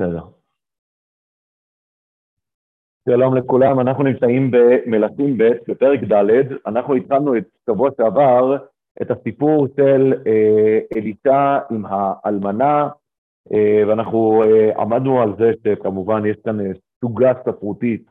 בסדר. 0.00 0.22
שלום 3.08 3.36
לכולם, 3.36 3.80
אנחנו 3.80 4.04
נמצאים 4.04 4.50
במלכים 4.50 5.38
ב' 5.38 5.52
בפרק 5.68 6.00
ד', 6.00 6.30
אנחנו 6.66 6.94
התחלנו 6.94 7.36
את 7.36 7.44
שבוע 7.70 7.90
שעבר 7.96 8.56
את 9.02 9.10
הסיפור 9.10 9.66
של 9.76 10.14
אה, 10.26 10.78
אלישע 10.96 11.58
עם 11.70 11.84
האלמנה, 11.88 12.88
אה, 13.52 13.82
ואנחנו 13.88 14.42
אה, 14.44 14.82
עמדנו 14.82 15.22
על 15.22 15.36
זה 15.38 15.52
שכמובן 15.64 16.26
יש 16.26 16.36
כאן 16.44 16.60
אה, 16.60 16.70
סוגה 17.00 17.32
ספרותית, 17.44 18.02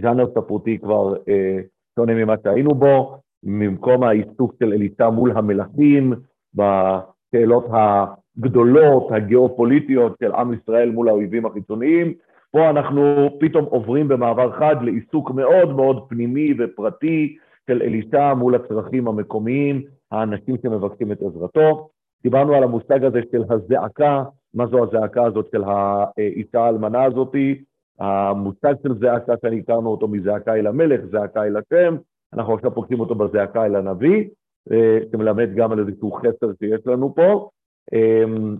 ז'אנר 0.00 0.26
ספרותי 0.30 0.78
כבר 0.78 1.14
אה, 1.28 1.58
שונה 1.98 2.14
ממה 2.14 2.34
שהיינו 2.42 2.74
בו, 2.74 3.18
במקום 3.42 4.02
העיסוק 4.02 4.54
של 4.58 4.72
אלישע 4.72 5.10
מול 5.10 5.30
המלכים, 5.30 6.12
בשאלות 6.54 7.64
הגדולות, 8.38 9.12
הגיאופוליטיות 9.12 10.16
של 10.22 10.32
עם 10.32 10.52
ישראל 10.52 10.90
מול 10.90 11.08
האויבים 11.08 11.46
החיצוניים, 11.46 12.12
פה 12.50 12.70
אנחנו 12.70 13.30
פתאום 13.40 13.64
עוברים 13.64 14.08
במעבר 14.08 14.52
חד 14.52 14.76
לעיסוק 14.82 15.30
מאוד 15.30 15.76
מאוד 15.76 16.08
פנימי 16.08 16.54
ופרטי 16.58 17.36
של 17.66 17.82
אלישע 17.82 18.34
מול 18.34 18.54
הצרכים 18.54 19.08
המקומיים, 19.08 19.82
האנשים 20.12 20.56
שמבקשים 20.62 21.12
את 21.12 21.22
עזרתו. 21.22 21.88
דיברנו 22.22 22.54
על 22.54 22.62
המושג 22.62 23.04
הזה 23.04 23.20
של 23.32 23.44
הזעקה, 23.50 24.24
מה 24.54 24.66
זו 24.66 24.84
הזעקה 24.84 25.24
הזאת 25.24 25.48
של 25.52 25.62
האישה 25.64 26.60
האלמנה 26.60 27.04
הזאתי, 27.04 27.64
המושג 27.98 28.74
של 28.82 28.94
זעקה 29.00 29.32
שאני 29.42 29.58
הכרנו 29.58 29.90
אותו 29.90 30.08
מזעקה 30.08 30.54
אל 30.54 30.66
המלך, 30.66 31.00
זעקה 31.10 31.44
אל 31.44 31.56
השם, 31.56 31.96
אנחנו 32.34 32.54
עכשיו 32.54 32.74
פוגשים 32.74 33.00
אותו 33.00 33.14
בזעקה 33.14 33.66
אל 33.66 33.76
הנביא, 33.76 34.24
אה, 34.72 34.98
שמלמד 35.12 35.54
גם 35.54 35.72
על 35.72 35.78
איזשהו 35.78 36.12
חסר 36.12 36.52
שיש 36.58 36.86
לנו 36.86 37.14
פה. 37.14 37.48
אמ, 37.92 38.56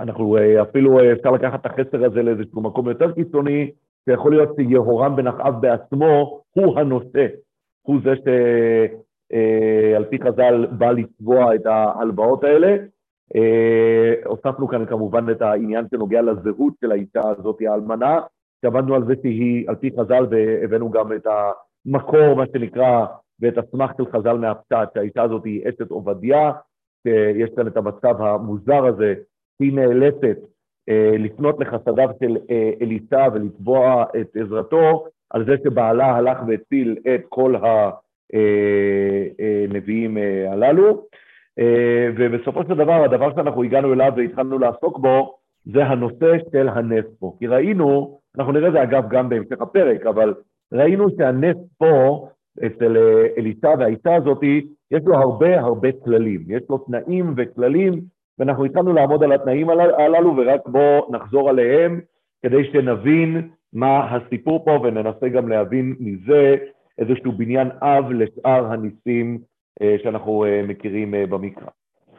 אנחנו 0.00 0.36
אה, 0.36 0.62
אפילו 0.62 0.98
אה, 0.98 1.12
אפשר 1.12 1.30
לקחת 1.30 1.60
את 1.60 1.66
החסר 1.66 2.04
הזה 2.04 2.22
לאיזשהו 2.22 2.60
מקום 2.60 2.88
יותר 2.88 3.12
קיצוני, 3.12 3.70
שיכול 4.08 4.32
להיות 4.32 4.56
שיהורם 4.56 5.16
בן 5.16 5.26
אחאב 5.26 5.60
בעצמו 5.60 6.40
הוא 6.52 6.78
הנושא, 6.78 7.26
הוא 7.82 8.00
זה 8.04 8.14
שעל 8.24 10.04
פי 10.04 10.18
חז"ל 10.18 10.66
בא 10.66 10.90
לצבוע 10.90 11.54
את 11.54 11.66
ההלוואות 11.66 12.44
האלה. 12.44 12.76
הוספנו 14.24 14.68
כאן 14.68 14.86
כמובן 14.86 15.30
את 15.30 15.42
העניין 15.42 15.84
שנוגע 15.90 16.22
לזהות 16.22 16.74
של 16.80 16.92
האישה 16.92 17.28
הזאת, 17.28 17.56
האלמנה, 17.68 18.20
שעבדנו 18.62 18.94
על 18.94 19.04
זה 19.06 19.14
שהיא 19.22 19.68
על 19.68 19.74
פי 19.74 19.90
חז"ל 20.00 20.26
והבאנו 20.30 20.90
גם 20.90 21.12
את 21.12 21.26
המקור, 21.26 22.34
מה 22.34 22.44
שנקרא, 22.52 23.06
ואת 23.40 23.58
הסמך 23.58 23.90
של 23.96 24.06
חז"ל 24.12 24.38
מהפשט, 24.38 24.94
שהאישה 24.94 25.22
הזאת 25.22 25.44
היא 25.44 25.68
אשת 25.68 25.90
עובדיה, 25.90 26.52
שיש 27.06 27.50
כאן 27.56 27.66
את 27.66 27.76
המצב 27.76 28.22
המוזר 28.22 28.86
הזה, 28.86 29.14
שהיא 29.58 29.72
נאלצת 29.72 30.38
אה, 30.88 31.14
לפנות 31.18 31.60
לחסדיו 31.60 32.08
של 32.20 32.36
אה, 32.50 32.70
אליסה 32.82 33.26
ולתבוע 33.32 34.04
את 34.20 34.36
עזרתו, 34.36 35.04
על 35.30 35.44
זה 35.44 35.54
שבעלה 35.64 36.06
הלך 36.06 36.38
והציל 36.46 36.96
את 37.14 37.20
כל 37.28 37.54
הנביאים 39.68 40.18
אה, 40.18 40.22
אה, 40.22 40.52
הללו. 40.52 41.06
אה, 41.58 42.08
ובסופו 42.16 42.62
של 42.68 42.74
דבר, 42.74 43.04
הדבר 43.04 43.34
שאנחנו 43.34 43.62
הגענו 43.62 43.92
אליו 43.92 44.12
והתחלנו 44.16 44.58
לעסוק 44.58 44.98
בו, 44.98 45.34
זה 45.64 45.84
הנושא 45.84 46.36
של 46.52 46.68
הנס 46.68 47.04
פה. 47.18 47.36
כי 47.38 47.46
ראינו, 47.46 48.18
אנחנו 48.38 48.52
נראה 48.52 48.70
זה 48.70 48.82
אגב 48.82 49.08
גם 49.10 49.28
בהמשך 49.28 49.60
הפרק, 49.60 50.06
אבל 50.06 50.34
ראינו 50.72 51.06
שהנס 51.18 51.56
פה, 51.78 52.28
אצל 52.66 52.96
אה, 52.96 53.26
אליסה 53.38 53.68
והאישה 53.78 54.14
הזאתי, 54.14 54.66
יש 54.90 55.02
לו 55.06 55.14
הרבה 55.14 55.60
הרבה 55.60 55.88
כללים, 56.04 56.44
יש 56.48 56.62
לו 56.70 56.78
תנאים 56.78 57.34
וכללים, 57.36 58.00
ואנחנו 58.38 58.64
התחלנו 58.64 58.92
לעמוד 58.92 59.22
על 59.22 59.32
התנאים 59.32 59.70
הללו, 59.70 60.36
ורק 60.36 60.60
בואו 60.66 61.12
נחזור 61.12 61.50
עליהם 61.50 62.00
כדי 62.42 62.64
שנבין 62.72 63.48
מה 63.72 64.14
הסיפור 64.14 64.64
פה, 64.64 64.70
וננסה 64.70 65.28
גם 65.28 65.48
להבין 65.48 65.96
מזה 66.00 66.56
איזשהו 66.98 67.32
בניין 67.32 67.68
אב 67.82 68.10
לשאר 68.10 68.72
הניסים 68.72 69.38
אה, 69.82 69.96
שאנחנו 70.02 70.44
אה, 70.44 70.62
מכירים 70.68 71.14
במקרא. 71.30 71.68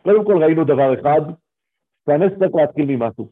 קודם 0.03 0.25
כל 0.25 0.43
ראינו 0.43 0.63
דבר 0.63 0.93
אחד, 0.93 1.21
שהנס 2.05 2.31
צריך 2.39 2.55
להתחיל 2.55 2.85
ממשהו. 2.85 3.27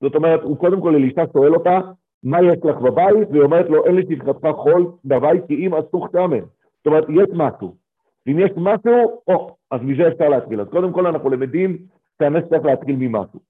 זאת 0.00 0.14
אומרת, 0.14 0.42
הוא 0.42 0.56
קודם 0.56 0.80
כל, 0.80 0.94
אלישע 0.94 1.24
שואל 1.32 1.54
אותה, 1.54 1.80
מה 2.22 2.38
יש 2.42 2.58
לך 2.64 2.76
בבית? 2.76 3.28
והיא 3.30 3.42
אומרת 3.42 3.70
לו, 3.70 3.84
אין 3.86 3.94
לי 3.94 4.02
שפחתך 4.02 4.48
חול 4.56 4.86
בבית 5.04 5.42
כי 5.48 5.66
אם 5.66 5.74
אסוך 5.74 6.08
שמן. 6.12 6.40
זאת 6.76 6.86
אומרת, 6.86 7.04
יש 7.08 7.28
משהו. 7.32 7.85
ואם 8.26 8.38
יש 8.38 8.50
משהו, 8.56 9.22
או, 9.28 9.56
אז 9.70 9.80
מזה 9.82 10.08
אפשר 10.08 10.28
להתחיל. 10.28 10.60
אז 10.60 10.68
קודם 10.68 10.92
כל 10.92 11.06
אנחנו 11.06 11.30
למדים 11.30 11.78
שהנס 12.18 12.44
צריך 12.48 12.64
להתחיל 12.64 12.96
ממשהו. 12.98 13.40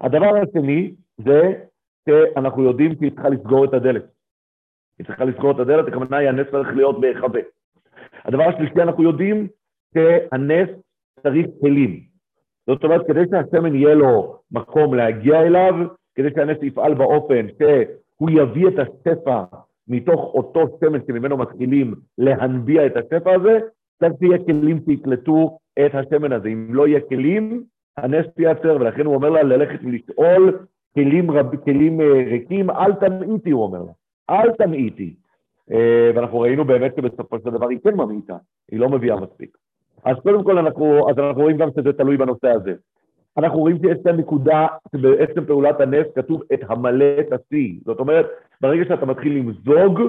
הדבר 0.00 0.36
השני 0.36 0.94
זה 1.18 1.52
שאנחנו 2.08 2.62
יודעים 2.62 2.94
שהיא 2.98 3.10
צריכה 3.10 3.28
לסגור 3.28 3.64
את 3.64 3.74
הדלת. 3.74 4.04
היא 4.98 5.06
צריכה 5.06 5.24
לסגור 5.24 5.50
את 5.50 5.58
הדלת, 5.58 5.88
הכוונה 5.88 6.16
היא 6.16 6.28
הנס 6.28 6.46
צריך 6.50 6.68
להיות 6.76 7.00
בהיחווה. 7.00 7.40
הדבר 8.24 8.42
השלישי, 8.42 8.82
אנחנו 8.82 9.02
יודעים 9.02 9.48
שהנס 9.94 10.68
צריך 11.22 11.46
כלים. 11.60 12.00
זאת 12.66 12.84
אומרת, 12.84 13.06
כדי 13.06 13.20
שהשמן 13.30 13.74
יהיה 13.74 13.94
לו 13.94 14.40
מקום 14.50 14.94
להגיע 14.94 15.42
אליו, 15.42 15.74
כדי 16.14 16.28
שהנס 16.34 16.58
יפעל 16.62 16.94
באופן 16.94 17.46
שהוא 17.58 18.30
יביא 18.30 18.68
את 18.68 18.74
השפע 18.78 19.44
מתוך 19.88 20.20
אותו 20.34 20.78
שמן 20.80 20.98
שממנו 21.06 21.36
מתחילים 21.36 21.94
להנביע 22.18 22.86
את 22.86 22.96
השפע 22.96 23.34
הזה, 23.34 23.58
צריך 24.00 24.12
שיהיה 24.18 24.38
כלים 24.44 24.80
שיקלטו 24.84 25.58
את 25.86 25.94
השמן 25.94 26.32
הזה. 26.32 26.48
אם 26.48 26.74
לא 26.74 26.88
יהיה 26.88 27.00
כלים, 27.00 27.64
הנס 27.96 28.26
ייעצר, 28.38 28.76
ולכן 28.80 29.06
הוא 29.06 29.14
אומר 29.14 29.30
לה 29.30 29.42
ללכת 29.42 29.78
ולשאול 29.84 30.58
כלים, 30.94 31.30
רב, 31.30 31.56
כלים 31.56 32.00
uh, 32.00 32.04
ריקים, 32.30 32.70
אל 32.70 32.92
תמעיטי, 32.92 33.50
הוא 33.50 33.62
אומר 33.62 33.82
לה, 33.82 33.92
אל 34.30 34.52
תמעיטי. 34.52 35.14
Uh, 35.70 35.74
ואנחנו 36.14 36.40
ראינו 36.40 36.64
באמת 36.64 36.96
שבסופו 36.96 37.38
של 37.38 37.50
דבר 37.50 37.68
היא 37.68 37.78
כן 37.84 37.94
ממעיטה, 37.94 38.36
היא 38.70 38.80
לא 38.80 38.88
מביאה 38.88 39.20
מספיק. 39.20 39.56
אז 40.04 40.16
קודם 40.22 40.44
כל 40.44 40.58
אנחנו, 40.58 41.10
אז 41.10 41.18
אנחנו 41.18 41.42
רואים 41.42 41.56
גם 41.56 41.68
שזה 41.76 41.92
תלוי 41.92 42.16
בנושא 42.16 42.48
הזה. 42.48 42.74
אנחנו 43.38 43.58
רואים 43.58 43.78
שיש 43.78 43.98
כאן 44.04 44.16
נקודה 44.16 44.66
שבעצם 44.92 45.44
פעולת 45.44 45.80
הנס 45.80 46.06
כתוב 46.14 46.42
את 46.54 46.60
המלא 46.68 47.22
תשיא. 47.22 47.74
זאת 47.84 47.98
אומרת, 47.98 48.26
ברגע 48.60 48.84
שאתה 48.84 49.06
מתחיל 49.06 49.36
למזוג, 49.36 50.00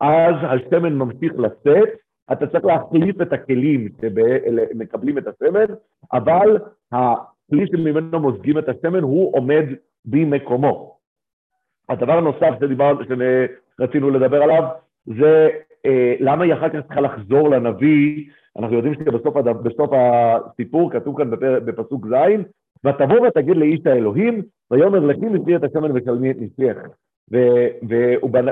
אז 0.00 0.34
השמן 0.42 0.94
ממשיך 0.94 1.32
לצאת, 1.38 1.88
אתה 2.32 2.46
צריך 2.46 2.64
להחליף 2.64 3.20
את 3.22 3.32
הכלים 3.32 3.88
שמקבלים 4.00 5.18
את 5.18 5.24
השמן, 5.26 5.74
אבל 6.12 6.58
הכלי 6.92 7.66
שממנו 7.66 8.20
מוזגים 8.20 8.58
את 8.58 8.68
השמן 8.68 9.02
הוא 9.02 9.36
עומד 9.36 9.64
במקומו. 10.04 10.96
הדבר 11.88 12.12
הנוסף 12.12 12.50
שדיבר, 12.60 12.98
שרצינו 13.78 14.10
לדבר 14.10 14.42
עליו, 14.42 14.62
זה 15.06 15.48
אה, 15.86 16.14
למה 16.20 16.44
היא 16.44 16.54
אחר 16.54 16.68
כך 16.68 16.86
צריכה 16.86 17.00
לחזור 17.00 17.50
לנביא 17.50 18.24
אנחנו 18.58 18.76
יודעים 18.76 18.94
שבסוף. 18.94 19.36
הסיפור 19.92 20.90
כתוב 20.92 21.16
כאן 21.18 21.30
בפר... 21.30 21.60
בפסוק 21.64 22.06
ז', 22.06 22.14
ותבוא 22.84 23.26
ותגיד 23.26 23.56
לאיש 23.56 23.86
האלוהים, 23.86 24.42
ויאמר 24.70 24.98
לכי 24.98 25.26
נשאי 25.26 25.56
את 25.56 25.64
השמן 25.64 25.90
ושלמי 25.94 26.30
את 26.30 26.36
נשיאך. 26.40 26.76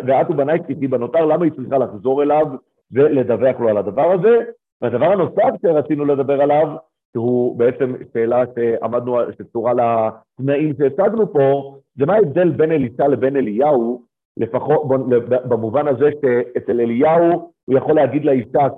ואת 0.07 0.31
ובניי 0.31 0.59
כפי 0.61 0.75
בנותר, 0.75 1.25
למה 1.25 1.45
היא 1.45 1.53
צריכה 1.53 1.79
לחזור 1.79 2.23
אליו 2.23 2.47
ולדווח 2.93 3.61
לו 3.61 3.69
על 3.69 3.77
הדבר 3.77 4.13
הזה? 4.13 4.39
והדבר 4.83 5.07
הנוסף 5.07 5.63
שרצינו 5.63 6.05
לדבר 6.05 6.43
עליו, 6.43 6.69
שהוא 7.13 7.59
בעצם 7.59 7.95
שאלה 8.13 8.45
שעמדנו, 8.55 9.19
שצורה 9.39 9.73
לתנאים 9.73 10.75
שהצגנו 10.79 11.33
פה, 11.33 11.77
זה 11.99 12.07
מה 12.07 12.15
ההבדל 12.15 12.51
בין 12.51 12.73
אליסה 12.73 13.09
לבין 13.09 13.37
אליהו, 13.37 14.03
לפחות 14.37 14.89
במובן 15.29 15.89
הזה 15.89 16.11
שאצל 16.21 16.81
אליהו 16.81 17.53
הוא 17.65 17.79
יכול 17.79 17.95
להגיד 17.95 18.25
לאישה, 18.25 18.69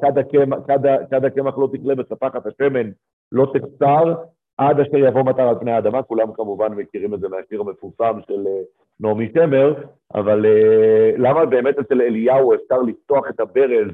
כד 1.10 1.25
הקמח 1.25 1.58
לא 1.58 1.69
תקלה 1.72 1.94
בספחת 1.94 2.46
השמן, 2.46 2.91
לא 3.32 3.52
תקצר, 3.54 4.14
עד 4.58 4.81
אשר 4.81 4.96
יבוא 4.96 5.22
מטר 5.22 5.48
על 5.48 5.58
פני 5.58 5.72
האדמה, 5.72 6.02
כולם 6.02 6.32
כמובן 6.32 6.72
מכירים 6.72 7.14
את 7.14 7.20
זה 7.20 7.28
מהשיר 7.28 7.61
המפורסם 7.61 8.20
של 8.26 8.46
אה, 8.46 8.61
נעמי 9.00 9.28
שמר, 9.34 9.75
אבל 10.14 10.46
אה, 10.46 11.11
למה 11.19 11.46
באמת 11.46 11.78
אצל 11.78 12.02
אליהו 12.02 12.55
אפשר 12.55 12.82
לפתוח 12.82 13.25
את 13.31 13.40
הברז, 13.40 13.88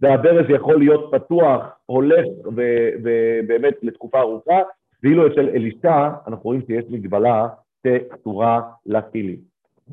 והברז 0.00 0.46
יכול 0.48 0.78
להיות 0.78 1.10
פתוח, 1.12 1.62
הולך 1.86 2.26
ובאמת 2.44 3.74
לתקופה 3.82 4.20
ארוכה, 4.20 4.60
ואילו 5.02 5.26
אצל 5.26 5.48
אלישע 5.48 6.08
אנחנו 6.26 6.42
רואים 6.44 6.60
שיש 6.66 6.84
מגבלה 6.90 7.48
שקשורה 7.86 8.60
לכלים. 8.86 9.36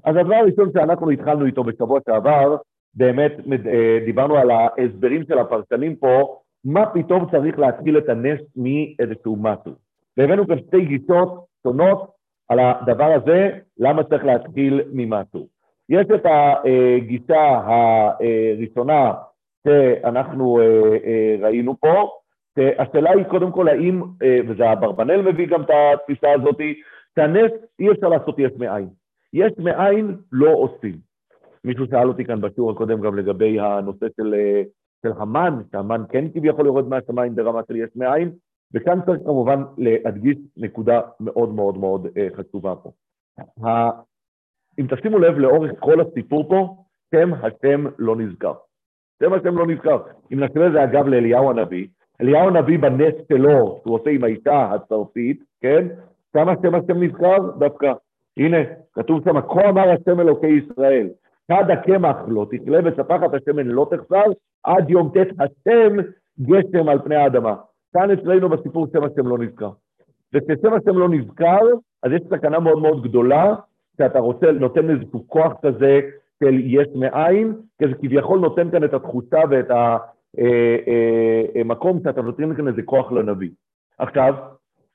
אז 0.04 0.16
הדבר 0.16 0.36
הראשון 0.36 0.70
שאנחנו 0.74 1.10
התחלנו 1.10 1.46
איתו 1.46 1.64
בשבוע 1.64 2.00
שעבר, 2.06 2.56
באמת 2.94 3.32
אה, 3.68 4.00
דיברנו 4.06 4.38
על 4.38 4.52
ההסברים 4.52 5.24
של 5.28 5.38
הפרשנים 5.40 5.96
פה, 5.96 6.38
מה 6.66 6.86
פתאום 6.86 7.30
צריך 7.32 7.60
להתחיל 7.60 7.98
את 7.98 8.10
הנס 8.10 8.40
מאיזשהו 8.56 9.36
משהו. 9.36 9.72
והבאנו 10.18 10.48
כאן 10.48 10.60
שתי 10.60 10.86
גישות 10.86 11.46
שונות 11.64 12.12
על 12.50 12.60
הדבר 12.60 13.14
הזה, 13.14 13.50
למה 13.78 14.04
צריך 14.04 14.26
להתחיל 14.26 14.82
ממשהו. 14.94 15.48
יש 15.90 16.08
את 16.16 16.26
הגישה 16.26 17.62
הראשונה 18.20 19.14
שאנחנו 19.68 20.60
אה, 20.60 20.98
אה, 21.06 21.36
ראינו 21.40 21.80
פה, 21.80 22.10
השאלה 22.80 23.12
היא 23.12 23.24
קודם 23.24 23.52
כל 23.52 23.68
האם, 23.68 24.02
וזה 24.48 24.72
אברבנאל 24.72 25.22
מביא 25.22 25.48
גם 25.48 25.62
את 25.62 25.70
התפיסה 25.70 26.28
הזאת, 26.32 26.58
שהנס 27.16 27.52
אי 27.80 27.92
אפשר 27.92 28.08
לעשות 28.08 28.40
יש 28.40 28.52
מאין. 28.58 28.90
יש 29.34 29.54
מאין 29.60 30.16
לא 30.32 30.50
עושים. 30.54 30.96
מישהו 31.64 31.86
שאל 31.86 32.08
אותי 32.08 32.26
כאן 32.26 32.42
בשיעור 32.42 32.72
הקודם 32.72 33.02
גם 33.02 33.16
לגבי 33.16 33.60
הנושא 33.60 34.06
של, 34.18 34.34
אה, 34.34 34.64
של 35.02 35.12
המן, 35.18 35.62
שהמן 35.72 36.04
כן 36.10 36.30
כביכול 36.34 36.66
יורד 36.66 36.88
מהשמיים 36.88 37.36
ברמה 37.36 37.62
של 37.68 37.76
יש 37.76 37.90
מאין, 37.96 38.32
וכאן 38.74 39.00
צריך 39.06 39.22
כמובן 39.26 39.64
להדגיש 39.78 40.38
נקודה 40.58 41.02
מאוד 41.20 41.50
מאוד 41.50 41.78
מאוד 41.78 42.08
אה, 42.18 42.28
חשובה 42.36 42.76
פה. 42.76 42.92
אם 44.80 44.88
תשימו 44.96 45.20
לב 45.20 45.38
לאורך 45.38 45.72
כל 45.80 46.02
הסיפור 46.02 46.50
פה, 46.50 46.84
שם 47.16 47.34
השם 47.34 47.86
לא 48.00 48.16
נזכר. 48.16 48.54
שם 49.22 49.34
השם 49.34 49.58
לא 49.58 49.68
נזכר. 49.68 49.98
אם 50.32 50.44
את 50.44 50.52
זה 50.54 50.84
אגב 50.84 51.08
לאליהו 51.08 51.50
הנביא, 51.50 51.88
אליהו 52.22 52.48
הנביא 52.48 52.80
בנס 52.80 53.14
שלו, 53.30 53.80
שהוא 53.82 53.96
עושה 53.96 54.10
עם 54.10 54.24
האישה 54.24 54.72
הצרפית, 54.74 55.44
כן? 55.62 55.88
שם 56.34 56.50
השם 56.50 56.76
השם 56.76 57.04
נזכר? 57.04 57.38
דווקא. 57.58 57.94
הנה, 58.38 58.58
כתוב 58.94 59.24
שם, 59.24 59.42
כה 59.42 59.70
אמר 59.70 59.90
השם 59.90 60.20
אלוקי 60.20 60.48
ישראל, 60.48 61.10
כד 61.52 61.72
הקמח 61.72 62.16
לא 62.28 62.48
תכלה 62.52 62.80
וספחת 62.86 63.34
השמן 63.34 63.68
לא 63.68 63.88
תחסר, 63.92 64.24
עד 64.64 64.90
יום 64.90 65.12
ט' 65.14 65.18
השם 65.18 65.98
גשם 66.42 66.90
על 66.90 67.00
פני 67.04 67.16
האדמה. 67.16 67.56
כאן 67.94 68.12
אצלנו 68.12 68.50
בסיפור 68.50 68.88
שם 68.94 69.04
השם 69.04 69.28
לא 69.28 69.38
נזכר. 69.38 69.70
וכששם 70.34 70.74
השם 70.74 70.98
לא 70.98 71.10
נזכר, 71.10 71.66
אז 72.04 72.12
יש 72.12 72.22
סכנה 72.30 72.60
מאוד 72.60 72.82
מאוד 72.82 73.04
גדולה, 73.04 73.56
שאתה 73.98 74.20
רוצה, 74.20 74.52
נותן 74.52 74.90
איזשהו 74.90 75.28
כוח 75.28 75.54
כזה 75.62 76.00
של 76.44 76.60
יש 76.64 76.88
מאין, 76.96 77.54
כי 77.80 77.88
זה 77.88 77.94
כביכול 77.94 78.40
נותן 78.40 78.72
כאן 78.72 78.84
את 78.84 78.94
התחושה 78.94 79.40
ואת 79.50 79.72
המקום 81.56 81.98
אה, 81.98 82.02
אה, 82.06 82.08
אה, 82.08 82.12
שאתה 82.12 82.22
נותן 82.22 82.56
כאן 82.56 82.68
איזה 82.68 82.82
כוח 82.82 83.12
לנביא. 83.12 83.50
עכשיו, 83.98 84.34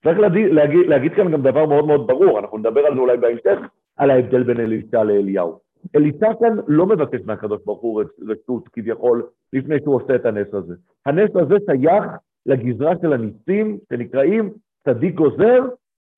צריך 0.04 0.18
להגיד, 0.18 0.46
להגיד, 0.52 0.86
להגיד 0.86 1.12
כאן 1.14 1.32
גם 1.32 1.42
דבר 1.42 1.66
מאוד 1.66 1.86
מאוד 1.86 2.06
ברור, 2.06 2.38
אנחנו 2.38 2.58
נדבר 2.58 2.80
על 2.80 2.94
זה 2.94 3.00
אולי 3.00 3.16
בהמשך, 3.16 3.58
על 3.96 4.10
ההבדל 4.10 4.42
בין 4.42 4.60
אלישע 4.60 5.04
לאליהו. 5.04 5.58
אלישע 5.96 6.30
כאן 6.40 6.56
לא 6.66 6.86
מבקש 6.86 7.20
מהקדוש 7.24 7.60
ברוך 7.64 7.80
הוא 7.80 8.02
רשות 8.28 8.68
כביכול 8.68 9.26
לפני 9.52 9.76
שהוא 9.82 9.94
עושה 9.94 10.14
את 10.14 10.26
הנס 10.26 10.54
הזה. 10.54 10.74
הנס 11.06 11.30
הזה 11.36 11.54
שייך 11.66 12.04
לגזרה 12.46 12.92
של 13.02 13.12
הניסים 13.12 13.78
שנקראים 13.88 14.50
צדיק 14.84 15.14
גוזר 15.14 15.64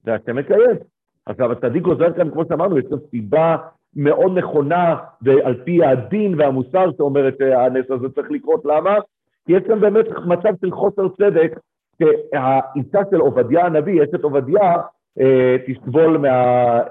והשם 0.04 0.36
מקיים. 0.36 0.76
עכשיו, 1.26 1.52
הצדיק 1.52 1.82
גוזר 1.82 2.12
כאן, 2.12 2.30
כמו 2.30 2.44
שאמרנו, 2.48 2.78
יש 2.78 2.84
לו 2.90 2.98
סיבה 3.10 3.56
מאוד 3.96 4.38
נכונה, 4.38 4.96
ועל 5.22 5.54
פי 5.64 5.84
הדין 5.84 6.34
והמוסר 6.38 6.90
שאומרת 6.96 7.34
שהנס 7.38 7.90
הזה 7.90 8.08
צריך 8.08 8.30
לקרות. 8.30 8.64
למה? 8.64 8.98
כי 9.46 9.52
יש 9.52 9.62
כאן 9.62 9.80
באמת 9.80 10.06
מצב 10.26 10.52
של 10.60 10.70
חוסר 10.70 11.08
צדק, 11.08 11.58
שהאישה 11.98 13.00
של 13.10 13.16
עובדיה 13.16 13.66
הנביא, 13.66 14.02
אשת 14.02 14.22
עובדיה, 14.22 14.72
אה, 15.20 15.56
תסבול 15.66 16.18
מה... 16.18 16.28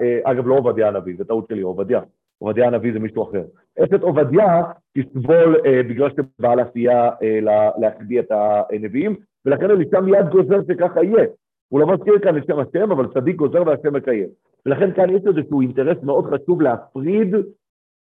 אה, 0.01 0.19
אגב, 0.23 0.47
לא 0.47 0.55
עובדיה 0.55 0.87
הנביא, 0.87 1.15
זה 1.17 1.25
טעות 1.25 1.47
שלי, 1.49 1.61
עובדיה. 1.61 2.01
עובדיה 2.39 2.67
הנביא 2.67 2.93
זה 2.93 2.99
מישהו 2.99 3.23
אחר. 3.23 3.43
אשת 3.79 4.01
עובדיה 4.01 4.63
תסבול 4.97 5.55
אה, 5.65 5.83
בגלל 5.83 6.09
שבעלה 6.09 6.63
סייע 6.73 7.09
אה, 7.23 7.39
להחביא 7.77 8.19
את 8.19 8.31
הנביאים, 8.31 9.15
ולכן 9.45 9.71
אלישע 9.71 9.99
מיד 9.99 10.29
גוזר 10.29 10.59
שככה 10.67 11.03
יהיה. 11.03 11.25
הוא 11.69 11.79
לא 11.79 11.87
מזכיר 11.87 12.19
כאן 12.19 12.37
את 12.37 12.43
שם 12.47 12.59
השם, 12.59 12.91
אבל 12.91 13.07
צדיק 13.13 13.35
גוזר 13.35 13.63
והשם 13.65 13.93
מקיים. 13.93 14.27
ולכן 14.67 14.91
כאן 14.93 15.09
יש 15.09 15.21
איזשהו 15.27 15.61
אינטרס 15.61 15.97
מאוד 16.03 16.25
חשוב 16.33 16.61
להפריד 16.61 17.35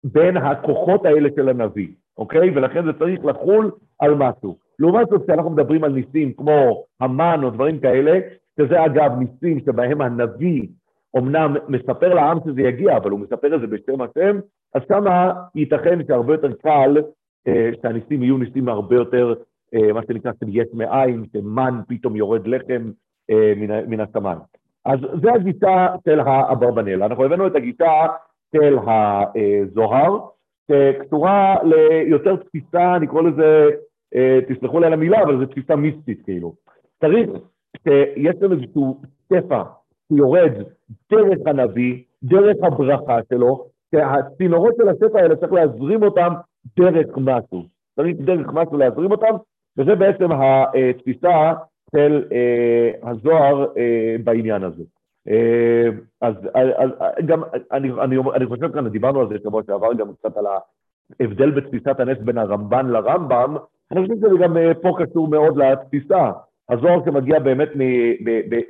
בין 0.04 0.36
הכוחות 0.36 1.04
האלה 1.04 1.28
של 1.36 1.48
הנביא, 1.48 1.88
אוקיי? 2.18 2.50
ולכן 2.50 2.84
זה 2.84 2.92
צריך 2.98 3.24
לחול 3.24 3.70
על 3.98 4.14
משהו. 4.14 4.56
לעומת 4.78 5.08
זאת, 5.10 5.22
כשאנחנו 5.22 5.50
מדברים 5.50 5.84
על 5.84 5.92
ניסים 5.92 6.32
כמו 6.32 6.84
המן 7.00 7.40
או 7.42 7.50
דברים 7.50 7.80
כאלה, 7.80 8.20
שזה 8.60 8.84
אגב 8.84 9.12
ניסים 9.18 9.60
שבהם 9.66 10.00
הנביא 10.00 10.66
אמנם 11.18 11.56
מספר 11.68 12.14
לעם 12.14 12.38
שזה 12.44 12.60
יגיע, 12.60 12.96
אבל 12.96 13.10
הוא 13.10 13.20
מספר 13.20 13.54
את 13.54 13.60
זה 13.60 13.66
בשם 13.66 14.00
השם, 14.00 14.38
אז 14.74 14.82
שמה 14.88 15.32
ייתכן 15.54 15.98
שהרבה 16.06 16.34
יותר 16.34 16.52
קל 16.52 16.96
אה, 17.48 17.70
שהניסים 17.82 18.22
יהיו 18.22 18.38
ניסים 18.38 18.68
הרבה 18.68 18.96
יותר, 18.96 19.34
אה, 19.74 19.92
מה 19.92 20.00
שנקרא, 20.08 20.32
של 20.40 20.46
יש 20.48 20.68
מאין, 20.74 21.24
שמן 21.32 21.80
פתאום 21.88 22.16
יורד 22.16 22.46
לחם 22.46 22.90
אה, 23.30 23.52
מן, 23.56 23.90
מן 23.90 24.00
השמיים. 24.00 24.38
אז 24.84 24.98
זה 25.22 25.32
הגישה 25.32 25.86
של 26.04 26.20
האברבנאל. 26.20 27.02
אנחנו 27.02 27.24
הבאנו 27.24 27.46
את 27.46 27.54
הגישה 27.54 28.06
של 28.56 28.76
הזוהר, 28.78 30.18
שקשורה 30.70 31.56
ליותר 31.62 32.36
תפיסה, 32.36 32.96
אני 32.96 33.06
קורא 33.06 33.22
לזה, 33.22 33.68
אה, 34.14 34.38
תסלחו 34.48 34.80
לי 34.80 34.86
על 34.86 34.92
המילה, 34.92 35.22
אבל 35.22 35.38
זו 35.38 35.46
תפיסה 35.46 35.76
מיסטית 35.76 36.24
כאילו. 36.24 36.54
צריך 37.00 37.30
שיש 37.82 38.34
לנו 38.40 38.54
איזשהו 38.54 39.00
שפע 39.32 39.62
שיורד 40.08 40.52
דרך 41.12 41.38
הנביא, 41.46 42.02
דרך 42.22 42.56
הברכה 42.62 43.18
שלו, 43.28 43.66
שהצינורות 43.94 44.74
של 44.76 44.88
השפע 44.88 45.18
האלה 45.20 45.36
צריך 45.36 45.52
להזרים 45.52 46.02
אותם 46.02 46.32
דרך 46.76 47.16
משהו. 47.16 47.62
צריך 47.96 48.16
דרך 48.16 48.46
משהו 48.52 48.76
להזרים 48.76 49.10
אותם, 49.10 49.34
וזה 49.78 49.94
בעצם 49.94 50.28
התפיסה 50.32 51.52
של 51.96 52.24
אה, 52.32 53.10
הזוהר 53.10 53.66
אה, 53.76 54.16
בעניין 54.24 54.62
הזה. 54.62 54.82
אה, 55.28 55.88
אז, 56.20 56.34
אז 56.54 56.90
גם, 57.26 57.42
אני, 57.72 57.90
אני, 58.02 58.16
אני 58.34 58.46
חושב 58.46 58.72
כאן, 58.72 58.88
דיברנו 58.88 59.20
על 59.20 59.28
זה 59.28 59.34
שבוע 59.42 59.62
שעבר 59.66 59.94
גם 59.94 60.12
קצת 60.12 60.36
על 60.36 60.44
ההבדל 61.20 61.50
בתפיסת 61.50 62.00
הנס 62.00 62.18
בין 62.18 62.38
הרמב"ן 62.38 62.86
לרמב"ם, 62.86 63.56
אני 63.92 64.00
חושב 64.02 64.14
שזה 64.16 64.38
גם 64.42 64.56
אה, 64.56 64.74
פה 64.74 64.96
קשור 64.98 65.28
מאוד 65.28 65.56
לתפיסה. 65.56 66.30
הזוהר 66.68 67.04
שמגיע 67.04 67.38
באמת 67.38 67.68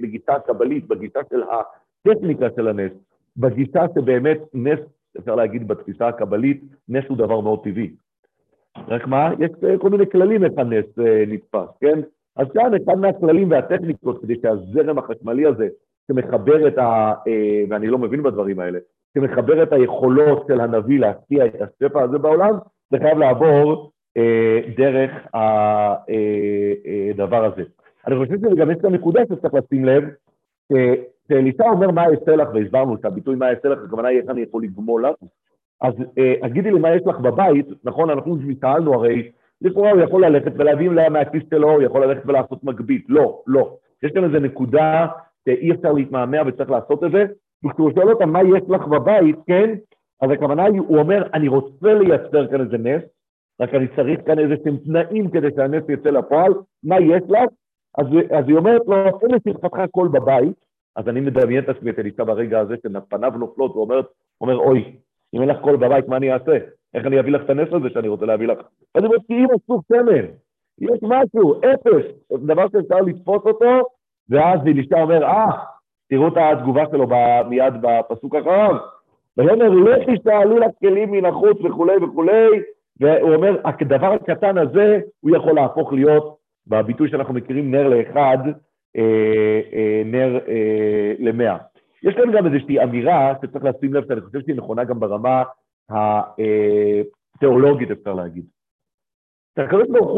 בגישה 0.01 0.39
קבלית, 0.47 0.89
בגישה 0.89 1.21
של 1.31 1.43
הטכניקה 1.43 2.47
של 2.57 2.69
הנס, 2.69 2.93
בגישה 3.37 3.85
שבאמת 3.95 4.39
נס, 4.55 4.79
אפשר 5.19 5.35
להגיד 5.35 5.69
בתפיסה 5.69 6.09
הקבלית, 6.09 6.63
נס 6.89 7.05
הוא 7.09 7.19
דבר 7.19 7.41
מאוד 7.41 7.65
טבעי. 7.65 7.91
רק 8.89 9.07
מה, 9.07 9.31
יש 9.39 9.51
אה, 9.65 9.79
כל 9.79 9.91
מיני 9.91 10.11
כללים 10.11 10.45
איך 10.45 10.53
הנס 10.57 10.87
נתפס, 11.27 11.69
כן? 11.81 12.01
אז 12.37 12.47
כאן 12.55 12.73
אחד 12.85 12.99
מהכללים 12.99 13.51
והטכניקות 13.51 14.23
כדי 14.23 14.35
שהזרם 14.43 14.99
החשמלי 14.99 15.47
הזה, 15.47 15.69
שמחבר 16.09 16.69
את 16.69 16.79
ה... 16.79 17.13
אה, 17.29 17.65
ואני 17.69 17.87
לא 17.87 17.99
מבין 17.99 18.23
בדברים 18.23 18.61
האלה, 18.61 18.79
שמחבר 19.15 19.63
את 19.63 19.73
היכולות 19.73 20.45
של 20.49 20.61
הנביא 20.61 21.01
להשקיע 21.01 21.47
את 21.47 21.63
השפע 21.63 22.03
הזה 22.03 22.19
בעולם, 22.19 22.55
זה 22.91 22.99
חייב 22.99 23.19
לעבור 23.19 23.91
אה, 24.17 24.61
דרך 24.77 25.11
הדבר 25.35 27.43
אה, 27.43 27.47
הזה. 27.47 27.63
אני 28.07 28.17
חושב 28.17 28.39
שזה 28.39 28.57
גם 28.57 28.71
יש 28.71 28.77
כאן 28.83 28.93
נקודה 28.93 29.21
שצריך 29.29 29.55
לשים 29.55 29.85
לב, 29.85 30.05
שאלישע 31.29 31.65
אומר 31.65 31.91
מה 31.91 32.05
אעשה 32.05 32.37
לך, 32.37 32.49
והסברנו 32.55 32.97
שהביטוי 33.03 33.37
מה 33.37 33.51
אעשה 33.51 33.69
לך, 33.69 33.79
הכוונה 33.85 34.09
היא 34.09 34.21
איך 34.21 34.31
אני 34.31 34.41
יכול 34.41 34.63
לגמול 34.63 35.07
לך, 35.07 35.15
אז 35.83 35.95
תגידי 36.43 36.71
לי 36.71 36.79
מה 36.79 36.97
יש 36.97 37.03
לך 37.07 37.21
בבית, 37.21 37.67
נכון, 37.85 38.11
אנחנו 38.11 38.37
שאלנו 38.61 38.95
הרי 38.95 39.31
לכאורה 39.63 39.91
הוא 39.91 40.01
יכול 40.01 40.25
ללכת 40.25 40.53
ולהביא 40.57 40.91
לה 40.91 41.09
מהכיס 41.09 41.43
שלו, 41.51 41.71
הוא 41.71 41.83
יכול 41.83 42.05
ללכת 42.05 42.27
ולעשות 42.27 42.65
מגבית. 42.65 43.05
לא, 43.09 43.43
לא. 43.47 43.77
יש 44.03 44.13
כאן 44.13 44.25
איזו 44.25 44.39
נקודה 44.39 45.07
שאי 45.45 45.73
אפשר 45.73 45.93
להתמהמה 45.93 46.39
וצריך 46.47 46.71
לעשות 46.71 47.05
את 47.05 47.11
זה, 47.13 47.25
וכשהוא 47.65 47.91
שואל 47.95 48.11
אותה 48.11 48.27
מה 48.27 48.43
יש 48.43 48.63
לך 48.69 48.87
בבית, 48.87 49.37
כן? 49.47 49.75
אז 50.23 50.31
הכוונה 50.31 50.65
היא, 50.65 50.81
הוא 50.81 50.99
אומר, 50.99 51.29
אני 51.35 51.49
רוצה 51.49 51.95
לייצר 51.95 52.47
כאן 52.47 52.61
איזה 52.61 52.79
נס, 52.79 53.03
רק 53.61 53.75
אני 53.75 53.87
צריך 53.97 54.21
כאן 54.27 54.39
איזה 54.39 54.55
שהם 54.65 54.77
תנאים 54.77 55.31
כדי 55.31 55.49
שהנס 55.57 55.85
יצא 55.89 56.11
לפועל, 56.11 56.53
מה 56.85 57.01
יש 57.01 57.23
לך? 57.29 57.49
אז, 57.99 58.07
אז 58.31 58.45
היא 58.49 58.57
אומרת 58.57 58.83
לו, 58.87 58.97
אין 58.97 59.31
לשמחתך 59.31 59.79
הכל 59.79 60.09
בבית, 60.09 60.65
אז 60.97 61.09
אני 61.09 61.21
מדמיין 61.21 61.65
את 61.65 61.69
עצמי 61.69 61.91
את 61.91 61.99
אלישע 61.99 62.25
ברגע 62.25 62.61
הזה 62.61 62.75
שפניו 62.77 63.31
נופלות, 63.31 63.75
הוא 63.75 63.83
אומר, 63.83 64.01
אומר, 64.41 64.57
אוי, 64.57 64.97
אם 65.35 65.41
אין 65.41 65.49
לך 65.49 65.61
קול 65.61 65.77
בבית, 65.77 66.09
מה 66.09 66.17
אני 66.17 66.33
אעשה? 66.33 66.59
איך 66.95 67.07
אני 67.07 67.21
אביא 67.21 67.33
לך 67.33 67.43
את 67.45 67.51
הנס 67.51 67.69
הזה 67.73 67.91
שאני 67.91 68.09
רוצה 68.09 68.27
להביא 68.27 68.47
לך? 68.47 68.59
אני 68.97 69.07
אומר, 69.07 69.17
כי 69.27 69.35
אמא 69.35 69.55
סוג 69.67 69.83
סמל, 69.89 70.27
יש 70.81 70.99
משהו, 71.03 71.61
אפס, 71.61 72.07
דבר 72.33 72.67
שאפשר 72.73 73.01
לתפוס 73.01 73.43
אותו, 73.47 73.89
ואז 74.29 74.61
אלישע 74.67 75.03
אומר, 75.03 75.25
אה, 75.25 75.51
תראו 76.09 76.29
את 76.29 76.37
התגובה 76.37 76.85
שלו 76.91 77.07
מיד 77.49 77.75
בפסוק 77.81 78.35
אחריו. 78.35 78.77
ויאמר, 79.37 79.71
לך 80.59 80.71
כלים 80.81 81.11
מן 81.11 81.25
החוץ 81.25 81.59
וכולי 81.65 81.97
וכולי, 81.97 82.49
והוא 83.01 83.35
אומר, 83.35 83.61
הדבר 83.65 84.13
הקטן 84.13 84.59
הזה, 84.59 85.01
הוא 85.21 85.37
יכול 85.37 85.53
להפוך 85.53 85.93
להיות, 85.93 86.37
בביטוי 86.67 87.11
שאנחנו 87.11 87.35
מכירים, 87.35 87.71
נר 87.71 87.89
לאחד, 87.89 88.39
אה, 88.97 89.61
אה, 89.73 90.03
נר 90.05 90.39
אה, 90.49 91.13
למאה. 91.19 91.57
יש 92.03 92.15
כאן 92.15 92.33
גם 92.33 92.47
איזושהי 92.47 92.83
אמירה 92.83 93.35
שצריך 93.43 93.65
לשים 93.65 93.95
לב, 93.95 94.05
שאני 94.09 94.21
חושב 94.21 94.41
שהיא 94.41 94.57
נכונה 94.57 94.85
גם 94.85 95.01
ברמה 95.01 95.43
התיאולוגית, 95.91 97.91
אפשר 97.91 98.15
להגיד. 98.15 98.45
הקדוש 99.57 99.89
ברוך 99.89 100.11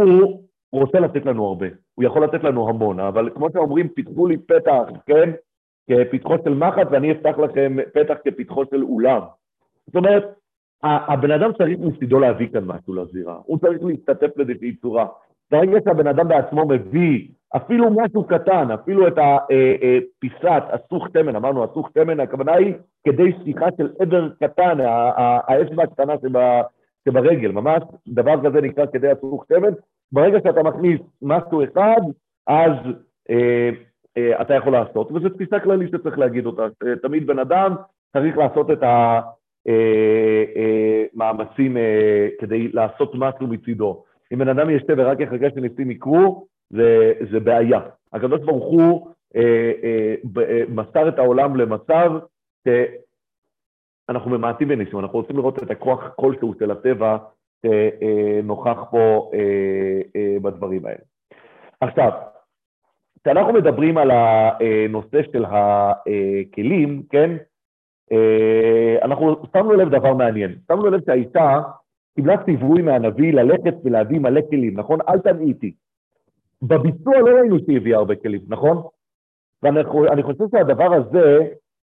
הוא 0.70 0.80
רוצה 0.80 1.00
לתת 1.00 1.26
לנו 1.26 1.46
הרבה, 1.46 1.66
הוא 1.94 2.04
יכול 2.04 2.24
לתת 2.24 2.44
לנו 2.44 2.68
המון, 2.68 3.00
אבל 3.00 3.30
כמו 3.34 3.50
שאומרים, 3.52 3.88
פיתחו 3.88 4.26
לי 4.26 4.38
פתח, 4.38 4.82
כן? 5.06 5.30
כפתחו 5.90 6.34
של 6.44 6.54
מחט 6.54 6.86
ואני 6.90 7.12
אפתח 7.12 7.38
לכם 7.38 7.76
פתח 7.94 8.14
כפתחו 8.24 8.64
של 8.70 8.82
אולם. 8.82 9.20
זאת 9.86 9.96
אומרת, 9.96 10.24
הבן 10.82 11.30
אדם 11.30 11.50
צריך 11.58 11.78
מצידו 11.78 12.20
להביא 12.20 12.48
כאן 12.52 12.64
משהו 12.64 12.94
לזירה, 12.94 13.40
הוא 13.44 13.58
צריך 13.58 13.84
להשתתף 13.84 14.36
באיזושהי 14.36 14.76
צורה. 14.76 15.06
ברגע 15.50 15.78
שהבן 15.84 16.06
אדם 16.06 16.28
בעצמו 16.28 16.68
מביא 16.68 17.28
אפילו 17.56 17.90
משהו 17.90 18.24
קטן, 18.24 18.70
אפילו 18.70 19.08
את 19.08 19.18
הפיסת 19.18 20.62
אסוך 20.70 21.08
תמן, 21.08 21.36
אמרנו 21.36 21.64
אסוך 21.64 21.90
תמן, 21.94 22.20
הכוונה 22.20 22.52
היא 22.52 22.74
כדי 23.06 23.32
שיחה 23.44 23.66
של 23.76 23.88
עבר 23.98 24.28
קטן, 24.40 24.78
האצבע 25.48 25.82
הקטנה 25.82 26.14
שברגל, 27.08 27.52
ממש 27.52 27.82
דבר 28.08 28.34
כזה 28.44 28.60
נקרא 28.60 28.86
כדי 28.92 29.12
אסוך 29.12 29.44
תמן. 29.48 29.72
ברגע 30.12 30.38
שאתה 30.44 30.62
מכניס 30.62 31.00
משהו 31.22 31.64
אחד, 31.64 32.00
אז 32.46 32.72
אה, 33.30 33.70
אה, 34.16 34.40
אתה 34.40 34.54
יכול 34.54 34.72
לעשות, 34.72 35.12
וזו 35.12 35.28
תפיסה 35.28 35.60
כללית 35.60 35.90
שצריך 35.90 36.18
להגיד 36.18 36.46
אותה. 36.46 36.62
אה, 36.62 36.96
תמיד 37.02 37.26
בן 37.26 37.38
אדם 37.38 37.74
צריך 38.12 38.38
לעשות 38.38 38.70
את 38.70 38.82
המאמצים 41.14 41.76
כדי 42.40 42.68
לעשות 42.72 43.12
משהו 43.14 43.46
מצידו. 43.46 44.04
אם 44.32 44.38
בן 44.38 44.48
אדם 44.48 44.70
ישתה 44.70 44.92
ורק 44.96 45.20
יחכה 45.20 45.50
שניסים 45.54 45.90
יקרו, 45.90 46.46
זה, 46.70 47.12
זה 47.32 47.40
בעיה. 47.40 47.80
הקדוש 48.12 48.40
ברוך 48.40 48.64
הוא 48.64 49.08
אה, 49.36 49.72
אה, 49.84 50.14
אה, 50.42 50.62
מסר 50.68 51.08
את 51.08 51.18
העולם 51.18 51.56
למצב 51.56 52.12
שאנחנו 54.08 54.30
ממעטים 54.30 54.68
בניסים, 54.68 54.98
אנחנו 54.98 55.18
רוצים 55.18 55.36
לראות 55.36 55.62
את 55.62 55.70
הכוח 55.70 56.00
כלשהו 56.16 56.54
של 56.58 56.70
הטבע 56.70 57.16
שנוכח 57.66 58.78
פה 58.90 59.30
אה, 59.34 60.00
אה, 60.16 60.36
בדברים 60.42 60.86
האלה. 60.86 60.98
עכשיו, 61.80 62.10
כשאנחנו 63.22 63.52
מדברים 63.52 63.98
על 63.98 64.10
הנושא 64.10 65.22
של 65.32 65.44
הכלים, 65.44 67.02
כן, 67.10 67.36
אה, 68.12 68.96
אנחנו 69.02 69.42
שמנו 69.52 69.72
לב 69.72 69.88
דבר 69.88 70.14
מעניין. 70.14 70.54
שמנו 70.68 70.90
לב 70.90 71.00
שהאישה 71.06 71.60
קיבלה 72.14 72.44
ציווי 72.44 72.82
מהנביא 72.82 73.32
ללכת 73.32 73.74
ולהביא 73.84 74.20
מלא 74.20 74.40
כלים, 74.50 74.78
נכון? 74.78 74.98
אל 75.08 75.18
תנעיתי. 75.18 75.72
בביצוע 76.62 77.18
לא 77.18 77.36
ראינו 77.36 77.58
שהיא 77.58 77.76
הביאה 77.76 77.98
הרבה 77.98 78.16
כלים, 78.16 78.40
נכון? 78.48 78.82
ואני 79.62 80.22
חושב 80.22 80.44
שהדבר 80.52 80.94
הזה, 80.94 81.48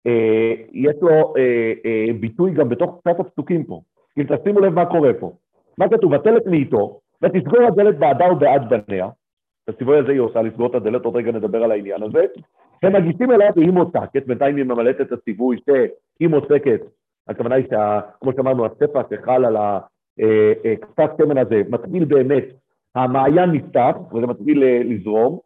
אה, 0.07 0.53
יש 0.73 0.97
לו 1.03 1.35
אה, 1.37 1.73
אה, 1.87 2.07
ביטוי 2.21 2.55
גם 2.55 2.69
בתוך 2.69 3.01
קצת 3.01 3.21
הפסוקים 3.21 3.65
פה. 3.65 3.81
אם 4.19 4.25
תשימו 4.25 4.61
לב 4.61 4.73
מה 4.73 4.87
קורה 4.87 5.11
פה. 5.21 5.33
מה 5.79 5.89
כתוב? 5.89 6.13
ותלת 6.13 6.47
מאיתו, 6.47 7.01
ותסגור 7.23 7.63
הדלת 7.63 7.99
בעדה 7.99 8.33
ובעד 8.33 8.63
בניה. 8.69 9.09
הציווי 9.69 9.99
הזה 9.99 10.13
היא 10.13 10.21
עושה 10.21 10.43
לסגור 10.43 10.67
את 10.67 10.75
הדלת, 10.75 11.05
עוד 11.05 11.17
רגע 11.17 11.33
נדבר 11.33 11.65
על 11.65 11.71
העניין 11.71 12.03
הזה. 12.03 12.25
הם 12.83 12.93
מגישים 12.93 13.31
אליה 13.31 13.51
והיא 13.57 13.71
מוצקת, 13.71 14.27
בינתיים 14.27 14.57
היא 14.57 14.65
ממלאת 14.65 15.01
את 15.01 15.13
הציווי 15.13 15.57
שהיא 15.65 16.29
מוצקת. 16.29 16.81
הכוונה 17.29 17.55
היא, 17.55 17.67
כמו 18.21 18.33
שאמרנו, 18.37 18.67
הספר 18.67 19.01
שחל 19.11 19.45
על 19.45 19.57
הקצת 19.57 21.01
אה, 21.01 21.17
שמן 21.19 21.39
הזה 21.39 21.63
מתחיל 21.69 22.05
באמת 22.05 22.45
המעיין 22.95 23.51
נפתח, 23.51 23.97
וזה 24.15 24.27
מתחיל 24.27 24.63
אה, 24.63 24.81
לזרום, 24.85 25.39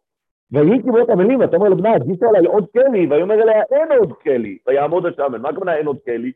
ויהי 0.53 0.83
כברות 0.83 1.11
המילים, 1.11 1.41
ואתה 1.41 1.57
אומר 1.57 1.69
לבנה, 1.69 1.95
הגישה 1.95 2.27
עליי 2.29 2.47
עוד 2.47 2.67
כלי, 2.73 3.07
והיא 3.07 3.23
אומר 3.23 3.43
אליה, 3.43 3.63
אין 3.73 3.99
עוד 3.99 4.13
כלי, 4.13 4.59
ויעמוד 4.67 5.07
השמן. 5.07 5.41
מה 5.41 5.49
הכוונה 5.49 5.77
אין 5.77 5.87
עוד 5.87 5.99
כלי? 6.05 6.33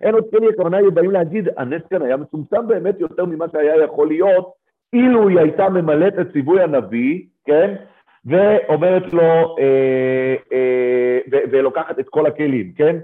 אין 0.00 0.14
עוד 0.14 0.24
כלי, 0.30 0.48
הכוונה 0.48 0.76
היא 0.76 0.90
באים 0.94 1.10
להגיד, 1.10 1.48
הנס 1.56 1.82
כאן 1.90 2.02
היה 2.02 2.16
מצומצם 2.16 2.66
באמת 2.68 3.00
יותר 3.00 3.24
ממה 3.24 3.46
שהיה 3.52 3.84
יכול 3.84 4.08
להיות, 4.08 4.52
אילו 4.92 5.28
היא 5.28 5.38
הייתה 5.38 5.68
ממלאת 5.68 6.18
את 6.20 6.32
ציווי 6.32 6.62
הנביא, 6.62 7.22
כן? 7.44 7.74
ואומרת 8.24 9.12
לו, 9.12 9.56
אה, 9.58 10.34
אה, 10.52 11.18
ולוקחת 11.50 11.98
את 11.98 12.08
כל 12.08 12.26
הכלים, 12.26 12.72
כן? 12.76 12.96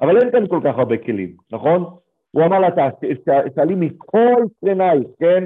אבל 0.00 0.18
אין 0.18 0.30
כאן 0.30 0.46
כל 0.46 0.60
כך 0.64 0.78
הרבה 0.78 0.96
כלים, 0.96 1.30
נכון? 1.52 1.84
הוא 2.30 2.44
אמר 2.44 2.58
לה, 2.58 2.68
תעלי 3.54 3.74
מכל 3.74 4.42
קרנייך, 4.64 5.06
כן? 5.20 5.44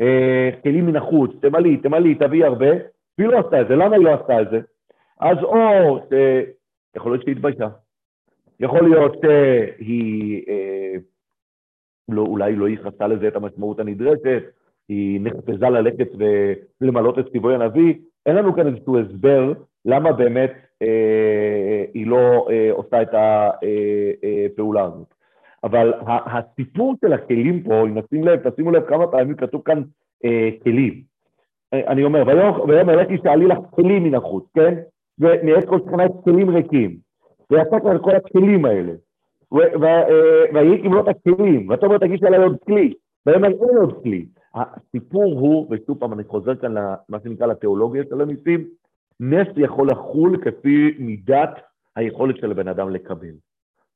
אה, 0.00 0.50
כלים 0.62 0.86
מן 0.86 0.96
החוץ, 0.96 1.30
תמלאי, 1.40 1.76
תמלאי, 1.76 2.14
תביאי 2.14 2.44
הרבה, 2.44 2.70
והיא 3.18 3.28
לא 3.28 3.38
עשתה 3.38 3.60
את 3.60 3.68
זה. 3.68 3.76
למה 3.76 3.96
היא 3.96 4.04
לא 4.04 4.14
עשתה 4.14 4.42
את 4.42 4.50
זה? 4.50 4.60
אז 5.20 5.38
או 5.42 5.98
ש... 5.98 6.12
יכול 6.96 7.12
להיות 7.12 7.22
שהיא 7.22 7.34
התביישה. 7.34 7.68
יכול 8.60 8.88
להיות 8.88 9.16
שהיא 9.22 10.42
אה, 10.48 10.94
לא, 12.08 12.22
אולי 12.22 12.56
לא 12.56 12.68
ייחסה 12.68 13.06
לזה 13.06 13.28
את 13.28 13.36
המשמעות 13.36 13.80
הנדרשת, 13.80 14.42
היא 14.88 15.20
נחפזה 15.22 15.68
ללכת 15.68 16.08
ולמלות 16.80 17.18
את 17.18 17.32
ציווי 17.32 17.54
הנביא. 17.54 17.94
אין 18.26 18.36
לנו 18.36 18.54
כאן 18.54 18.66
איזשהו 18.66 18.98
הסבר 18.98 19.52
למה 19.84 20.12
באמת 20.12 20.52
אה, 20.82 21.84
היא 21.94 22.06
לא 22.06 22.48
אה, 22.50 22.68
עושה 22.72 23.02
את 23.02 23.08
הפעולה 23.14 24.80
אה, 24.80 24.86
אה, 24.86 24.92
הזאת. 24.92 25.14
אבל 25.64 25.92
הסיפור 26.08 26.94
של 27.00 27.12
הכלים 27.12 27.62
פה, 27.62 27.82
אם 27.82 27.98
נשים 27.98 28.24
לב, 28.24 28.50
תשימו 28.50 28.70
לב 28.70 28.84
כמה 28.88 29.06
פעמים 29.06 29.36
כתוב 29.36 29.62
כאן 29.64 29.82
אה, 30.24 30.48
כלים. 30.62 31.02
אה, 31.74 31.80
אני 31.86 32.04
אומר, 32.04 32.22
ויאמר 32.68 32.96
לכי 32.96 33.16
שאלי 33.22 33.46
לך 33.46 33.58
כלים 33.70 34.04
מן 34.04 34.14
החוץ, 34.14 34.44
כן? 34.54 34.74
ונראה 35.18 35.66
כל 35.66 35.78
שכנה 35.86 36.06
את 36.06 36.12
כלים 36.24 36.50
ריקים. 36.50 36.96
ויצא 37.50 37.80
כבר 37.80 37.98
כל 37.98 38.16
הכלים 38.16 38.64
האלה. 38.64 38.92
אה, 39.52 40.04
ויהי 40.54 40.82
כמלות 40.82 41.08
הכלים, 41.08 41.68
ואתה 41.68 41.86
אומר, 41.86 41.98
תגיש 41.98 42.22
עליי 42.22 42.42
עוד 42.42 42.56
כלי. 42.66 42.94
ויאמר, 43.26 43.48
אין 43.48 43.76
עוד 43.80 44.02
כלי. 44.02 44.26
הסיפור 44.54 45.24
הוא, 45.24 45.66
ושוב 45.70 45.98
פעם 45.98 46.12
אני 46.12 46.24
חוזר 46.24 46.54
כאן 46.54 46.74
למה 46.74 47.18
שנקרא 47.24 47.46
לתיאולוגיה 47.46 48.02
של 48.08 48.20
הניסים, 48.20 48.64
נס 49.20 49.48
יכול 49.56 49.88
לחול 49.90 50.36
כפי 50.44 50.94
מידת 50.98 51.50
היכולת 51.96 52.36
של 52.36 52.50
הבן 52.50 52.68
אדם 52.68 52.90
לקבל. 52.90 53.34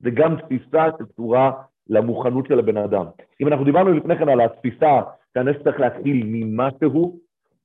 זה 0.02 0.10
גם 0.10 0.36
תפיסה 0.36 0.84
שקשורה 0.98 1.52
למוכנות 1.88 2.46
של 2.46 2.58
הבן 2.58 2.76
אדם. 2.76 3.06
אם 3.40 3.48
אנחנו 3.48 3.64
דיברנו 3.64 3.92
לפני 3.92 4.18
כן 4.18 4.28
על 4.28 4.40
התפיסה 4.40 5.00
שהנס 5.34 5.56
צריך 5.64 5.80
להתחיל 5.80 6.22
ממשהו, 6.26 7.18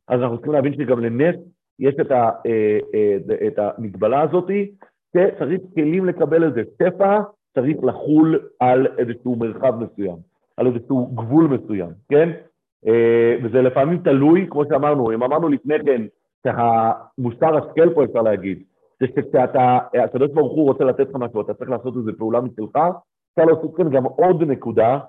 אז 0.07 0.21
אנחנו 0.21 0.37
צריכים 0.37 0.53
להבין 0.53 0.73
שגם 0.73 0.99
לנס 0.99 1.35
יש 1.79 1.95
את, 2.01 2.11
ה, 2.11 2.29
אה, 2.45 2.79
אה, 2.93 3.47
את 3.47 3.59
המגבלה 3.59 4.21
הזאת, 4.21 4.49
שצריך 5.17 5.61
כלים 5.75 6.05
לקבל 6.05 6.47
את 6.47 6.53
זה. 6.53 6.63
שפע 6.83 7.19
צריך 7.53 7.77
לחול 7.83 8.39
על 8.59 8.87
איזשהו 8.97 9.35
מרחב 9.35 9.83
מסוים, 9.83 10.17
על 10.57 10.67
איזשהו 10.67 11.07
גבול 11.15 11.47
מסוים, 11.47 11.89
כן? 12.09 12.29
אה, 12.87 13.35
וזה 13.43 13.61
לפעמים 13.61 13.97
תלוי, 13.97 14.47
כמו 14.49 14.63
שאמרנו, 14.69 15.11
אם 15.11 15.23
אמרנו 15.23 15.49
לפני 15.49 15.75
כן, 15.85 16.01
שהמוסר 16.43 17.57
השכל 17.57 17.93
פה 17.93 18.03
אפשר 18.03 18.21
להגיד, 18.21 18.63
שכשאתה, 19.03 19.77
הקדוש 20.03 20.31
ברוך 20.31 20.53
הוא 20.53 20.65
רוצה 20.65 20.83
לתת 20.83 21.09
לך 21.09 21.15
משהו, 21.15 21.41
אתה 21.41 21.53
צריך 21.53 21.69
לעשות 21.69 21.97
איזו 21.97 22.11
פעולה 22.17 22.41
משלך, 22.41 22.75
אפשר 23.31 23.45
להוסיף 23.45 23.77
כאן 23.77 23.89
גם 23.89 24.03
עוד 24.03 24.43
נקודה, 24.43 24.99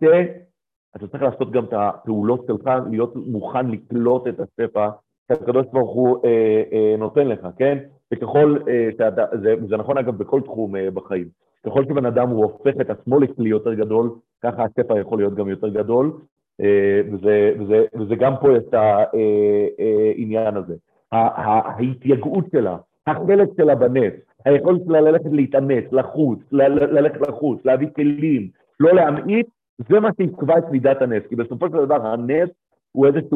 שאתה 0.00 1.06
צריך 1.10 1.22
לעשות 1.22 1.50
גם 1.50 1.64
את 1.64 1.72
הפעולות 1.72 2.44
שלך, 2.46 2.70
להיות 2.90 3.16
מוכן 3.16 3.66
לקלוט 3.70 4.26
את 4.26 4.40
השפע 4.40 4.88
שהקדוש 5.28 5.66
ברוך 5.72 5.94
הוא 5.94 6.18
אה, 6.24 6.62
אה, 6.72 6.94
נותן 6.98 7.28
לך, 7.28 7.46
כן? 7.58 7.78
וככל 8.14 8.58
אה, 8.68 8.88
שאתה, 8.98 9.24
זה, 9.42 9.54
זה 9.68 9.76
נכון 9.76 9.98
אגב 9.98 10.18
בכל 10.18 10.40
תחום 10.40 10.76
אה, 10.76 10.90
בחיים, 10.90 11.28
ככל 11.66 11.84
שבן 11.84 12.06
אדם 12.06 12.28
הוא 12.28 12.44
הופך 12.44 12.80
את 12.80 12.90
עצמו 12.90 13.20
לכלי 13.20 13.48
יותר 13.48 13.74
גדול, 13.74 14.10
ככה 14.42 14.64
השפע 14.64 15.00
יכול 15.00 15.18
להיות 15.18 15.34
גם 15.34 15.48
יותר 15.48 15.68
גדול, 15.68 16.12
אה, 16.60 17.00
וזה, 17.12 17.52
וזה, 17.60 17.84
וזה 17.94 18.14
גם 18.16 18.32
פה 18.40 18.56
את 18.56 18.74
העניין 18.74 20.46
אה, 20.46 20.52
אה, 20.52 20.58
הזה. 20.58 20.74
ההתייגעות 21.12 22.44
שלה, 22.52 22.76
החלק 23.06 23.48
שלה 23.56 23.74
בנס, 23.74 24.12
היכולת 24.44 24.80
שלה 24.86 25.00
ללכת 25.00 25.30
להתאמץ, 25.32 25.84
לחוץ, 25.92 26.38
ללכת 26.52 27.28
לחוץ, 27.28 27.64
להביא 27.64 27.88
כלים, 27.96 28.48
לא 28.80 28.94
להמעיט, 28.94 29.46
זה 29.88 30.00
מה 30.00 30.08
שיקבע 30.16 30.58
את 30.58 30.64
מידת 30.70 31.02
הנס. 31.02 31.22
כי 31.28 31.36
בסופו 31.36 31.68
של 31.68 31.84
דבר 31.84 32.06
הנס 32.06 32.50
הוא 32.92 33.06
איזושהי 33.06 33.28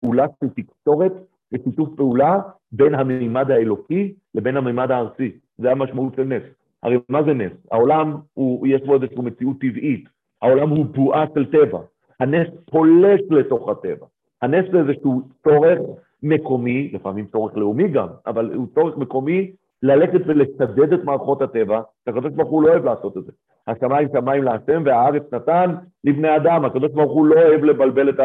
פעולה 0.00 0.26
של 0.40 0.48
תקשורת 0.48 1.12
ושיתוף 1.52 1.88
פעולה 1.96 2.40
בין 2.72 2.94
המימד 2.94 3.50
האלוקי 3.50 4.14
לבין 4.34 4.56
המימד 4.56 4.90
הארצי. 4.90 5.32
זה 5.58 5.70
המשמעות 5.70 6.14
של 6.16 6.24
נס. 6.24 6.42
הרי 6.82 6.98
מה 7.08 7.22
זה 7.22 7.34
נס? 7.34 7.52
העולם, 7.70 8.16
הוא, 8.34 8.66
יש 8.66 8.82
בו 8.82 8.94
איזושהי 8.94 9.22
מציאות 9.22 9.56
טבעית. 9.60 10.08
העולם 10.42 10.68
הוא 10.68 10.86
בועה 10.86 11.24
של 11.34 11.50
טבע. 11.50 11.78
הנס 12.20 12.48
פולש 12.70 13.20
לתוך 13.30 13.68
הטבע. 13.68 14.06
הנס 14.42 14.64
זה 14.72 14.78
איזשהו 14.78 15.22
צורך 15.44 15.78
מקומי, 16.22 16.90
לפעמים 16.94 17.26
צורך 17.26 17.56
לאומי 17.56 17.88
גם, 17.88 18.08
אבל 18.26 18.54
הוא 18.54 18.66
צורך 18.74 18.96
מקומי 18.96 19.50
ללכת 19.82 20.20
ולסדד 20.26 20.92
את 20.92 21.04
מערכות 21.04 21.42
הטבע, 21.42 21.80
שהקדוש 22.04 22.32
ברוך 22.32 22.50
הוא 22.50 22.62
לא 22.62 22.68
אוהב 22.68 22.84
לעשות 22.84 23.16
את 23.16 23.24
זה. 23.24 23.32
השמיים 23.66 24.08
שמיים 24.12 24.42
להשם 24.42 24.82
והארץ 24.84 25.22
נתן 25.32 25.74
לבני 26.04 26.36
אדם, 26.36 26.64
הקדוש 26.64 26.92
ברוך 26.92 27.12
הוא 27.12 27.26
לא 27.26 27.34
אוהב 27.34 27.64
לבלבל 27.64 28.08
את 28.08 28.20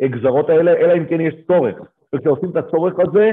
הגזרות 0.00 0.50
האלה, 0.50 0.72
אלא 0.72 0.96
אם 0.96 1.04
כן 1.06 1.20
יש 1.20 1.34
צורך. 1.46 1.76
וכשעושים 2.14 2.50
את 2.50 2.56
הצורך 2.56 2.94
הזה, 3.00 3.32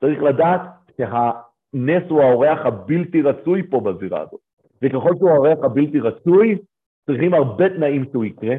צריך 0.00 0.22
לדעת 0.22 0.60
שהנס 0.96 2.02
הוא 2.08 2.22
האורח 2.22 2.66
הבלתי 2.66 3.22
רצוי 3.22 3.62
פה 3.70 3.80
בזירה 3.80 4.20
הזאת. 4.20 4.40
וככל 4.82 5.16
שהוא 5.18 5.30
האורח 5.30 5.58
הבלתי 5.62 6.00
רצוי, 6.00 6.58
צריכים 7.06 7.34
הרבה 7.34 7.68
תנאים 7.68 8.04
שהוא 8.12 8.24
יקרה. 8.24 8.56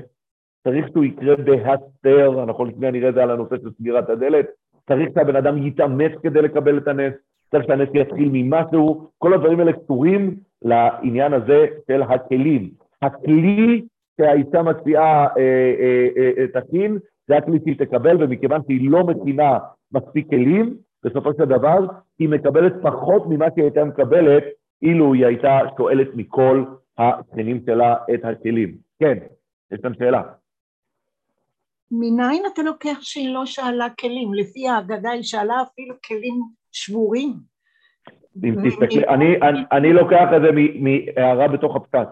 צריך 0.63 0.87
שהוא 0.87 1.03
יקרה 1.03 1.35
בהסתר, 1.35 2.43
אנחנו 2.43 2.65
לפני 2.65 2.87
הנראה 2.87 3.11
זה 3.11 3.23
על 3.23 3.31
הנושא 3.31 3.55
של 3.57 3.71
סגירת 3.71 4.09
הדלת, 4.09 4.45
צריך 4.87 5.09
שהבן 5.15 5.35
אדם 5.35 5.67
יתאמץ 5.67 6.11
כדי 6.23 6.41
לקבל 6.41 6.77
את 6.77 6.87
הנס, 6.87 7.13
צריך 7.51 7.65
שהנס 7.67 7.89
יתחיל 7.93 8.29
ממשהו, 8.31 9.09
כל 9.17 9.33
הדברים 9.33 9.59
האלה 9.59 9.73
קשורים 9.73 10.35
לעניין 10.61 11.33
הזה 11.33 11.65
של 11.87 12.01
הכלים. 12.01 12.69
הכלי 13.01 13.81
שהאישה 14.21 14.61
מציעה 14.63 15.27
אה, 15.37 15.73
אה, 16.17 16.33
אה, 16.37 16.61
תכין, 16.61 16.97
זה 17.27 17.37
הכלי 17.37 17.59
שהיא 17.63 17.77
תקבל, 17.77 18.23
ומכיוון 18.23 18.61
שהיא 18.67 18.91
לא 18.91 19.03
מכינה 19.03 19.57
מספיק 19.91 20.29
כלים, 20.29 20.75
בסופו 21.03 21.33
של 21.33 21.45
דבר 21.45 21.85
היא 22.19 22.29
מקבלת 22.29 22.73
פחות 22.81 23.23
ממה 23.29 23.45
שהיא 23.53 23.63
הייתה 23.63 23.85
מקבלת 23.85 24.43
אילו 24.81 25.13
היא 25.13 25.25
הייתה 25.25 25.59
שואלת 25.77 26.07
מכל 26.15 26.63
השכנים 26.97 27.59
שלה 27.65 27.95
את 28.13 28.25
הכלים. 28.25 28.75
כן, 28.99 29.17
יש 29.71 29.79
כאן 29.81 29.93
שאלה. 29.93 30.21
מניין 31.91 32.43
אתה 32.53 32.63
לוקח 32.63 32.97
שהיא 33.01 33.33
לא 33.33 33.45
שאלה 33.45 33.87
כלים? 33.99 34.33
לפי 34.33 34.67
ההגדה 34.67 35.09
היא 35.09 35.23
שאלה 35.23 35.61
אפילו 35.61 35.95
כלים 36.07 36.41
שבורים. 36.71 37.33
אם 38.43 38.55
תסתכלי, 38.69 39.07
אני, 39.07 39.41
אני, 39.41 39.59
אני 39.71 39.93
לוקח 39.93 40.27
את 40.35 40.41
זה 40.41 40.49
מהערה 40.79 41.47
בתוך 41.47 41.75
הפקק. 41.75 42.07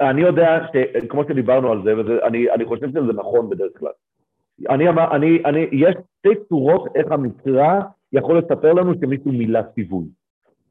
אני 0.00 0.20
יודע 0.20 0.58
שכמו 0.72 1.24
שדיברנו 1.24 1.72
על 1.72 1.82
זה, 1.84 1.96
ואני 1.96 2.64
חושב 2.64 2.90
שזה 2.90 3.12
נכון 3.14 3.50
בדרך 3.50 3.78
כלל. 3.78 3.92
אני 4.68 4.88
אמר, 4.88 5.16
אני, 5.16 5.42
אני, 5.44 5.66
יש 5.72 5.94
שתי 6.18 6.28
צורות 6.48 6.96
איך 6.96 7.12
המקרא 7.12 7.80
יכול 8.12 8.38
לספר 8.38 8.72
לנו 8.72 8.92
שמישהו 9.00 9.32
מילא 9.32 9.60
ציווי. 9.74 10.04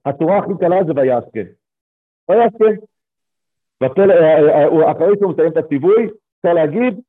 הצורה 0.05 0.37
הכי 0.37 0.51
קלה 0.59 0.83
זה 0.83 0.91
ויעשה. 0.95 1.41
ויעשה. 2.29 2.65
אחרי 4.91 5.13
שהוא 5.19 5.31
מסיים 5.31 5.51
את 5.51 5.57
הציווי, 5.57 6.07
אפשר 6.47 6.53
להגיד, 6.53 6.99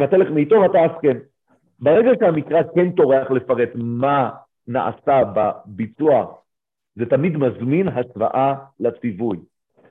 ותלך 0.00 0.30
מאיתו 0.30 0.56
ואתה 0.60 0.78
עסקן. 0.78 1.18
ברגע 1.80 2.10
שהמקרא 2.20 2.62
כן 2.74 2.90
טורח 2.90 3.30
לפרט 3.30 3.68
מה 3.74 4.30
נעשה 4.68 5.20
בביצוע, 5.34 6.26
זה 6.96 7.06
תמיד 7.06 7.36
מזמין 7.36 7.88
השוואה 7.88 8.54
לציווי. 8.80 9.38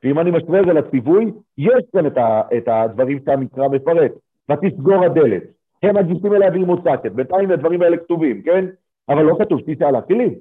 ואם 0.04 0.20
אני 0.20 0.32
משווה 0.32 0.60
את 0.60 0.66
זה 0.66 0.74
לציווי, 0.74 1.32
יש 1.58 1.84
כאן 1.94 2.06
את, 2.08 2.18
ה, 2.18 2.42
את 2.58 2.68
הדברים 2.68 3.20
שהמקרא 3.26 3.68
מפרט. 3.68 4.12
ותסגור 4.52 5.06
הדלת. 5.06 5.44
הם 5.84 5.96
מגישים 5.96 6.34
אליה 6.34 6.50
והיא 6.50 6.66
מוצקת. 6.66 7.12
בינתיים 7.12 7.52
הדברים 7.52 7.82
האלה 7.82 7.98
כתובים, 7.98 8.42
כן? 8.42 8.66
אבל 9.10 9.24
לא 9.24 9.36
כתוב 9.40 9.60
שתיסע 9.60 9.88
על 9.88 9.96
הכלים. 9.96 10.34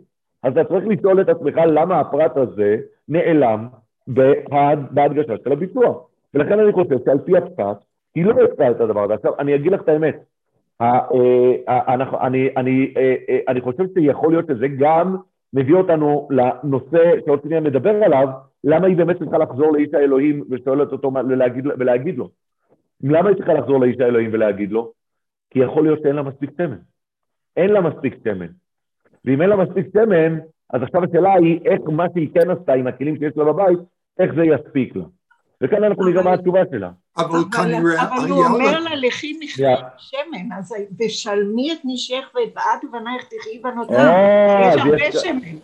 אז 0.43 0.53
אתה 0.53 0.65
צריך 0.65 0.85
לשאול 0.87 1.21
את 1.21 1.29
עצמך 1.29 1.57
למה 1.67 2.01
הפרט 2.01 2.37
הזה 2.37 2.77
נעלם 3.09 3.69
בהדגשה 4.91 5.35
של 5.45 5.53
הביצוע. 5.53 6.10
ולכן 6.35 6.59
אני 6.59 6.73
חושב 6.73 7.05
שעל 7.05 7.19
פי 7.19 7.37
הפקק, 7.37 7.85
היא 8.15 8.25
לא 8.25 8.35
עשתה 8.51 8.71
את 8.71 8.81
הדבר 8.81 9.05
הזה. 9.05 9.15
עכשיו, 9.15 9.33
אני 9.39 9.55
אגיד 9.55 9.73
לך 9.73 9.81
את 9.83 9.89
האמת. 9.89 10.17
אה, 10.81 11.01
אני 13.49 13.61
חושב 13.61 13.85
שיכול 13.95 14.33
להיות 14.33 14.47
שזה 14.47 14.67
גם 14.79 15.17
מביא 15.53 15.75
אותנו 15.75 16.29
לנושא 16.31 17.21
שעוד 17.27 17.41
שניה 17.43 17.61
מדבר 17.61 18.05
עליו, 18.05 18.29
למה 18.65 18.87
היא 18.87 18.97
באמת 18.97 19.19
צריכה 19.19 19.39
לחזור 19.39 19.73
לאיש 19.73 19.95
האלוהים 19.95 20.45
ושואלת 20.51 20.93
אותו 20.93 21.13
ולהגיד, 21.15 21.67
ולהגיד 21.67 22.19
לו? 22.19 22.29
למה 23.03 23.29
היא 23.29 23.37
צריכה 23.37 23.53
לחזור 23.53 23.81
לאיש 23.81 24.01
האלוהים 24.01 24.31
ולהגיד 24.33 24.73
לו? 24.73 24.93
כי 25.51 25.59
יכול 25.59 25.83
להיות 25.83 25.99
שאין 26.03 26.17
לה 26.17 26.23
מספיק 26.23 26.51
שמן. 26.57 26.79
אין 27.57 27.71
לה 27.71 27.81
מספיק 27.81 28.15
שמן. 28.25 28.47
ואם 29.25 29.43
אין 29.43 29.51
לה 29.51 29.57
מספיק 29.57 29.87
שמן, 29.93 30.39
אז 30.71 30.83
עכשיו 30.83 31.05
השאלה 31.05 31.35
היא 31.35 31.61
איך 31.65 31.81
מה 31.87 32.07
שהיא 32.13 32.29
כן 32.35 32.51
עשתה 32.51 32.73
עם 32.73 32.87
הכלים 32.87 33.17
שיש 33.17 33.37
לה 33.37 33.45
בבית, 33.45 33.79
איך 34.19 34.35
זה 34.35 34.43
יספיק 34.45 34.97
לה. 34.97 35.05
וכאן 35.63 35.85
אנחנו 35.85 36.05
נראה 36.05 36.23
מה 36.23 36.33
התשובה 36.33 36.61
שלה. 36.71 36.91
אבל 37.17 37.39
כנראה... 37.53 38.03
אבל 38.03 38.31
הוא 38.31 38.45
אומר 38.45 38.81
לה, 38.81 38.95
לכי 38.95 39.33
מכלי 39.33 39.75
שמן, 39.99 40.53
אז 40.59 40.75
ושלמי 41.01 41.73
את 41.73 41.79
נשך 41.85 42.31
ואת 42.35 42.55
בעד 42.55 42.85
ובנייך 42.85 43.25
תחי 43.25 43.59
בנותם. 43.63 43.93
אה, 43.93 44.73
יש 44.75 44.83
הרבה 44.83 45.13
שמן. 45.13 45.59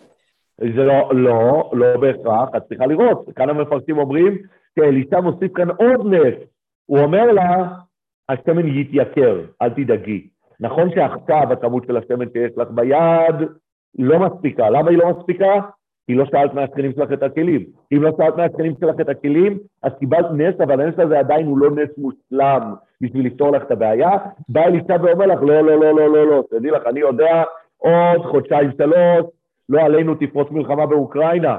זה 0.59 0.83
לא, 0.85 1.15
לא, 1.15 1.71
לא 1.73 2.01
בהכרח, 2.01 2.49
את 2.57 2.63
צריכה 2.69 2.87
לראות. 2.87 3.27
כאן 3.37 3.51
המפרשים 3.51 3.99
אומרים 3.99 4.39
שאלישע 4.79 5.21
מוסיף 5.21 5.53
כאן 5.55 5.71
עוד 5.71 6.07
נס. 6.07 6.35
הוא 6.87 6.99
אומר 6.99 7.33
לה, 7.33 7.69
השמן 8.29 8.69
יתייקר, 8.69 9.41
אל 9.63 9.71
תדאגי. 9.71 10.29
נכון 10.61 10.91
שעכשיו 10.91 11.53
הכמות 11.53 11.85
של 11.87 11.97
השמן 11.97 12.27
שיש 12.33 12.53
לך 12.57 12.69
ביד 12.71 13.49
לא 13.99 14.19
מספיקה. 14.19 14.71
למה 14.71 14.91
היא 14.91 14.99
לא 14.99 15.11
מספיקה? 15.19 15.61
כי 16.07 16.15
לא 16.15 16.25
שאלת 16.25 16.55
מהשכנים 16.55 16.93
שלך 16.93 17.13
את 17.13 17.23
הכלים. 17.23 17.65
אם 17.93 18.03
לא 18.03 18.11
שאלת 18.17 18.37
מהשכנים 18.37 18.75
שלך 18.81 19.01
את 19.01 19.09
הכלים, 19.09 19.59
אז 19.83 19.93
קיבלת 19.99 20.27
נס, 20.33 20.61
אבל 20.61 20.81
הנס 20.81 20.99
הזה 20.99 21.19
עדיין 21.19 21.47
הוא 21.47 21.59
לא 21.59 21.71
נס 21.71 21.89
מושלם 21.99 22.75
בשביל 23.01 23.27
לפתור 23.27 23.51
לך 23.51 23.63
את 23.63 23.71
הבעיה. 23.71 24.11
בא 24.49 24.65
אלישע 24.65 24.97
ואומר 25.03 25.27
לך, 25.27 25.43
לא, 25.43 25.61
לא, 25.61 25.81
לא, 25.81 25.95
לא, 25.95 26.13
לא, 26.13 26.27
לא, 26.27 26.43
תדעי 26.51 26.71
לך, 26.71 26.83
אני 26.87 27.01
יודע, 27.01 27.43
עוד 27.79 28.23
חודשיים, 28.23 28.71
שלוש, 28.79 29.27
לא 29.69 29.81
עלינו 29.81 30.15
תפרוץ 30.15 30.51
מלחמה 30.51 30.87
באוקראינה, 30.87 31.59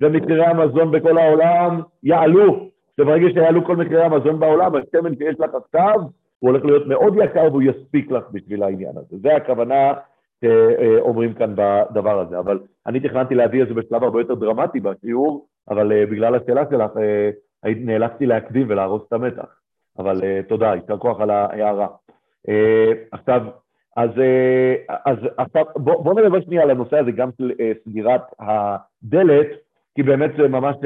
ומחירי 0.00 0.44
המזון 0.44 0.90
בכל 0.90 1.18
העולם 1.18 1.80
יעלו. 2.02 2.66
וברגע 2.98 3.26
שיעלו 3.32 3.64
כל 3.64 3.76
מחירי 3.76 4.02
המזון 4.02 4.40
בעולם, 4.40 4.72
השמן 4.74 5.16
שיש 5.16 5.40
לך 5.40 5.50
עכשיו, 5.54 5.94
הוא 6.38 6.50
הולך 6.50 6.64
להיות 6.64 6.86
מאוד 6.86 7.14
יקר 7.24 7.48
והוא 7.50 7.62
יספיק 7.62 8.10
לך 8.10 8.24
בשביל 8.32 8.62
העניין 8.62 8.92
הזה. 8.96 9.16
זה 9.22 9.36
הכוונה 9.36 9.92
שאומרים 10.44 11.34
כאן 11.34 11.54
בדבר 11.56 12.20
הזה. 12.20 12.38
אבל 12.38 12.58
אני 12.86 13.00
תכננתי 13.00 13.34
להביא 13.34 13.62
את 13.62 13.68
זה 13.68 13.74
בשלב 13.74 14.04
הרבה 14.04 14.20
יותר 14.20 14.34
דרמטי 14.34 14.80
בשיעור, 14.80 15.46
אבל 15.70 15.92
אה, 15.92 16.06
בגלל 16.06 16.34
השאלה 16.34 16.62
שלך 16.70 16.90
אה, 16.96 17.30
נאלצתי 17.76 18.26
להקדים 18.26 18.66
ולהרוס 18.68 19.02
את 19.08 19.12
המתח. 19.12 19.46
אבל 19.98 20.20
אה, 20.24 20.40
תודה, 20.48 20.74
יישר 20.74 20.98
כוח 20.98 21.20
על 21.20 21.30
ההערה. 21.30 21.86
עכשיו, 23.12 23.42
אז, 23.96 24.10
אז 25.06 25.16
עכשיו 25.36 25.64
בוא, 25.76 26.04
בוא 26.04 26.20
נדבר 26.20 26.40
שנייה 26.40 26.62
על 26.62 26.70
הנושא 26.70 26.98
הזה 26.98 27.10
גם 27.10 27.30
של 27.38 27.52
סגירת 27.84 28.22
הדלת, 28.38 29.46
כי 29.94 30.02
באמת 30.02 30.30
זה 30.38 30.48
ממש, 30.48 30.76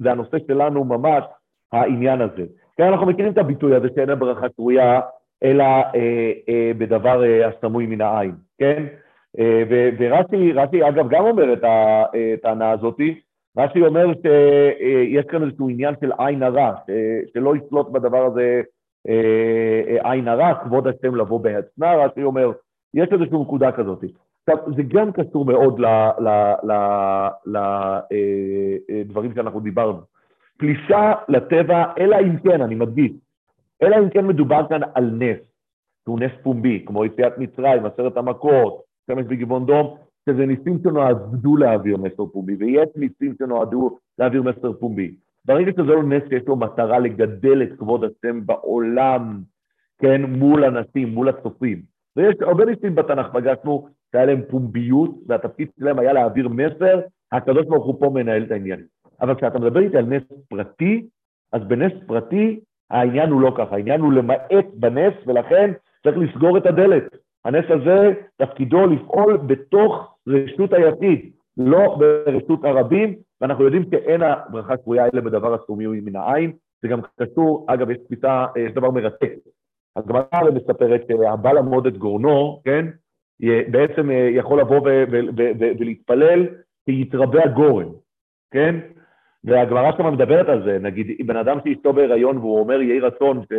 זה, 0.00 0.10
הנושא 0.10 0.36
שלנו 0.46 0.84
ממש, 0.84 1.24
העניין 1.72 2.20
הזה. 2.20 2.44
כן, 2.76 2.84
אנחנו 2.84 3.06
מכירים 3.06 3.32
את 3.32 3.38
הביטוי 3.38 3.76
הזה 3.76 3.88
שאין 3.94 4.10
הברכה 4.10 4.46
שרויה 4.56 5.00
אלא 5.44 5.64
אה, 5.64 6.32
אה, 6.48 6.72
בדבר 6.78 7.24
אה, 7.24 7.48
הסמוי 7.48 7.86
מן 7.86 8.00
העין, 8.00 8.34
כן? 8.58 8.84
ורש"י, 9.98 10.52
רש"י 10.52 10.88
אגב 10.88 11.08
גם 11.08 11.24
אומר 11.24 11.52
את 11.52 11.64
הטענה 11.64 12.70
הזאת, 12.70 13.00
רש"י 13.58 13.82
אומר 13.82 14.06
שיש 14.22 15.24
כאן 15.28 15.42
איזשהו 15.42 15.68
עניין 15.68 15.94
של 16.00 16.12
עין 16.18 16.42
הרע, 16.42 16.72
שלא 17.34 17.56
יסלוט 17.56 17.90
בדבר 17.90 18.24
הזה 18.24 18.62
עין 20.00 20.28
הרע, 20.28 20.54
כבוד 20.54 20.86
השם 20.86 21.14
לבוא 21.14 21.40
בהצנע, 21.40 21.94
רש"י 21.94 22.22
אומר, 22.22 22.52
יש 22.94 23.08
איזושהי 23.12 23.38
נקודה 23.40 23.72
כזאת. 23.72 24.04
עכשיו, 24.48 24.74
זה 24.76 24.82
גם 24.88 25.12
קשור 25.12 25.44
מאוד 25.44 25.80
לדברים 28.88 29.34
שאנחנו 29.34 29.60
דיברנו. 29.60 30.00
פלישה 30.58 31.12
לטבע, 31.28 31.84
אלא 31.98 32.16
אם 32.20 32.36
כן, 32.38 32.62
אני 32.62 32.74
מדגיש, 32.74 33.12
אלא 33.82 33.96
אם 33.98 34.10
כן 34.10 34.26
מדובר 34.26 34.68
כאן 34.68 34.80
על 34.94 35.10
נס, 35.10 35.38
שהוא 36.04 36.20
נס 36.20 36.32
פומבי, 36.42 36.84
כמו 36.86 37.04
יציאת 37.04 37.38
מצרים, 37.38 37.86
עשרת 37.86 38.16
המכות, 38.16 38.82
שמש 39.10 39.26
בגבעון 39.26 39.66
דום, 39.66 39.96
שזה 40.28 40.46
ניסים 40.46 40.78
שנועדו 40.82 41.56
להעביר 41.56 41.96
מסר 41.96 42.26
פומבי, 42.26 42.54
ויש 42.54 42.88
ניסים 42.96 43.34
שנועדו 43.38 43.98
להעביר 44.18 44.42
מסר 44.42 44.72
פומבי. 44.72 45.14
ברגע 45.44 45.72
שזה 45.72 45.82
לא 45.82 46.02
נס 46.02 46.22
שיש 46.28 46.42
לו 46.46 46.56
מטרה 46.56 46.98
לגדל 46.98 47.62
את 47.62 47.78
כבוד 47.78 48.04
השם 48.04 48.46
בעולם, 48.46 49.40
כן, 49.98 50.22
מול 50.22 50.64
אנשים, 50.64 51.08
מול 51.08 51.28
הצופים. 51.28 51.82
ויש 52.16 52.36
הרבה 52.40 52.64
ניסים 52.64 52.94
בתנ"ך, 52.94 53.26
פגשנו 53.32 53.88
שהיה 54.12 54.24
להם 54.24 54.40
פומביות, 54.50 55.10
והתפקיד 55.26 55.68
שלהם 55.78 55.98
היה 55.98 56.12
להעביר 56.12 56.48
מסר, 56.48 57.00
הקדוש 57.32 57.66
ברוך 57.66 57.86
הוא 57.86 58.00
פה 58.00 58.10
מנהל 58.14 58.42
את 58.42 58.50
העניינים. 58.50 58.86
אבל 59.20 59.34
כשאתה 59.34 59.58
מדבר 59.58 59.80
איתי 59.80 59.96
על 59.96 60.06
נס 60.06 60.22
פרטי, 60.48 61.06
אז 61.52 61.62
בנס 61.62 61.92
פרטי 62.06 62.60
העניין 62.94 63.30
הוא 63.30 63.40
לא 63.40 63.54
ככה, 63.56 63.76
העניין 63.76 64.00
הוא 64.00 64.12
למעט 64.12 64.66
בנס, 64.74 65.14
ולכן 65.26 65.72
צריך 66.02 66.16
לסגור 66.18 66.58
את 66.58 66.66
הדלת. 66.66 67.04
הנס 67.44 67.64
הזה, 67.68 68.12
תפקידו 68.36 68.86
לפעול 68.86 69.36
בתוך 69.36 70.16
רשות 70.28 70.72
היחיד, 70.72 71.30
לא 71.56 71.98
ברשות 71.98 72.64
הרבים, 72.64 73.14
ואנחנו 73.40 73.64
יודעים 73.64 73.84
שאין 73.90 74.22
הברכה 74.22 74.74
שרויה 74.84 75.06
אלה 75.06 75.20
בדבר 75.20 75.54
הסומי 75.54 75.86
מן 75.86 76.16
העין, 76.16 76.52
זה 76.82 76.88
גם 76.88 77.00
קשור, 77.20 77.66
אגב, 77.68 77.90
יש 77.90 77.98
תפיסה, 78.06 78.46
יש 78.56 78.72
דבר 78.72 78.90
מרתק. 78.90 79.32
הגמרא 79.96 80.50
מספרת 80.54 81.02
שהבעל 81.08 81.58
עמוד 81.58 81.86
את 81.86 81.98
גורנו, 81.98 82.60
כן, 82.64 82.86
בעצם 83.70 84.10
יכול 84.30 84.60
לבוא 84.60 84.80
ולהתפלל 85.78 86.46
שיתרבה 86.90 87.44
הגורן, 87.44 87.88
כן? 88.50 88.80
והגמרא 89.44 89.90
שם 89.96 90.12
מדברת 90.12 90.48
על 90.48 90.64
זה, 90.64 90.78
נגיד, 90.80 91.26
בן 91.26 91.36
אדם 91.36 91.58
שאשתו 91.64 91.92
בהיריון 91.92 92.38
והוא 92.38 92.58
אומר 92.58 92.80
יהי 92.82 93.00
רצון 93.00 93.42
ש... 93.42 93.52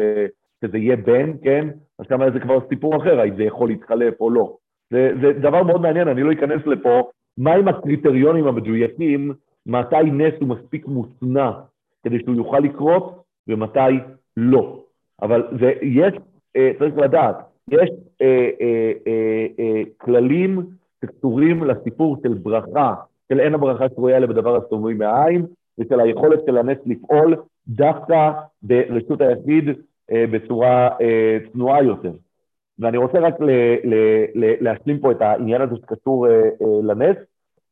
שזה 0.66 0.78
יהיה 0.78 0.96
בן, 0.96 1.32
כן? 1.44 1.68
אז 2.00 2.06
שם 2.10 2.32
זה 2.34 2.40
כבר 2.40 2.60
סיפור 2.70 2.98
אחר, 2.98 3.20
האם 3.20 3.36
זה 3.36 3.44
יכול 3.44 3.68
להתחלף 3.68 4.14
או 4.22 4.30
לא. 4.30 4.58
זה, 4.90 5.12
זה 5.22 5.34
דבר 5.34 5.64
מאוד 5.64 5.82
מעניין, 5.82 6.08
אני 6.08 6.24
לא 6.24 6.32
אכנס 6.32 6.66
לפה, 6.66 7.10
מהם 7.38 7.68
הקריטריונים 7.68 8.48
המדויקים, 8.48 9.34
מתי 9.66 10.12
נס 10.12 10.34
הוא 10.40 10.50
מספיק 10.50 10.88
מוצנע 10.88 11.52
כדי 12.04 12.20
שהוא 12.20 12.36
יוכל 12.36 12.60
לקרות 12.60 13.24
ומתי 13.48 14.00
לא. 14.38 14.80
אבל 15.22 15.48
זה, 15.60 15.74
יש, 15.82 16.14
אה, 16.56 16.72
צריך 16.80 16.98
לדעת, 16.98 17.36
יש 17.72 17.90
אה, 18.22 18.50
אה, 18.62 18.92
אה, 19.08 19.48
אה, 19.60 19.82
כללים 19.98 20.60
שקשורים 21.02 21.64
לסיפור 21.64 22.18
של 22.24 22.34
ברכה, 22.34 22.94
של 23.30 23.40
אין 23.40 23.54
הברכה 23.54 23.86
שרויה 23.96 24.18
אלא 24.18 24.28
בדבר 24.28 24.56
הסתובבי 24.56 24.94
מהעין, 24.94 25.46
ושל 25.80 26.00
היכולת 26.00 26.40
של 26.46 26.58
הנס 26.58 26.78
לפעול 26.86 27.36
דווקא 27.68 28.32
ברשות 28.64 29.22
היחיד 29.22 29.70
אה, 30.12 30.26
בצורה 30.32 30.90
אה, 31.02 31.38
צנועה 31.54 31.84
יותר. 31.84 32.12
ואני 32.80 32.98
רוצה 32.98 33.20
רק 33.20 33.40
ל, 33.40 33.50
ל, 33.84 33.94
ל, 34.36 34.54
להשלים 34.64 35.00
פה 35.00 35.12
את 35.12 35.22
העניין 35.22 35.62
הזה 35.62 35.76
שקשור 35.76 36.28
אה, 36.28 36.50
לנס, 36.84 37.18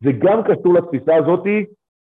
זה 0.01 0.11
גם 0.11 0.41
קשור 0.43 0.73
לתפיסה 0.73 1.15
הזאת 1.15 1.43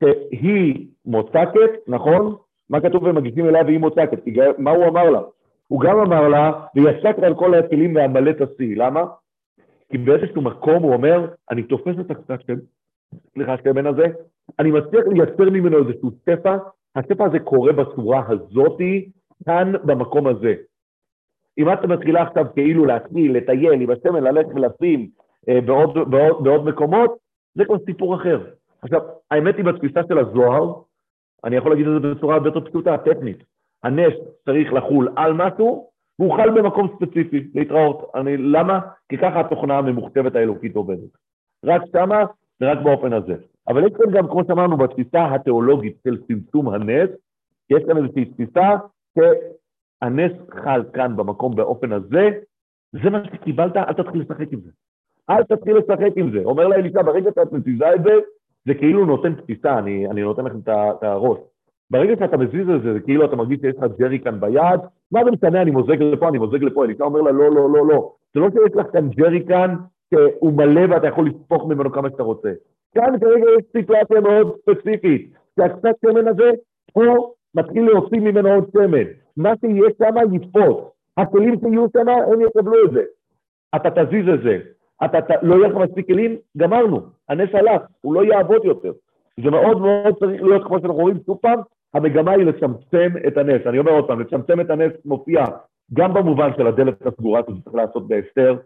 שהיא 0.01 0.87
מוצקת, 1.07 1.71
נכון? 1.89 2.37
מה 2.71 2.81
כתוב 2.81 3.09
במגישים 3.09 3.49
אליה 3.49 3.63
והיא 3.65 3.79
מוצקת? 3.79 4.19
מה 4.59 4.71
הוא 4.71 4.85
אמר 4.85 5.11
לה? 5.11 5.21
הוא 5.69 5.81
גם 5.81 5.99
אמר 5.99 6.29
לה, 6.29 6.53
וישק 6.75 7.17
על 7.23 7.35
כל 7.35 7.55
הכלים 7.55 7.97
והמלא 7.97 8.33
תשיא. 8.33 8.77
למה? 8.77 9.05
כי 9.91 9.99
באיזשהו 9.99 10.43
מקום 10.43 10.83
הוא 10.83 10.93
אומר, 10.93 11.29
אני 11.51 11.63
תופס 11.63 11.95
את 12.01 12.11
הקצת 12.11 12.41
שם, 12.47 12.55
סליחה, 13.33 13.55
השמן 13.55 13.87
הזה, 13.87 14.07
אני 14.59 14.71
מצליח 14.71 15.05
לייצר 15.07 15.51
ממנו 15.51 15.79
איזשהו 15.79 16.11
שפע, 16.11 16.57
השפע 16.97 17.25
הזה 17.25 17.39
קורה 17.39 17.73
בצורה 17.73 18.23
הזאתי, 18.29 19.11
כאן 19.45 19.73
במקום 19.85 20.27
הזה. 20.27 20.55
אם 21.59 21.73
את 21.73 21.85
מתחילה 21.85 22.23
עכשיו 22.23 22.45
כאילו 22.55 22.85
להתחיל, 22.85 23.37
לטייל 23.37 23.73
עם 23.73 23.91
השמן, 23.91 24.23
ללכת 24.23 24.49
ולשים 24.55 25.09
אה, 25.49 25.61
בעוד, 25.61 26.11
בעוד, 26.11 26.45
בעוד 26.45 26.65
מקומות, 26.65 27.17
זה 27.55 27.65
כבר 27.65 27.79
סיפור 27.87 28.15
אחר. 28.15 28.45
עכשיו, 28.83 29.01
האמת 29.31 29.57
היא 29.57 29.65
בתפיסה 29.65 30.01
של 30.09 30.19
הזוהר, 30.19 30.73
אני 31.45 31.57
יכול 31.57 31.71
להגיד 31.71 31.87
את 31.87 32.03
זה 32.03 32.15
בצורה 32.15 32.35
הרבה 32.35 32.49
יותר 32.49 32.61
פשוטה, 32.61 32.99
טכנית. 32.99 33.45
הנס 33.83 34.15
צריך 34.45 34.73
לחול 34.73 35.09
על 35.17 35.33
משהו, 35.33 35.91
והוא 36.19 36.37
חל 36.37 36.51
במקום 36.51 36.97
ספציפי, 36.97 37.49
להתראות. 37.55 38.11
אני, 38.15 38.37
למה? 38.37 38.81
כי 39.09 39.19
ככה 39.19 39.41
התוכנה 39.41 39.79
הממוכתבת 39.79 40.35
האלוקית 40.37 40.77
עובדת. 40.77 41.11
רק 41.65 41.83
שמה 41.93 42.25
ורק 42.61 42.79
באופן 42.79 43.13
הזה. 43.13 43.35
אבל 43.69 43.87
יש 43.87 43.93
כאן 43.93 44.11
גם, 44.13 44.29
כמו 44.29 44.43
שאמרנו, 44.47 44.77
בתפיסה 44.77 45.35
התיאולוגית 45.35 45.97
של 46.05 46.17
צמצום 46.29 46.69
הנס, 46.69 47.11
יש 47.71 47.85
כאן 47.87 47.97
איזושהי 47.97 48.25
תפיסה 48.25 48.71
שהנס 49.19 50.33
חל 50.65 50.83
כאן 50.93 51.17
במקום 51.17 51.57
באופן 51.57 51.93
הזה, 51.93 52.31
זה 52.93 53.11
מה 53.11 53.25
שקיבלת, 53.25 53.77
אל 53.77 53.93
תתחיל 53.93 54.21
לשחק 54.21 54.53
עם 54.53 54.61
זה. 54.61 54.71
אל 55.31 55.43
תתחיל 55.43 55.77
לשחק 55.77 56.13
עם 56.17 56.31
זה. 56.31 56.39
אומר 56.45 56.69
לאלישע, 56.69 57.03
ברגע 57.03 57.31
שאת 57.35 57.53
מזיזה 57.53 57.95
את 57.95 58.03
זה, 58.03 58.13
זה 58.67 58.75
כאילו 58.75 59.07
נותן 59.07 59.35
תפיסה, 59.35 59.79
אני, 59.79 60.07
אני 60.07 60.23
נותן 60.23 60.45
לכם 60.45 60.59
את 60.59 61.03
הראש. 61.03 61.39
ברגע 61.91 62.15
שאתה 62.19 62.37
מזיז 62.37 62.71
את 62.71 62.83
זה, 62.83 62.93
זה 62.93 63.01
כאילו 63.01 63.25
אתה 63.25 63.37
מרגיש 63.37 63.61
שיש 63.61 63.75
לך 63.79 63.85
ג'רי 63.99 64.19
כאן 64.19 64.41
ביד, 64.41 64.81
מה 65.13 65.25
זה 65.25 65.31
משנה, 65.31 65.63
אני 65.63 65.71
מוזג 65.71 66.03
לפה, 66.03 66.29
אני 66.29 66.39
מוזג 66.39 66.63
לפה, 66.63 66.85
אלישע 66.85 67.05
אומר 67.05 67.21
לה, 67.21 67.33
לא, 67.33 67.55
לא, 67.55 67.71
לא, 67.71 67.87
לא. 67.87 68.13
זה 68.35 68.41
לא 68.41 68.51
שיש 68.51 68.77
לך 68.77 68.87
כאן 68.93 69.09
ג'רי 69.09 69.45
כאן 69.49 69.75
שהוא 70.15 70.53
מלא 70.53 70.95
ואתה 70.95 71.07
יכול 71.07 71.29
לספוך 71.29 71.67
ממנו 71.69 71.93
כמה 71.93 72.11
שאתה 72.11 72.23
רוצה. 72.23 72.53
כאן 72.97 73.19
כרגע 73.21 73.47
יש 73.59 73.65
סיטואציה 73.73 74.21
מאוד 74.21 74.57
ספציפית, 74.63 75.33
שהקצת 75.61 75.95
שמן 76.05 76.29
הזה, 76.29 76.51
פה 76.93 77.33
מתחיל 77.55 77.85
להוציא 77.85 78.21
ממנו 78.21 78.49
עוד 78.49 78.65
שמן. 78.73 79.07
מה 79.37 79.53
שיהיה 79.61 79.91
שם 79.99 80.35
יתפוס. 80.35 80.77
הכלים 81.17 81.55
שיהיו 81.61 81.87
שם, 81.93 82.09
הם 82.09 82.41
יקבלו 82.41 82.85
את 82.85 82.91
זה. 82.91 83.03
אתה 83.77 83.91
תזיז 83.91 84.29
את 84.35 84.43
זה. 84.43 84.59
אתה, 85.05 85.19
אתה 85.19 85.35
לא 85.43 85.55
יהיה 85.55 85.69
לך 85.69 85.77
מספיק 85.77 86.07
כלים, 86.07 86.37
גמרנו. 86.57 87.01
הנס 87.29 87.49
הלך, 87.53 87.83
הוא 88.01 88.15
לא 88.15 88.25
יעבוד 88.25 88.65
יותר. 88.65 88.93
זה 89.45 89.51
מאוד 89.51 89.81
מאוד 89.81 90.15
צריך 90.19 90.43
להיות, 90.43 90.65
כמו 90.65 90.81
שאנחנו 90.81 90.95
רואים, 90.95 91.19
שוב 91.27 91.39
פעם, 91.43 91.59
המגמה 91.95 92.33
היא 92.33 92.45
לצמצם 92.45 93.13
את 93.27 93.37
הנס. 93.37 93.67
אני 93.67 93.79
אומר 93.79 93.93
עוד 93.93 94.07
פעם, 94.07 94.21
לצמצם 94.21 94.61
את 94.61 94.71
הנס 94.71 94.93
מופיע 95.05 95.45
גם 95.95 96.15
במובן 96.15 96.51
של 96.57 96.67
הדלת 96.67 97.07
הסגורה 97.07 97.41
שצריך 97.43 97.75
לעשות 97.75 98.09
בהסתר, 98.09 98.57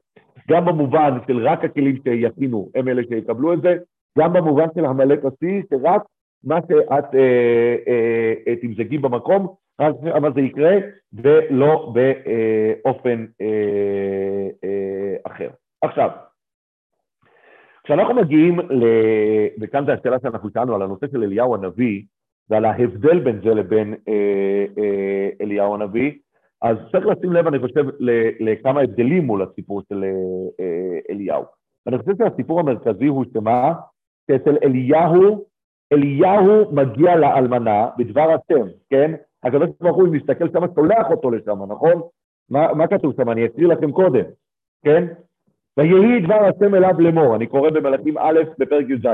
גם 0.48 0.64
במובן 0.64 1.18
של 1.26 1.46
רק 1.46 1.64
הכלים 1.64 1.96
שיכינו 2.04 2.68
הם 2.74 2.88
אלה 2.88 3.02
שיקבלו 3.08 3.52
את 3.52 3.62
זה, 3.62 3.76
גם 4.18 4.32
במובן 4.32 4.66
של 4.74 4.84
המלא 4.84 5.14
השיא, 5.14 5.62
שרק 5.70 6.02
מה 6.44 6.58
שאת 6.68 7.14
אה, 7.14 7.76
אה, 7.88 8.32
אה, 8.46 8.56
תמזגי 8.56 8.98
במקום, 8.98 9.54
רק 9.80 9.94
מה 10.20 10.30
זה 10.30 10.40
יקרה, 10.40 10.76
ולא 11.12 11.92
באופן 11.94 13.26
אה, 13.40 14.48
אה, 14.64 15.16
אחר. 15.24 15.48
עכשיו, 15.82 16.10
כשאנחנו 17.84 18.14
מגיעים, 18.14 18.60
ל... 18.60 18.84
וכאן 19.60 19.86
זו 19.86 19.92
השאלה 19.92 20.16
שאנחנו 20.22 20.50
שאלנו 20.54 20.74
על 20.74 20.82
הנושא 20.82 21.06
של 21.12 21.22
אליהו 21.22 21.54
הנביא, 21.54 22.02
ועל 22.50 22.64
ההבדל 22.64 23.18
בין 23.18 23.40
זה 23.44 23.54
לבין 23.54 23.94
אה, 24.08 24.64
אה, 24.78 25.28
אליהו 25.40 25.74
הנביא, 25.74 26.12
אז 26.62 26.76
צריך 26.92 27.06
לשים 27.06 27.32
לב, 27.32 27.46
אני 27.46 27.58
חושב, 27.58 27.84
לכמה 28.40 28.80
הבדלים 28.80 29.24
מול 29.24 29.42
הסיפור 29.42 29.82
של 29.88 30.04
אה, 30.04 30.10
אה, 30.64 30.98
אליהו. 31.10 31.44
ואני 31.86 31.98
חושב 31.98 32.12
שהסיפור 32.18 32.60
המרכזי 32.60 33.06
הוא 33.06 33.24
שמה? 33.32 33.72
שאצל 34.30 34.56
אליהו, 34.64 35.44
אליהו 35.92 36.72
מגיע 36.72 37.16
לאלמנה 37.16 37.86
בדבר 37.98 38.30
השם, 38.30 38.66
כן? 38.90 39.10
הקדוש 39.42 39.68
ברוך 39.80 39.96
הוא, 39.96 40.06
אם 40.06 40.14
נסתכל 40.14 40.48
שם, 40.48 40.62
שולח 40.74 41.06
אותו 41.10 41.30
לשם, 41.30 41.58
נכון? 41.68 42.02
מה, 42.50 42.72
מה 42.74 42.86
כתוב 42.86 43.12
שם? 43.16 43.30
אני 43.30 43.46
אקריא 43.46 43.68
לכם 43.68 43.92
קודם, 43.92 44.24
כן? 44.84 45.06
ויהי 45.76 46.20
דבר 46.20 46.44
השם 46.44 46.74
אליו 46.74 46.94
לאמור, 46.98 47.36
אני 47.36 47.46
קורא 47.46 47.70
במלאכים 47.70 48.18
א' 48.18 48.40
בפרק 48.58 48.86
י"ז. 48.88 49.06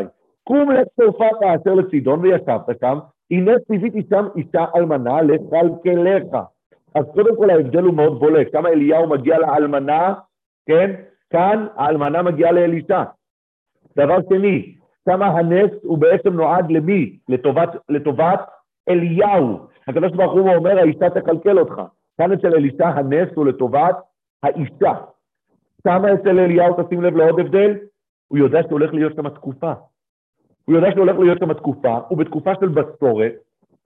קום 0.45 0.71
לצרפת 0.71 1.43
אשר 1.43 1.75
לצידון 1.75 2.21
וישבת 2.21 2.81
שם, 2.81 2.99
הנה 3.31 3.53
ציוויתי 3.67 4.03
שם 4.11 4.27
אישה 4.37 4.65
אלמנה 4.77 5.23
לכלכלך. 5.23 6.39
אז 6.95 7.05
קודם 7.15 7.37
כל 7.37 7.51
ההבדל 7.51 7.83
הוא 7.83 7.95
מאוד 7.95 8.21
בולט, 8.21 8.53
כמה 8.53 8.69
אליהו 8.69 9.09
מגיע 9.09 9.39
לאלמנה, 9.39 10.15
כן? 10.67 10.95
כאן 11.31 11.67
האלמנה 11.77 12.23
מגיעה 12.23 12.53
לאלישע. 12.53 13.03
דבר 13.97 14.17
שני, 14.29 14.76
כמה 15.07 15.27
הנס 15.27 15.71
הוא 15.83 15.99
בעצם 15.99 16.33
נועד 16.33 16.71
למי? 16.71 17.19
לטובת, 17.29 17.69
לטובת 17.89 18.41
אליהו. 18.89 19.59
הקדוש 19.89 20.13
ברוך 20.13 20.33
הוא 20.33 20.55
אומר, 20.55 20.79
האישה 20.79 21.11
תקלקל 21.11 21.59
אותך. 21.59 21.83
כאן 22.19 22.33
אצל 22.33 22.55
אלישע 22.55 22.89
הנס 22.89 23.29
הוא 23.35 23.47
לטובת 23.47 23.97
האישה. 24.43 24.95
כמה 25.85 26.15
אצל 26.15 26.39
אליהו, 26.39 26.83
תשים 26.83 27.03
לב 27.03 27.17
לעוד 27.17 27.41
הבדל, 27.41 27.75
הוא 28.29 28.39
יודע 28.39 28.63
שהוא 28.63 28.73
הולך 28.73 28.95
להיות 28.95 29.15
שם 29.17 29.29
תקופה. 29.29 29.73
הוא 30.65 30.77
יודע 30.77 30.91
שהוא 30.91 31.01
הולך 31.01 31.19
להיות 31.19 31.39
שם 31.39 31.53
תקופה, 31.53 31.99
הוא 32.09 32.19
בתקופה 32.19 32.53
של 32.61 32.69
בצורת, 32.69 33.33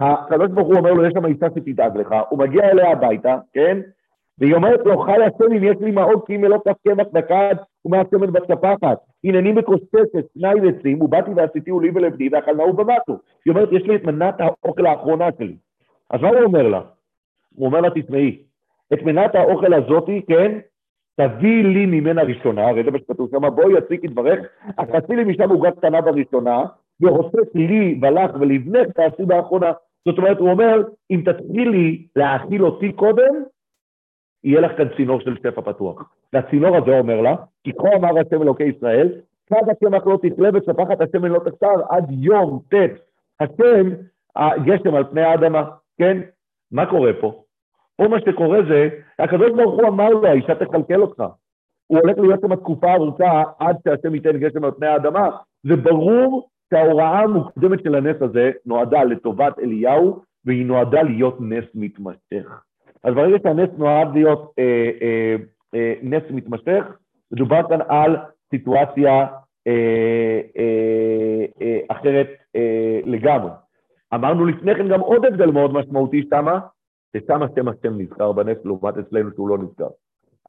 הקדוש 0.01 0.49
ברוך 0.49 0.69
הוא 0.69 0.77
אומר 0.77 0.93
לו, 0.93 1.07
יש 1.07 1.13
שם 1.13 1.27
אישה 1.27 1.47
שתדאג 1.55 1.97
לך, 1.97 2.15
הוא 2.29 2.39
מגיע 2.39 2.71
אליה 2.71 2.93
הביתה, 2.93 3.39
כן? 3.53 3.79
והיא 4.39 4.55
אומרת 4.55 4.81
לו, 4.85 4.99
חי 4.99 5.13
השם 5.13 5.53
אם 5.53 5.65
יש 5.65 5.77
לי 5.81 5.91
מעוד 5.91 6.27
כי 6.27 6.37
אם 6.37 6.45
לא 6.45 6.59
כף 6.65 6.77
קמח 6.89 7.07
ומהשמן 7.85 8.33
בצפחת. 8.33 8.99
הנני 9.25 9.53
מקוששת 9.53 10.25
שניים 10.39 10.69
עצים, 10.69 11.03
ובאתי 11.03 11.31
ועשיתיהו 11.37 11.81
לי 11.81 11.91
ולבני 11.95 12.29
ואכלנהו 12.33 12.73
במטו. 12.73 13.19
היא 13.45 13.51
אומרת, 13.51 13.69
יש 13.73 13.83
לי 13.83 13.97
את 13.97 14.05
מנת 14.05 14.35
האוכל 14.39 14.87
האחרונה 14.87 15.29
שלי. 15.39 15.57
אז 16.11 16.21
מה 16.21 16.29
הוא 16.29 16.43
אומר 16.43 16.69
לה? 16.69 16.81
הוא 17.55 17.67
אומר 17.67 17.81
לה, 17.81 17.89
תשמעי, 17.95 18.43
את 18.93 19.03
מנת 19.03 19.35
האוכל 19.35 19.75
הזאתי, 19.75 20.23
כן, 20.27 20.59
תביאי 21.17 21.63
לי 21.63 21.87
ממנה 21.87 22.23
ראשונה, 22.23 22.69
הרי 22.69 22.85
זה 22.85 22.91
מה 22.91 22.99
שכתוב 22.99 23.31
שם, 23.31 23.55
בואי 23.55 23.79
יציק 23.79 24.05
את 24.05 24.11
דברך, 24.11 24.39
אכסי 24.77 25.17
לי 25.17 25.25
משם 25.25 25.51
עוגה 25.51 25.71
קטנה 25.71 26.01
בראשונה, 26.01 26.65
והוסף 27.01 27.55
לי 27.55 27.99
ולך 28.03 28.31
ולבנך 28.41 28.89
תעשי 28.89 29.25
באחרונה. 29.25 29.73
זאת 30.09 30.19
אומרת, 30.19 30.39
הוא 30.39 30.51
אומר, 30.51 30.83
אם 31.11 31.23
תתחילי 31.25 32.07
להאכיל 32.17 32.65
אותי 32.65 32.93
קודם, 32.93 33.35
יהיה 34.45 34.61
לך 34.61 34.77
כאן 34.77 34.89
צינור 34.97 35.21
של 35.21 35.37
שפע 35.37 35.61
פתוח. 35.61 36.15
והצינור 36.33 36.77
הזה 36.77 36.99
אומר 36.99 37.21
לה, 37.21 37.35
כי 37.65 37.73
כה 37.73 37.97
אמר 37.97 38.09
השם 38.19 38.43
אלוקי 38.43 38.65
ישראל, 38.65 39.09
כד 39.47 39.69
הקמח 39.71 40.07
לא 40.07 40.19
תכלה 40.23 40.49
וצפחת 40.55 41.01
השמן 41.01 41.29
לא 41.29 41.39
תקצר 41.39 41.75
עד 41.89 42.05
יום 42.11 42.61
ט' 42.69 42.75
השם 43.41 43.91
הגשם 44.37 44.95
על 44.95 45.05
פני 45.05 45.23
האדמה, 45.23 45.65
כן? 45.99 46.21
מה 46.73 46.87
קורה 46.87 47.13
פה? 47.21 47.43
פה 47.97 48.09
מה 48.09 48.21
שקורה 48.21 48.59
זה, 48.69 48.89
הקדוש 49.19 49.51
ברוך 49.51 49.81
הוא 49.81 49.89
אמר 49.89 50.09
לו, 50.09 50.27
האישה 50.27 50.55
תקלקל 50.55 51.01
אותך. 51.01 51.23
הוא 51.87 51.99
הולך 51.99 52.19
להיות 52.19 52.41
שם 52.41 52.57
תקופה 52.57 52.95
ארוכה 52.95 53.43
עד 53.59 53.77
שהשם 53.85 54.15
ייתן 54.15 54.39
גשם 54.39 54.65
על 54.65 54.71
פני 54.71 54.87
האדמה. 54.87 55.29
זה 55.63 55.77
ברור 55.77 56.49
שההוראה 56.71 57.21
המוקדמת 57.21 57.83
של 57.85 57.95
הנס 57.95 58.23
הזה 58.23 58.51
נועדה 58.67 59.05
לטובת 59.05 59.59
אליהו, 59.59 60.23
והיא 60.45 60.67
נועדה 60.67 61.03
להיות 61.03 61.37
נס 61.41 61.65
מתמשך. 61.75 62.63
אז 63.05 63.15
ברגע 63.15 63.37
שהנס 63.43 63.71
נועד 63.79 64.15
להיות 64.15 64.53
אה, 64.59 64.91
אה, 65.03 65.37
אה, 65.75 65.95
נס 66.03 66.23
מתמשך, 66.31 66.85
מדובר 67.33 67.61
כאן 67.69 67.79
על 67.89 68.17
סיטואציה 68.51 69.27
אה, 69.67 70.41
אה, 70.59 71.45
אה, 71.63 71.79
אחרת 71.89 72.29
אה, 72.57 73.01
לגמרי. 73.05 73.51
אמרנו 74.15 74.47
לפני 74.47 74.75
כן 74.75 74.89
גם 74.89 75.01
עוד 75.01 75.25
הבדל 75.25 75.51
מאוד 75.51 75.73
משמעותי 75.73 76.27
שמה, 76.31 76.61
ששם 77.17 77.43
השם 77.43 77.69
השם 77.69 78.01
נזכר 78.01 78.33
בנס 78.33 78.59
לעומת 78.65 78.99
אצלנו 78.99 79.31
שהוא 79.35 79.49
לא 79.49 79.59
נזכר. 79.59 79.89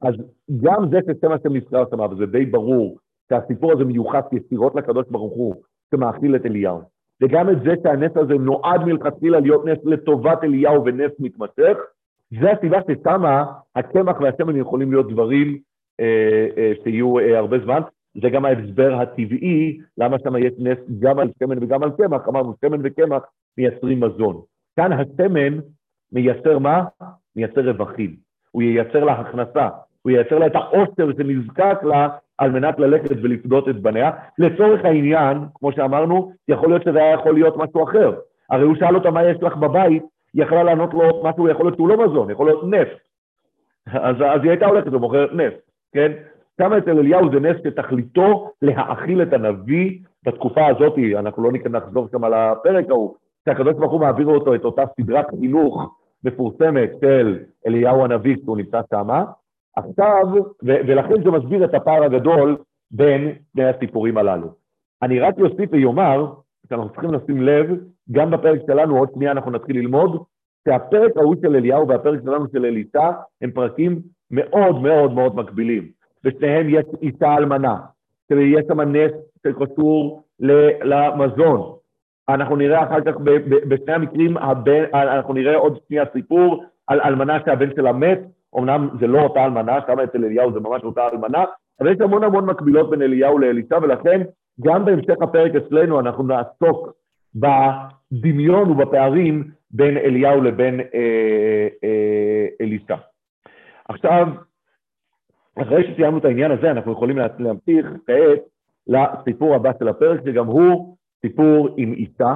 אז 0.02 0.14
גם 0.62 0.88
זה 0.90 0.98
ששם 1.02 1.32
השם 1.32 1.56
נזכר 1.56 1.84
שם, 1.90 2.00
וזה 2.00 2.26
די 2.26 2.46
ברור 2.46 2.98
שהסיפור 3.28 3.72
הזה 3.72 3.84
מיוחס 3.84 4.24
ישירות 4.32 4.74
לקדוש 4.74 5.06
ברוך 5.10 5.32
הוא, 5.32 5.54
שמאכיל 5.94 6.36
את 6.36 6.46
אליהו. 6.46 6.80
וגם 7.22 7.50
את 7.50 7.62
זה 7.62 7.74
שהנס 7.82 8.16
הזה 8.16 8.34
נועד 8.34 8.84
מלכתחילה 8.84 9.40
להיות 9.40 9.64
נס 9.64 9.78
לטובת 9.84 10.44
אליהו 10.44 10.84
ונס 10.84 11.12
מתמשך, 11.18 11.76
זה 12.40 12.52
הסיבה 12.52 12.78
ששמה 12.90 13.44
הקמח 13.76 14.20
והשמן 14.20 14.56
יכולים 14.56 14.92
להיות 14.92 15.12
דברים 15.12 15.58
אה, 16.00 16.46
אה, 16.56 16.72
שיהיו 16.82 17.18
אה, 17.18 17.38
הרבה 17.38 17.58
זמן. 17.58 17.80
זה 18.22 18.30
גם 18.30 18.44
ההסבר 18.44 18.94
הטבעי, 18.94 19.78
למה 19.98 20.16
שם 20.24 20.36
יש 20.36 20.52
נס 20.58 20.78
גם 20.98 21.18
על 21.18 21.30
שמן 21.38 21.62
וגם 21.62 21.82
על 21.82 21.90
קמח, 21.90 22.28
אמרנו 22.28 22.54
שמן 22.64 22.80
וקמח 22.84 23.22
מייצרים 23.58 24.00
מזון. 24.00 24.40
כאן 24.76 24.92
השמן 24.92 25.58
מייצר 26.12 26.58
מה? 26.58 26.84
מייצר 27.36 27.70
רווחים. 27.70 28.16
הוא 28.50 28.62
ייצר 28.62 29.04
לה 29.04 29.12
הכנסה. 29.12 29.68
הוא 30.02 30.10
ייצר 30.10 30.38
לה 30.38 30.46
את 30.46 30.54
העושר 30.54 31.10
שנזקק 31.16 31.78
לה 31.82 32.08
על 32.38 32.50
מנת 32.50 32.78
ללכת 32.78 33.16
ולפדות 33.22 33.68
את 33.68 33.82
בניה. 33.82 34.10
לצורך 34.38 34.84
העניין, 34.84 35.38
כמו 35.54 35.72
שאמרנו, 35.72 36.32
יכול 36.48 36.68
להיות 36.68 36.82
שזה 36.82 36.98
היה 36.98 37.14
יכול 37.14 37.34
להיות 37.34 37.56
משהו 37.56 37.84
אחר. 37.84 38.14
הרי 38.50 38.64
הוא 38.64 38.76
שאל 38.76 38.94
אותה 38.94 39.10
מה 39.10 39.24
יש 39.24 39.42
לך 39.42 39.56
בבית, 39.56 40.02
יכלה 40.34 40.62
לענות 40.62 40.94
לו 40.94 41.22
משהו, 41.24 41.48
יכול 41.48 41.66
להיות 41.66 41.76
שהוא 41.76 41.88
לא 41.88 42.06
מזון, 42.06 42.30
יכול 42.30 42.46
להיות 42.46 42.64
נפט. 42.64 42.98
אז, 43.86 44.16
אז 44.16 44.40
היא 44.42 44.50
הייתה 44.50 44.66
הולכת 44.66 44.92
ומוכרת 44.92 45.32
נפט, 45.32 45.60
כן? 45.94 46.12
כמה 46.58 46.78
אצל 46.78 46.98
אליהו 46.98 47.30
זה 47.32 47.40
נס 47.40 47.56
שתכליתו 47.64 48.50
להאכיל 48.62 49.22
את 49.22 49.32
הנביא 49.32 49.98
בתקופה 50.26 50.66
הזאת, 50.66 50.94
אנחנו 51.16 51.42
לא 51.42 51.50
נחזור 51.70 52.08
שם 52.12 52.24
על 52.24 52.34
הפרק 52.34 52.90
ההוא, 52.90 53.14
שהקדוש 53.44 53.74
ברוך 53.74 53.92
הוא 53.92 54.00
מעביר 54.00 54.26
אותו 54.26 54.54
את 54.54 54.64
אותה 54.64 54.82
סדרת 55.00 55.26
חינוך 55.30 55.98
מפורסמת 56.24 56.90
של 57.00 57.38
אליהו 57.66 58.04
הנביא 58.04 58.36
כשהוא 58.36 58.56
נמצא 58.56 58.80
שמה, 58.90 59.24
עכשיו, 59.76 60.24
ו- 60.64 60.80
ולכן 60.86 61.22
זה 61.24 61.30
מסביר 61.30 61.64
את 61.64 61.74
הפער 61.74 62.04
הגדול 62.04 62.56
בין 62.90 63.32
שני 63.52 63.64
הסיפורים 63.64 64.18
הללו. 64.18 64.48
אני 65.02 65.20
רק 65.20 65.34
אוסיף 65.38 65.70
ויאמר, 65.72 66.32
שאנחנו 66.72 66.90
צריכים 66.90 67.14
לשים 67.14 67.42
לב, 67.42 67.66
גם 68.12 68.30
בפרק 68.30 68.60
שלנו, 68.66 68.98
עוד 68.98 69.08
שנייה 69.14 69.32
אנחנו 69.32 69.50
נתחיל 69.50 69.76
ללמוד, 69.76 70.22
שהפרק 70.68 71.16
ההוא 71.16 71.36
של 71.42 71.56
אליהו 71.56 71.88
והפרק 71.88 72.20
שלנו 72.24 72.46
של 72.52 72.64
אליטה 72.64 73.12
הם 73.42 73.50
פרקים 73.50 73.98
מאוד 74.30 74.82
מאוד 74.82 75.12
מאוד 75.12 75.36
מקבילים. 75.36 75.88
בשניהם 76.24 76.68
יש 76.68 76.84
אישה 77.02 77.36
אלמנה, 77.36 77.76
יש 78.30 78.64
שם 78.68 78.80
נס 78.80 79.12
שקשור 79.46 80.22
למזון. 80.82 81.72
אנחנו 82.28 82.56
נראה 82.56 82.82
אחר 82.84 83.00
כך 83.00 83.14
בשני 83.68 83.94
המקרים, 83.94 84.36
הבן, 84.36 84.84
אנחנו 84.94 85.34
נראה 85.34 85.56
עוד 85.56 85.78
שנייה 85.86 86.04
סיפור 86.12 86.64
על 86.86 87.00
אלמנה 87.00 87.38
שהבן 87.44 87.68
שלה 87.76 87.92
מת, 87.92 88.20
אמנם 88.58 88.88
זה 89.00 89.06
לא 89.06 89.20
אותה 89.20 89.44
אלמנה, 89.44 89.78
שם 89.86 90.00
אצל 90.00 90.24
אליהו 90.24 90.52
זה 90.52 90.60
ממש 90.60 90.82
אותה 90.84 91.08
אלמנה, 91.12 91.44
אבל 91.80 91.92
יש 91.92 92.00
המון 92.00 92.24
המון 92.24 92.46
מקבילות 92.46 92.90
בין 92.90 93.02
אליהו 93.02 93.38
לאלישע, 93.38 93.78
ולכן 93.82 94.20
גם 94.60 94.84
בהמשך 94.84 95.14
הפרק 95.20 95.52
אצלנו 95.54 96.00
אנחנו 96.00 96.24
נעסוק 96.24 96.92
בדמיון 97.34 98.70
ובפערים 98.70 99.50
בין 99.70 99.96
אליהו 99.96 100.42
לבין 100.42 100.80
אה, 100.80 101.68
אה, 101.84 102.46
אלישע. 102.60 102.96
עכשיו, 103.88 104.28
אחרי 105.62 105.92
שסיימנו 105.92 106.18
את 106.18 106.24
העניין 106.24 106.50
הזה, 106.50 106.70
אנחנו 106.70 106.92
יכולים 106.92 107.18
להמשיך 107.38 107.86
כעת 108.06 108.40
לסיפור 108.86 109.54
הבא 109.54 109.70
של 109.78 109.88
הפרק, 109.88 110.20
שגם 110.24 110.46
הוא 110.46 110.96
סיפור 111.26 111.68
עם 111.76 111.92
אישה, 111.92 112.34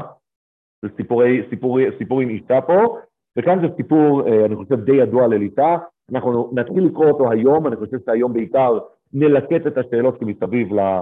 זה 0.83 0.89
סיפורי, 0.97 1.43
סיפור, 1.51 1.79
סיפור 1.99 2.21
עם 2.21 2.29
אישה 2.29 2.61
פה, 2.61 2.99
וכאן 3.39 3.61
זה 3.61 3.67
סיפור, 3.77 4.29
אה, 4.29 4.45
אני 4.45 4.57
חושב, 4.57 4.81
די 4.85 4.97
ידוע 4.97 5.25
על 5.25 5.33
אליטה. 5.33 5.77
אנחנו 6.13 6.51
נתחיל 6.53 6.85
לקרוא 6.85 7.07
אותו 7.07 7.31
היום, 7.31 7.67
אני 7.67 7.77
חושב 7.77 7.97
שהיום 8.07 8.33
בעיקר 8.33 8.79
נלקט 9.13 9.67
את 9.67 9.79
השאלות 9.79 10.19
שמסביב 10.21 10.79
אה, 10.79 11.01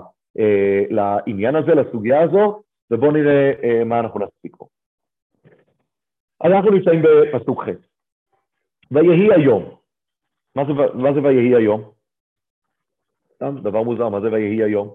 לעניין 0.91 1.57
הזה, 1.57 1.75
לסוגיה 1.75 2.23
הזו, 2.23 2.63
ובואו 2.91 3.11
נראה 3.11 3.53
אה, 3.63 3.85
מה 3.85 4.01
אנחנו 4.01 4.21
נספיק 4.21 4.57
פה. 4.57 4.67
אנחנו 6.45 6.71
נמצאים 6.71 7.03
בפסוק 7.03 7.63
ח' 7.63 7.69
ויהי 8.91 9.35
היום. 9.37 9.77
מה 10.57 10.65
זה, 10.65 10.73
מה 10.95 11.13
זה 11.15 11.23
ויהי 11.23 11.55
היום? 11.55 11.91
סתם 13.35 13.57
דבר 13.63 13.83
מוזר, 13.83 14.09
מה 14.09 14.21
זה 14.21 14.33
ויהי 14.33 14.63
היום? 14.63 14.95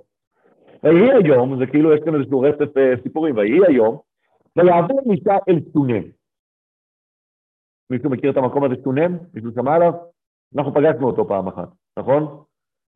ויהי 0.84 1.24
היום, 1.24 1.60
זה 1.60 1.66
כאילו 1.66 1.94
יש 1.94 2.00
כאן 2.06 2.16
איזשהו 2.16 2.42
רצף 2.42 2.78
אה, 2.78 2.94
סיפורים, 3.04 3.38
ויהי 3.38 3.60
היום, 3.68 4.00
ויעבור 4.56 5.14
אישה 5.14 5.34
אל 5.50 5.60
סונם. 5.74 6.04
מישהו 7.90 8.10
מכיר 8.10 8.32
את 8.32 8.38
המקום 8.38 8.64
הזה 8.64 8.76
סונם? 8.84 9.18
מישהו 9.34 9.52
שמע 9.52 9.76
עליו? 9.76 9.94
אנחנו 10.58 10.74
פגשנו 10.74 11.08
אותו 11.08 11.28
פעם 11.28 11.48
אחת, 11.48 11.70
נכון? 12.00 12.44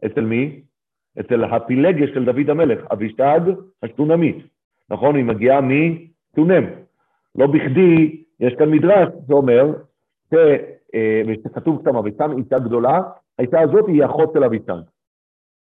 אצל 0.06 0.22
מי? 0.22 0.64
אצל 1.20 1.44
הפילגש 1.44 2.10
של 2.10 2.26
דוד 2.26 2.50
המלך, 2.50 2.86
אבישג 2.92 3.40
השונמית, 3.84 4.38
נכון? 4.90 5.16
היא 5.16 5.26
מגיעה 5.26 5.60
מסונם. 5.62 6.64
לא 7.36 7.48
בכדי 7.48 8.24
יש 8.40 8.54
כאן 8.54 8.72
מדרש 8.72 9.10
שאומר, 9.28 9.74
ש... 10.32 10.34
אה, 10.96 11.22
ושכתוב 11.28 11.82
שם 11.86 11.96
אבישג 11.96 12.30
אישה 12.38 12.60
גדולה, 12.60 13.02
האישה 13.40 13.62
הזאת 13.62 13.88
היא 13.88 14.06
אחות 14.06 14.34
של 14.34 14.44
אבישג. 14.44 14.82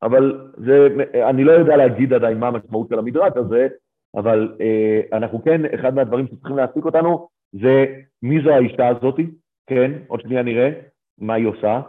אבל 0.03 0.49
זה, 0.57 0.87
אני 1.29 1.43
לא 1.43 1.51
יודע 1.51 1.77
להגיד 1.77 2.13
עדיין 2.13 2.39
מה 2.39 2.47
המשמעות 2.47 2.89
של 2.89 2.99
המדרש 2.99 3.31
הזה, 3.35 3.67
אבל 4.15 4.55
אה, 4.61 5.17
אנחנו 5.17 5.43
כן, 5.43 5.61
אחד 5.73 5.95
מהדברים 5.95 6.27
שצריכים 6.27 6.57
להעסיק 6.57 6.85
אותנו 6.85 7.27
זה 7.51 7.85
מי 8.21 8.43
זו 8.43 8.49
האישה 8.49 8.87
הזאת, 8.87 9.19
כן, 9.67 9.91
עוד 10.07 10.21
שנייה 10.21 10.43
נראה 10.43 10.69
מה 11.17 11.33
היא 11.33 11.47
עושה, 11.47 11.81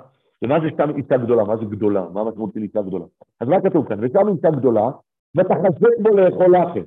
ומה 0.44 0.60
זה 0.60 0.66
סתם 0.74 0.96
אישה 0.96 1.16
גדולה, 1.16 1.44
מה 1.44 1.56
זה 1.56 1.64
גדולה, 1.64 2.04
מה 2.12 2.20
המשמעות 2.20 2.54
של 2.54 2.62
אישה 2.62 2.82
גדולה. 2.82 3.04
אז 3.40 3.48
מה 3.48 3.60
כתוב 3.60 3.88
כאן? 3.88 3.98
ושם 4.00 4.28
אישה 4.28 4.50
גדולה, 4.50 4.90
ותחזק 5.36 5.98
בו 6.02 6.08
לאכול 6.16 6.56
לחם. 6.56 6.82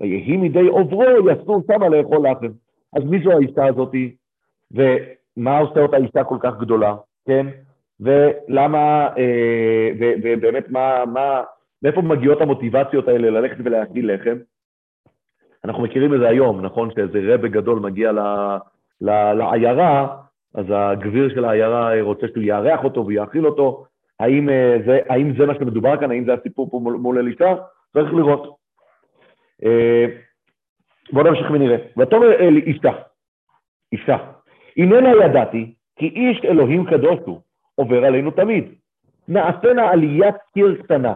ויהי 0.00 0.36
מדי 0.36 0.68
עוברו 0.68 1.02
יסור 1.30 1.62
שמה 1.66 1.88
לאכול 1.88 2.28
לחם. 2.28 2.52
אז 2.96 3.04
מי 3.04 3.24
זו 3.24 3.30
האישה 3.32 3.66
הזאת, 3.66 3.94
ומה 4.70 5.58
עושה 5.58 5.80
אותה 5.80 5.96
אישה 5.96 6.24
כל 6.24 6.36
כך 6.40 6.58
גדולה, 6.60 6.96
כן? 7.26 7.46
ולמה, 8.00 9.08
אה, 9.18 9.90
ובאמת 10.22 10.70
מה, 10.70 11.04
מה, 11.12 11.42
מאיפה 11.82 12.02
מגיעות 12.02 12.40
המוטיבציות 12.40 13.08
האלה 13.08 13.30
ללכת 13.30 13.56
ולהאכיל 13.64 14.14
לחם? 14.14 14.36
אנחנו 15.64 15.82
מכירים 15.82 16.14
את 16.14 16.20
זה 16.20 16.28
היום, 16.28 16.60
נכון? 16.60 16.90
שאיזה 16.94 17.34
רבה 17.34 17.48
גדול 17.48 17.78
מגיע 17.78 18.12
ל, 18.12 18.18
ל, 19.00 19.32
לעיירה, 19.32 20.16
אז 20.54 20.66
הגביר 20.70 21.34
של 21.34 21.44
העיירה 21.44 22.00
רוצה 22.00 22.26
שהוא 22.28 22.42
יארח 22.42 22.84
אותו 22.84 23.06
ויאכיל 23.06 23.46
אותו. 23.46 23.86
האם 24.20 24.48
אה, 24.48 24.76
זה, 24.86 24.98
האם 25.08 25.32
זה 25.38 25.46
מה 25.46 25.54
שמדובר 25.54 26.00
כאן? 26.00 26.10
האם 26.10 26.24
זה 26.24 26.34
הסיפור 26.34 26.70
פה 26.70 26.78
מול, 26.78 26.94
מול 26.94 27.18
אלישע? 27.18 27.54
צריך 27.92 28.14
לראות. 28.14 28.56
אה, 29.64 30.06
בואו 31.12 31.30
נמשיך 31.30 31.50
ונראה. 31.50 31.76
ותאמר 31.98 32.32
אל 32.32 32.56
אישה, 32.56 32.92
אישה, 33.92 34.16
הננה 34.76 35.24
ידעתי 35.24 35.74
כי 35.96 36.06
איש 36.06 36.44
אלוהים 36.44 36.86
קדוש 36.86 37.18
הוא, 37.26 37.40
עובר 37.74 38.04
עלינו 38.04 38.30
תמיד. 38.30 38.64
נעשנה 39.28 39.90
עליית 39.90 40.34
קיר 40.54 40.82
קטנה, 40.82 41.14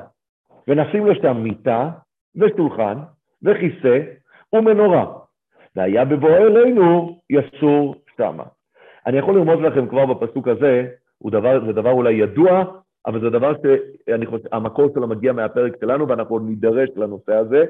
ונשים 0.68 1.06
לשם 1.06 1.36
מיטה, 1.36 1.90
ושולחן, 2.36 2.98
וכיסא, 3.42 3.98
ומנורה. 4.52 5.18
והיה 5.76 6.04
בבוא 6.04 6.36
אלינו 6.36 7.18
יסור 7.30 7.94
שמה. 8.16 8.44
אני 9.08 9.18
יכול 9.18 9.36
לרמוז 9.36 9.60
לכם 9.60 9.88
כבר 9.88 10.06
בפסוק 10.06 10.48
הזה, 10.48 10.86
דבר, 11.26 11.66
זה 11.66 11.72
דבר 11.72 11.90
אולי 11.90 12.12
ידוע, 12.12 12.64
אבל 13.06 13.20
זה 13.20 13.30
דבר 13.30 13.52
שהמקור 13.62 14.88
שלו 14.94 15.08
מגיע 15.08 15.32
מהפרק 15.32 15.76
שלנו, 15.80 16.08
ואנחנו 16.08 16.34
עוד 16.34 16.42
נידרש 16.48 16.88
לנושא 16.96 17.34
הזה. 17.34 17.64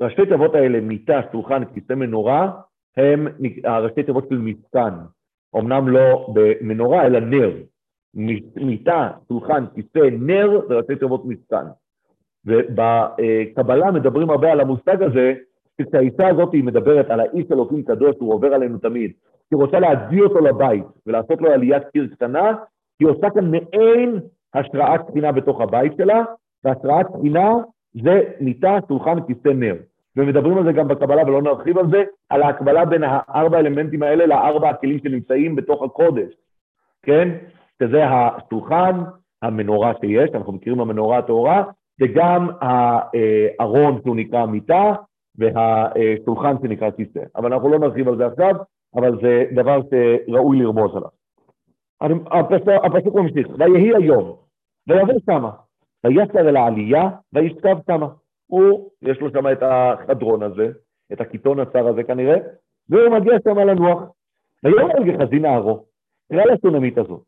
הראשי 0.00 0.26
תיבות 0.26 0.54
האלה, 0.54 0.80
מיטה, 0.80 1.20
שולחן, 1.32 1.64
כיסא 1.64 1.92
מנורה, 1.92 2.50
הם 2.96 3.28
הראשי 3.64 4.02
תיבות 4.02 4.28
של 4.28 4.38
משכן. 4.38 4.94
אמנם 5.56 5.88
לא 5.88 6.26
במנורה, 6.34 7.06
אלא 7.06 7.20
נר. 7.20 7.52
מיטה, 8.56 9.10
שולחן, 9.28 9.64
כיסא, 9.74 10.08
נר, 10.12 10.60
זה 10.68 10.74
ראשי 10.74 10.96
תיבות 10.96 11.24
משכן. 11.24 11.66
ובקבלה 12.44 13.90
מדברים 13.90 14.30
הרבה 14.30 14.52
על 14.52 14.60
המושג 14.60 15.02
הזה, 15.02 15.34
כשהאישה 15.80 16.28
הזאת 16.28 16.54
מדברת 16.54 17.10
על 17.10 17.20
האיש 17.20 17.46
אלוקים 17.52 17.82
קדוש, 17.82 18.16
הוא 18.18 18.34
עובר 18.34 18.54
עלינו 18.54 18.78
תמיד, 18.78 19.12
היא 19.50 19.58
רוצה 19.58 19.80
להביא 19.80 20.22
אותו 20.22 20.40
לבית 20.40 20.84
ולעשות 21.06 21.40
לו 21.40 21.50
עליית 21.50 21.82
קיר 21.92 22.06
קטנה, 22.12 22.52
היא 23.00 23.08
עושה 23.08 23.30
כאן 23.30 23.50
מעין 23.50 24.20
השראת 24.54 25.00
תחינה 25.06 25.32
בתוך 25.32 25.60
הבית 25.60 25.92
שלה, 25.96 26.22
והשראת 26.64 27.06
תחינה 27.06 27.54
זה 28.02 28.20
מיטה, 28.40 28.78
שולחן, 28.88 29.18
כיסא, 29.26 29.48
נר. 29.48 29.74
ומדברים 30.16 30.58
על 30.58 30.64
זה 30.64 30.72
גם 30.72 30.88
בקבלה, 30.88 31.22
ולא 31.22 31.42
נרחיב 31.42 31.78
על 31.78 31.90
זה, 31.90 32.02
על 32.28 32.42
ההקבלה 32.42 32.84
בין 32.84 33.02
הארבע 33.06 33.58
אלמנטים 33.58 34.02
האלה 34.02 34.26
לארבע 34.26 34.68
הכלים 34.68 34.98
שנמצאים 34.98 35.56
בתוך 35.56 35.82
הקודש, 35.82 36.32
כן? 37.02 37.28
שזה 37.82 38.04
השולחן, 38.06 39.00
המנורה 39.42 39.92
שיש, 40.00 40.30
אנחנו 40.34 40.52
מכירים 40.52 40.78
במנורה 40.78 41.18
הטהורה, 41.18 41.64
וגם 42.00 42.48
הארון 42.60 44.00
שהוא 44.02 44.16
נקרא 44.16 44.46
מיטה, 44.46 44.92
והשולחן 45.38 46.56
שנקרא 46.62 46.90
כיסא. 46.90 47.20
אבל 47.36 47.52
אנחנו 47.52 47.68
לא 47.68 47.78
נרחיב 47.78 48.08
על 48.08 48.16
זה 48.16 48.26
עכשיו, 48.26 48.54
אבל 48.94 49.20
זה 49.20 49.44
דבר 49.54 49.80
שראוי 49.90 50.58
לרמוז 50.58 50.90
עליו. 50.96 51.10
הפסוק 52.84 53.14
ממשיך, 53.14 53.48
ויהי 53.58 53.96
היום, 53.96 54.36
ויבוא 54.88 55.14
שמה, 55.26 55.50
ויצר 56.04 56.48
אל 56.48 56.56
העלייה, 56.56 57.10
וישכב 57.32 57.76
שמה. 57.86 58.08
הוא, 58.46 58.90
יש 59.02 59.20
לו 59.20 59.30
שם 59.30 59.52
את 59.52 59.62
החדרון 59.62 60.42
הזה, 60.42 60.68
את 61.12 61.20
הקיטון 61.20 61.60
הצר 61.60 61.88
הזה 61.88 62.02
כנראה, 62.02 62.36
והוא 62.88 63.18
מגיע 63.18 63.34
שם 63.44 63.58
לנוח. 63.58 64.02
ויאמר 64.64 64.90
אל 64.90 65.04
גחזי 65.04 65.38
נערו, 65.38 65.84
קרא 66.32 66.44
לסונמית 66.44 66.98
הזאת, 66.98 67.20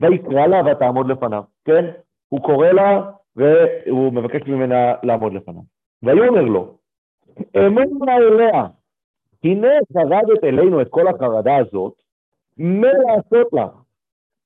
ויקרא 0.00 0.46
לה 0.46 0.72
ותעמוד 0.72 1.08
לפניו, 1.08 1.42
כן? 1.64 1.90
הוא 2.28 2.40
קורא 2.42 2.68
לה 2.68 3.10
והוא 3.36 4.12
מבקש 4.12 4.48
ממנה 4.48 4.94
לעמוד 5.02 5.32
לפניו. 5.32 5.62
ויאמר 6.02 6.42
לו, 6.42 6.76
אמונה 7.56 8.16
אליה, 8.16 8.66
הנה 9.44 9.68
חרדת 9.92 10.44
אלינו 10.44 10.80
את 10.80 10.88
כל 10.90 11.08
החרדה 11.08 11.56
הזאת, 11.56 11.92
מה 12.58 12.88
לעשות 12.92 13.52
לך? 13.52 13.70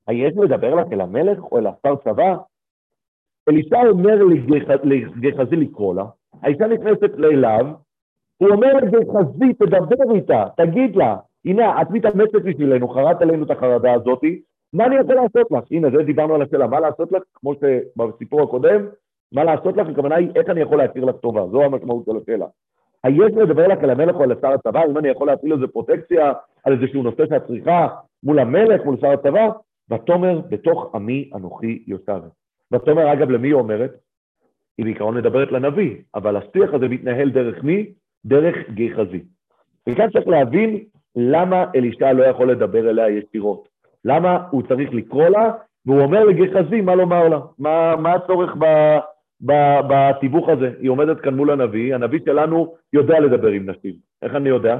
היש 0.07 0.35
לדבר 0.37 0.75
לך 0.75 0.93
אל 0.93 1.01
המלך 1.01 1.39
או 1.53 1.59
אל 1.59 1.67
השר 1.67 1.97
צבא? 1.97 2.37
אלישע 3.49 3.81
אומר 3.89 4.17
לגחזי 5.17 5.57
לקרוא 5.57 5.95
לה, 5.95 6.05
האישה 6.43 6.67
נכנסת 6.67 7.15
אליו, 7.19 7.67
הוא 8.37 8.51
אומר 8.51 8.73
לגחזי, 8.75 9.53
תדבר 9.53 10.15
איתה, 10.15 10.45
תגיד 10.57 10.97
לה, 10.97 11.17
הנה, 11.45 11.83
את 11.83 11.91
מתאמצת 11.91 12.43
בשבילנו, 12.45 12.89
חרדת 12.89 13.23
עלינו 13.23 13.45
את 13.45 13.51
החרדה 13.51 13.93
הזאתי, 13.93 14.43
מה 14.73 14.87
אני 14.87 14.97
יכול 14.97 15.15
לעשות 15.15 15.51
לך? 15.51 15.65
הנה, 15.71 15.91
זה 15.91 16.03
דיברנו 16.03 16.35
על 16.35 16.43
השאלה, 16.43 16.67
מה 16.67 16.81
לעשות 16.81 17.13
לך, 17.13 17.23
כמו 17.35 17.53
שבסיפור 17.55 18.43
הקודם, 18.43 18.87
מה 19.33 19.45
לעשות 19.45 19.77
לך, 19.77 19.89
הכוונה 19.89 20.15
היא 20.15 20.31
איך 20.37 20.51
אני 20.51 20.61
יכול 20.61 20.79
להכיר 20.79 21.05
לך 21.05 21.17
טובה, 21.17 21.47
זו 21.47 21.63
המשמעות 21.63 22.05
של 22.05 22.17
השאלה. 22.17 22.47
היש 23.05 23.33
לדבר 23.37 23.67
לך 23.67 23.79
על 23.83 23.91
המלך 23.91 24.17
או 24.17 24.23
על 24.23 24.35
שר 24.41 24.53
הצבא, 24.53 24.81
אם 24.91 24.99
אני 24.99 25.09
יכול 25.09 25.27
להפעיל 25.27 25.53
איזה 25.53 25.67
פרוטקציה 25.67 26.33
על 26.65 26.73
איזשהו 26.73 27.03
נושא 27.03 27.27
שאת 27.27 27.47
צריכה 27.47 27.89
מול 28.23 28.39
המלך, 28.39 28.85
מול 28.85 28.97
שר 29.01 29.11
הצבא, 29.11 29.49
ותאמר 29.91 30.41
בתוך 30.49 30.95
עמי 30.95 31.31
אנוכי 31.35 31.85
יושבת. 31.87 32.31
ותאמר, 32.73 33.13
אגב, 33.13 33.31
למי 33.31 33.49
היא 33.49 33.55
אומרת? 33.55 33.91
היא 34.79 34.85
בעיקרון 34.85 35.17
מדברת 35.17 35.53
לנביא, 35.53 35.97
אבל 36.15 36.37
השיח 36.37 36.75
הזה 36.75 36.89
מתנהל 36.89 37.31
דרך 37.31 37.65
מי? 37.65 37.93
דרך 38.25 38.57
גיחזי. 38.71 39.23
וכאן 39.89 40.11
צריך 40.11 40.29
להבין 40.29 40.85
למה 41.17 41.65
אלישע 41.75 42.13
לא 42.13 42.25
יכול 42.25 42.51
לדבר 42.51 42.91
אליה 42.91 43.09
ישירות. 43.09 43.69
למה 44.05 44.47
הוא 44.51 44.63
צריך 44.69 44.91
לקרוא 44.93 45.29
לה, 45.29 45.53
והוא 45.87 46.01
אומר 46.01 46.25
לגיחזי 46.25 46.81
מה 46.81 46.95
לומר 46.95 47.29
לה, 47.29 47.41
מה, 47.59 47.97
מה 47.97 48.13
הצורך 48.13 48.57
ב, 48.59 48.65
בתיווך 49.40 50.48
הזה. 50.48 50.70
היא 50.81 50.90
עומדת 50.90 51.20
כאן 51.20 51.35
מול 51.35 51.51
הנביא, 51.51 51.94
הנביא 51.94 52.20
שלנו 52.24 52.74
יודע 52.92 53.20
לדבר 53.20 53.48
עם 53.48 53.70
נשים. 53.70 53.94
איך 54.22 54.35
אני 54.35 54.48
יודע? 54.48 54.79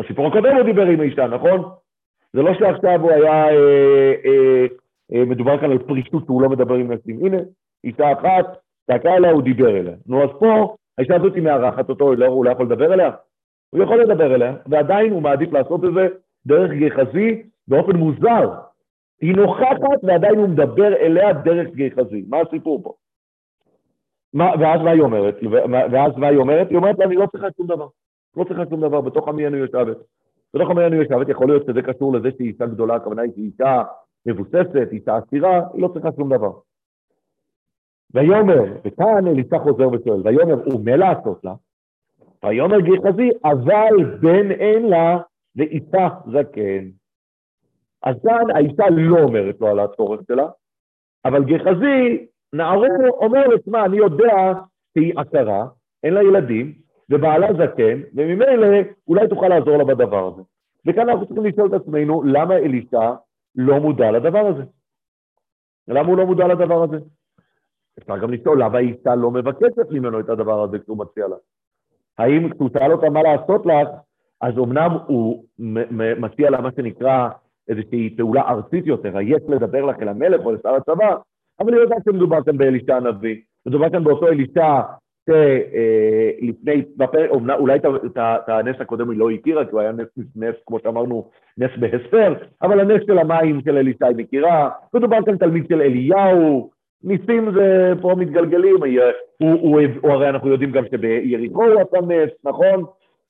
בסיפור 0.00 0.26
הקודם 0.26 0.56
הוא 0.56 0.64
דיבר 0.64 0.86
עם 0.86 1.00
אישה, 1.00 1.26
נכון? 1.26 1.62
זה 2.32 2.42
לא 2.42 2.54
שעכשיו 2.54 3.00
הוא 3.00 3.10
היה, 3.10 3.48
אה, 3.48 4.14
אה, 4.24 4.66
אה, 5.14 5.24
מדובר 5.24 5.60
כאן 5.60 5.70
על 5.70 5.78
פרישות 5.78 6.24
שהוא 6.24 6.42
לא 6.42 6.48
מדבר 6.48 6.74
עם 6.74 6.92
נשים. 6.92 7.26
הנה, 7.26 7.36
אישה 7.84 8.12
אחת, 8.12 8.58
צעקה 8.86 9.16
אליה, 9.16 9.30
הוא 9.30 9.42
דיבר 9.42 9.76
אליה. 9.76 9.94
נו, 10.06 10.22
אז 10.22 10.30
פה, 10.38 10.74
האישה 10.98 11.16
הזאת 11.16 11.34
היא 11.34 11.42
מארחת 11.42 11.88
אותו, 11.88 12.14
לא, 12.14 12.26
הוא 12.26 12.44
לא 12.44 12.50
יכול 12.50 12.66
לדבר 12.66 12.94
אליה? 12.94 13.10
הוא 13.70 13.82
יכול 13.82 14.02
לדבר 14.02 14.34
אליה, 14.34 14.56
ועדיין 14.66 15.12
הוא 15.12 15.22
מעדיף 15.22 15.52
לעשות 15.52 15.84
את 15.84 15.94
זה 15.94 16.08
דרך 16.46 16.70
גחזי 16.70 17.42
באופן 17.68 17.96
מוזר. 17.96 18.50
היא 19.20 19.36
נוכחת 19.36 20.04
ועדיין 20.04 20.38
הוא 20.38 20.48
מדבר 20.48 20.96
אליה 20.96 21.32
דרך 21.32 21.68
גחזי. 21.68 22.24
מה 22.28 22.36
הסיפור 22.40 22.82
פה? 22.82 22.92
מה, 24.36 24.50
ואז 24.60 24.80
מה 24.80 24.90
היא 24.90 25.00
אומרת? 25.00 25.34
ואז 25.92 26.12
מה 26.16 26.28
היא 26.28 26.38
אומרת? 26.38 26.68
היא 26.70 26.76
אומרת 26.76 26.98
לה, 26.98 27.04
אני 27.04 27.14
לא 27.16 27.26
צריכה 27.32 27.46
שום 27.56 27.66
דבר. 27.66 27.88
לא 28.36 28.44
צריכה 28.44 28.62
שום 28.70 28.80
דבר, 28.80 29.00
בתוך 29.00 29.28
עמי 29.28 29.46
אני 29.46 29.56
יושבת. 29.56 29.96
בתוך 30.54 30.70
עמי 30.70 30.86
אני 30.86 30.96
יושבת, 30.96 31.28
יכול 31.28 31.48
להיות 31.48 31.66
שזה 31.66 31.82
קשור 31.82 32.12
לזה 32.12 32.28
שהיא 32.36 32.52
אישה 32.52 32.66
גדולה, 32.66 32.94
הכוונה 32.94 33.22
היא 33.22 33.32
שהיא 33.34 33.50
אישה 33.52 33.82
מבוססת, 34.26 34.88
אישה 34.92 35.16
עשירה, 35.16 35.60
היא 35.72 35.82
לא 35.82 35.88
צריכה 35.88 36.08
שום 36.16 36.34
דבר. 36.34 36.50
ויאמר, 38.14 38.64
וכאן 38.84 39.26
אליסה 39.26 39.58
חוזר 39.58 39.88
ושואל, 39.88 40.20
ויאמר, 40.24 40.54
הוא 40.64 40.84
מה 40.84 40.96
לעשות 40.96 41.44
לה? 41.44 41.54
ויאמר 42.44 42.80
גיחזי, 42.80 43.30
אבל 43.44 44.04
בן 44.20 44.50
אין 44.50 44.86
לה 44.88 45.18
ואישה 45.56 46.08
זקן. 46.32 46.88
אז 48.02 48.16
כאן 48.22 48.50
האישה 48.54 48.84
לא 48.90 49.18
אומרת 49.18 49.60
לו 49.60 49.66
על 49.66 49.78
הצורך 49.80 50.20
שלה, 50.28 50.48
אבל 51.24 51.44
גיחזי, 51.44 52.26
נערו, 52.56 52.84
אומר 53.16 53.46
לו, 53.46 53.56
שמע, 53.64 53.84
אני 53.84 53.96
יודע 53.96 54.52
שהיא 54.94 55.12
עקרה, 55.16 55.66
אין 56.04 56.14
לה 56.14 56.22
ילדים, 56.22 56.72
ובעלה 57.10 57.48
זקן, 57.52 58.00
וממילא 58.14 58.66
אולי 59.08 59.28
תוכל 59.28 59.48
לעזור 59.48 59.76
לה 59.76 59.84
בדבר 59.84 60.26
הזה. 60.26 60.42
וכאן 60.86 61.08
אנחנו 61.08 61.26
צריכים 61.26 61.44
לשאול 61.44 61.68
את 61.68 61.80
עצמנו, 61.80 62.22
למה 62.22 62.56
אלישע 62.56 63.12
לא 63.56 63.80
מודע 63.80 64.10
לדבר 64.10 64.46
הזה? 64.46 64.62
למה 65.88 66.08
הוא 66.08 66.16
לא 66.16 66.26
מודע 66.26 66.48
לדבר 66.48 66.82
הזה? 66.82 66.96
אפשר 67.98 68.18
גם 68.18 68.32
לשאול 68.32 68.62
למה 68.62 68.78
אישה 68.78 69.14
לא 69.14 69.30
מבקשת 69.30 69.90
ממנו 69.90 70.20
את 70.20 70.28
הדבר 70.28 70.62
הזה 70.62 70.78
כשהוא 70.78 70.98
מציע 70.98 71.28
לה. 71.28 71.36
האם 72.18 72.50
כשהוא 72.50 72.70
שאל 72.72 72.92
אותה 72.92 73.10
מה 73.10 73.22
לעשות 73.22 73.66
לך, 73.66 73.88
אז 74.40 74.58
אמנם 74.58 74.90
הוא 75.06 75.44
מציע 76.18 76.50
לה 76.50 76.60
מה 76.60 76.68
שנקרא 76.76 77.28
איזושהי 77.68 78.16
פעולה 78.16 78.42
ארצית 78.48 78.86
יותר, 78.86 79.16
היש 79.16 79.42
לדבר 79.48 79.84
לך 79.84 79.96
אל 80.02 80.08
המלך 80.08 80.44
או 80.44 80.52
לשר 80.52 80.74
הצבא, 80.74 81.16
אבל 81.60 81.74
היא 81.74 81.82
יודעת 81.82 82.02
שמדובר 82.04 82.42
כאן 82.42 82.56
באלישע 82.56 82.96
הנביא, 82.96 83.36
מדובר 83.66 83.90
כאן 83.90 84.04
באותו 84.04 84.28
אלישע 84.28 84.80
שלפני, 85.26 86.82
אולי 87.58 87.78
את 88.06 88.48
הנס 88.48 88.76
הקודם 88.80 89.10
היא 89.10 89.18
לא 89.18 89.30
הכירה, 89.30 89.64
כי 89.64 89.70
הוא 89.70 89.80
היה 89.80 89.92
נס, 89.92 90.08
נס, 90.36 90.54
כמו 90.66 90.78
שאמרנו, 90.78 91.30
נס 91.58 91.70
בהספר, 91.80 92.34
אבל 92.62 92.80
הנס 92.80 93.02
של 93.06 93.18
המים 93.18 93.60
של 93.64 93.76
אלישע 93.76 94.06
היא 94.06 94.16
מכירה, 94.16 94.70
מדובר 94.94 95.18
כאן 95.26 95.36
תלמיד 95.36 95.66
של 95.68 95.82
אליהו, 95.82 96.70
ניסים 97.04 97.52
זה 97.54 97.92
פה 98.00 98.14
מתגלגלים, 98.18 98.76
הוא, 98.76 98.86
הוא, 99.38 99.60
הוא, 99.60 99.80
הוא 100.02 100.10
הרי 100.10 100.28
אנחנו 100.28 100.48
יודעים 100.48 100.70
גם 100.70 100.84
שביריחו 100.90 101.64
הוא 101.64 101.80
עשה 101.80 102.06
נס, 102.06 102.30
נכון? 102.44 102.84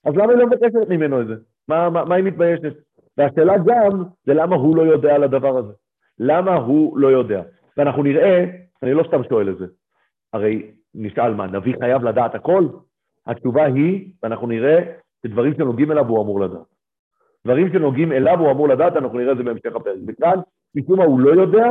אז 0.04 0.16
למה 0.16 0.32
היא 0.32 0.38
לא 0.38 0.46
מבקשת 0.46 0.88
ממנו 0.88 1.20
את 1.20 1.26
זה? 1.26 1.34
מה, 1.68 1.90
מה, 1.90 2.04
מה 2.04 2.14
היא 2.14 2.24
מתביישת? 2.24 2.72
והשאלה 3.18 3.54
גם, 3.58 4.04
זה 4.26 4.34
למה 4.34 4.56
הוא 4.56 4.76
לא 4.76 4.82
יודע 4.82 5.14
על 5.14 5.22
הדבר 5.22 5.58
הזה. 5.58 5.72
למה 6.18 6.54
הוא 6.54 6.98
לא 6.98 7.08
יודע? 7.08 7.42
ואנחנו 7.76 8.02
נראה, 8.02 8.44
אני 8.82 8.94
לא 8.94 9.04
סתם 9.08 9.24
שואל 9.28 9.50
את 9.50 9.58
זה, 9.58 9.66
הרי 10.32 10.70
נשאל 10.94 11.34
מה, 11.34 11.46
נביא 11.46 11.74
חייב 11.80 12.04
לדעת 12.04 12.34
הכל? 12.34 12.68
התשובה 13.26 13.64
היא, 13.64 14.12
ואנחנו 14.22 14.46
נראה, 14.46 14.78
שדברים 15.22 15.54
שנוגעים 15.54 15.92
אליו 15.92 16.08
הוא 16.08 16.22
אמור 16.22 16.40
לדעת. 16.40 16.66
דברים 17.44 17.72
שנוגעים 17.72 18.12
אליו 18.12 18.38
הוא 18.38 18.50
אמור 18.50 18.68
לדעת, 18.68 18.96
אנחנו 18.96 19.18
נראה 19.18 19.32
את 19.32 19.36
זה 19.36 19.42
בהמשך 19.42 19.76
הפרק. 19.76 19.98
וכאן, 20.06 20.38
משום 20.74 20.98
מה 20.98 21.04
הוא 21.04 21.20
לא 21.20 21.42
יודע, 21.42 21.66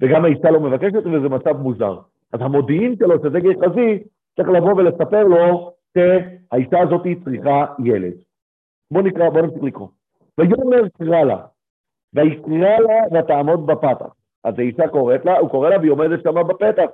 וגם 0.00 0.24
האישה 0.24 0.50
לא 0.50 0.60
מבקשת, 0.60 1.06
וזה 1.06 1.28
מצב 1.28 1.56
מוזר. 1.56 1.98
אז 2.32 2.40
המודיעין 2.40 2.96
שלו, 2.96 3.18
שזה 3.18 3.40
גחזי, 3.40 4.02
צריך 4.36 4.48
לבוא 4.48 4.74
ולספר 4.74 5.24
לו 5.24 5.72
שהאישה 5.94 6.80
הזאת 6.80 7.06
צריכה 7.24 7.64
ילד. 7.84 8.14
בואו 8.90 9.04
נקרא, 9.04 9.30
בואו 9.30 9.42
נמשיך 9.46 9.62
לקרוא. 9.62 9.88
ויאמר 10.38 10.88
קרא 10.98 11.24
לה, 11.24 11.46
ויקרא 12.14 12.78
לה 12.78 13.20
ותעמוד 13.20 13.66
בפתח. 13.66 14.23
אז 14.44 14.58
האישה 14.58 14.88
קוראת 14.88 15.24
לה, 15.24 15.38
הוא 15.38 15.50
קורא 15.50 15.70
לה 15.70 15.78
והיא 15.78 15.90
עומדת 15.90 16.22
שמה 16.22 16.42
בפתח. 16.42 16.90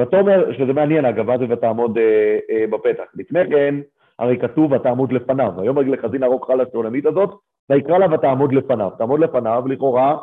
ותאמר, 0.00 0.52
שזה 0.52 0.72
מעניין 0.72 1.04
אגב, 1.04 1.26
מה 1.26 1.38
זה 1.38 1.44
ותעמוד 1.48 1.98
אה, 1.98 2.38
אה, 2.50 2.64
בפתח. 2.70 3.04
לפני 3.14 3.40
כן, 3.50 3.74
הרי 4.18 4.38
כתוב 4.38 4.72
ותעמוד 4.72 5.12
לפניו. 5.12 5.52
ויאמר 5.56 5.82
לחזין 5.82 6.24
ארוך 6.24 6.46
חלה 6.46 6.62
השולמית 6.68 7.06
הזאת, 7.06 7.30
ויקרא 7.70 7.98
לה 7.98 8.14
ותעמוד 8.14 8.52
לפניו. 8.52 8.90
תעמוד 8.98 9.20
לפניו, 9.20 9.62
לכאורה, 9.68 10.18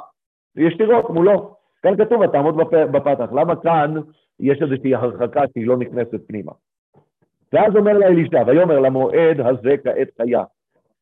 ישירות 0.55 1.09
מולו. 1.09 1.55
כאן 1.83 2.05
כתוב 2.05 2.21
ותעמוד 2.21 2.57
בפתח. 2.71 3.31
למה 3.31 3.55
כאן 3.55 3.93
יש 4.39 4.61
איזושהי 4.61 4.95
הרחקה 4.95 5.41
שהיא 5.53 5.67
לא 5.67 5.77
נכנסת 5.77 6.27
פנימה? 6.27 6.51
ואז 7.53 7.75
אומר 7.75 7.97
לה 7.97 8.07
אלישע, 8.07 8.43
ויאמר 8.47 8.79
למועד 8.79 9.39
הזה 9.39 9.75
כעת 9.83 10.07
חיה, 10.17 10.43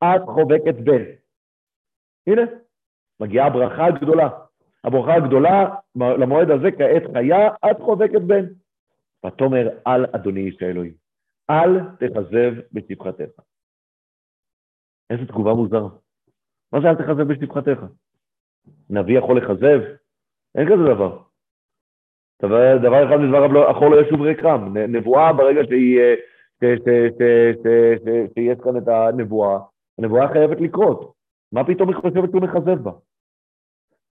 את 0.03 0.21
חובקת 0.25 0.75
בן. 0.75 1.03
הנה, 2.27 2.41
מגיעה 3.19 3.47
הברכה 3.47 3.85
הגדולה. 3.85 4.29
הברכה 4.87 5.13
הגדולה, 5.15 5.75
למועד 5.95 6.51
הזה 6.51 6.71
כעת 6.71 7.03
חיה, 7.13 7.49
את 7.71 7.77
חובקת 7.79 8.21
בן. 8.21 8.45
ותאמר 9.25 9.69
על 9.85 10.05
אדוני 10.11 10.41
איש 10.41 10.61
האלוהים, 10.61 10.93
אל 11.49 11.79
תכזב 11.99 12.53
בשפחתך. 12.73 13.41
איזה 15.09 15.25
תגובה 15.25 15.53
מוזרה. 15.53 15.89
מה 16.73 16.81
זה 16.81 16.89
אל 16.89 16.95
תכזב 16.95 17.23
בשפחתך? 17.23 17.85
נביא 18.89 19.17
יכול 19.17 19.37
לכזב? 19.37 19.81
אין 20.55 20.67
כזה 20.67 20.83
דבר. 20.93 21.19
דבר, 22.41 23.07
אחד 23.07 23.17
מדבר 23.17 23.69
החור 23.69 23.89
לא 23.89 24.01
ישוב 24.01 24.21
ריקם. 24.21 24.77
נבואה 24.77 25.33
ברגע 25.33 25.61
שהיא, 25.67 25.99
שיש 28.33 28.57
כאן 28.63 28.77
את 28.77 28.87
הנבואה, 28.87 29.59
הנבואה 29.99 30.33
חייבת 30.33 30.61
לקרות. 30.61 31.13
מה 31.51 31.63
פתאום 31.63 31.89
היא 31.89 31.97
חושבת 31.97 32.29
שהוא 32.31 32.41
מכזב 32.41 32.83
בה? 32.83 32.91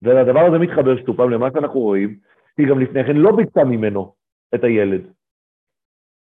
והדבר 0.03 0.41
הזה 0.41 0.59
מתחבר 0.59 0.97
שוב 1.07 1.17
פעם 1.17 1.31
למה 1.31 1.49
שאנחנו 1.53 1.81
רואים, 1.81 2.17
היא 2.59 2.67
גם 2.69 2.81
לפני 2.81 3.05
כן 3.05 3.17
לא 3.17 3.37
ביצעה 3.37 3.65
ממנו 3.65 4.13
את 4.55 4.65
הילד. 4.65 5.01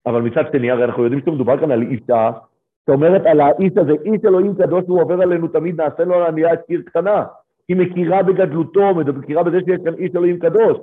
אבל 0.06 0.22
מצד 0.22 0.44
שני, 0.52 0.72
הרי 0.72 0.84
אנחנו 0.84 1.04
יודעים 1.04 1.22
שמדובר 1.26 1.58
כאן 1.60 1.72
על 1.72 1.82
אישה, 1.82 2.32
שאומרת 2.86 3.22
על 3.26 3.42
האיש 3.42 3.72
הזה, 3.78 3.92
איש 4.06 4.22
אלוהים 4.26 4.56
קדוש 4.56 4.84
והוא 4.88 5.02
עובר 5.02 5.22
עלינו 5.22 5.48
תמיד, 5.48 5.82
נעשה 5.82 6.04
לו 6.04 6.16
על 6.16 6.24
ענייה 6.24 6.54
את 6.54 6.60
עיר 6.68 6.82
קטנה. 6.86 7.26
היא 7.68 7.78
מכירה 7.78 8.24
בגדלותו, 8.24 8.96
מכירה 8.96 9.44
בזה 9.44 9.60
שיש 9.66 9.80
כאן 9.86 9.94
איש 9.94 10.12
אלוהים 10.16 10.40
קדוש. 10.40 10.78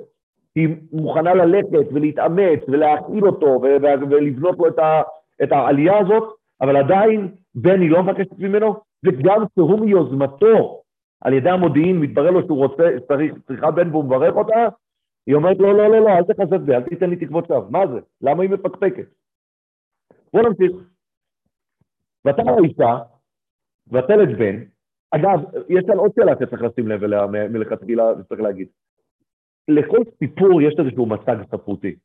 היא 0.55 0.75
מוכנה 0.93 1.33
ללכת 1.33 1.93
ולהתאמץ 1.93 2.59
ולהכיל 2.67 3.25
אותו 3.27 3.61
ולבנות 3.61 4.59
לו 4.59 4.67
את, 4.67 4.79
ה, 4.79 5.01
את 5.43 5.51
העלייה 5.51 5.97
הזאת, 5.99 6.23
אבל 6.61 6.77
עדיין 6.77 7.27
היא 7.65 7.91
לא 7.91 8.03
מבקשת 8.03 8.39
ממנו, 8.39 8.75
וגם 9.05 9.43
שהוא 9.55 9.79
מיוזמתו 9.79 10.81
על 11.25 11.33
ידי 11.33 11.49
המודיעין 11.49 11.99
מתברר 11.99 12.31
לו 12.31 12.41
שהוא 12.45 12.57
רוצה, 12.57 12.83
צריך, 13.07 13.33
צריכה 13.47 13.71
בן 13.71 13.89
והוא 13.89 14.05
מברך 14.05 14.35
אותה, 14.35 14.67
היא 15.27 15.35
אומרת 15.35 15.57
לו, 15.57 15.73
לא, 15.73 15.89
לא, 15.89 15.99
לא, 15.99 16.09
אל 16.09 16.23
תכסף 16.23 16.57
בי, 16.65 16.75
אל 16.75 16.83
תיתן 16.83 17.09
לי 17.09 17.15
תקוות 17.15 17.47
שווא. 17.47 17.69
מה 17.69 17.87
זה? 17.87 17.99
למה 18.21 18.43
היא 18.43 18.51
מפקפקת? 18.51 19.05
בואו 20.33 20.43
נמשיך. 20.47 20.71
ותרא 22.27 22.51
האישה, 22.51 22.97
ותלת 23.87 24.37
בן, 24.37 24.63
אגב, 25.11 25.39
יש 25.69 25.83
כאן 25.87 25.97
עוד 25.97 26.11
שאלה 26.15 26.31
שצריך 26.39 26.61
לשים 26.61 26.87
לב 26.87 27.03
אליה 27.03 27.25
מלכתחילה, 27.27 28.03
וצריך 28.19 28.41
להגיד. 28.41 28.67
לכל 29.67 29.99
סיפור 30.19 30.61
יש 30.61 30.73
איזשהו 30.79 31.05
מצג 31.05 31.35
ספרותי. 31.51 31.95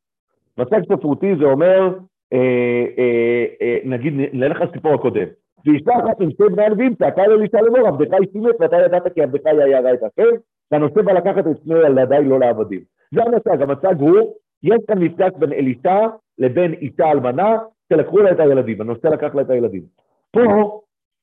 מצג 0.59 0.81
ספרותי 0.85 1.37
זה 1.39 1.45
אומר, 1.45 1.99
אה, 2.33 2.85
אה, 2.99 3.45
אה, 3.63 3.79
נגיד, 3.85 4.13
נלך 4.33 4.61
לסיפור 4.61 4.95
הקודם. 4.95 5.27
ואישה 5.67 5.93
אחת 6.05 6.21
עם 6.21 6.31
שתי 6.31 6.45
בני 6.53 6.65
הנביאים 6.65 6.95
צעקה 6.95 7.27
לו 7.27 7.37
לאישה 7.37 7.61
לאמור, 7.61 7.89
עבדך 7.89 8.15
היא 8.35 8.43
מת 8.43 8.55
ואתה 8.61 8.77
ידעת 8.77 9.13
כי 9.15 9.23
עבדך 9.23 9.47
יערה 9.47 9.93
את 9.95 10.03
השם, 10.03 10.31
והנושא 10.71 11.03
בא 11.03 11.13
לקחת 11.13 11.47
את 11.47 11.57
שני 11.65 11.75
ילדיי 11.75 12.25
לא 12.25 12.41
לעבדים. 12.41 12.81
זה 13.15 13.23
המצג, 13.23 13.63
המצג 13.63 14.01
הוא, 14.01 14.35
יש 14.63 14.79
כאן 14.89 14.99
מפגש 14.99 15.33
בין 15.39 15.53
אלישע 15.53 16.07
לבין 16.39 16.73
אישה 16.73 17.11
אלמנה, 17.11 17.57
שלקחו 17.93 18.19
לה 18.19 18.31
את 18.31 18.41
הילדים, 18.41 18.81
הנושא 18.81 19.07
לקח 19.07 19.35
לה 19.35 19.43
את 19.43 19.51
הילדים. 19.51 19.83
פה 20.31 20.81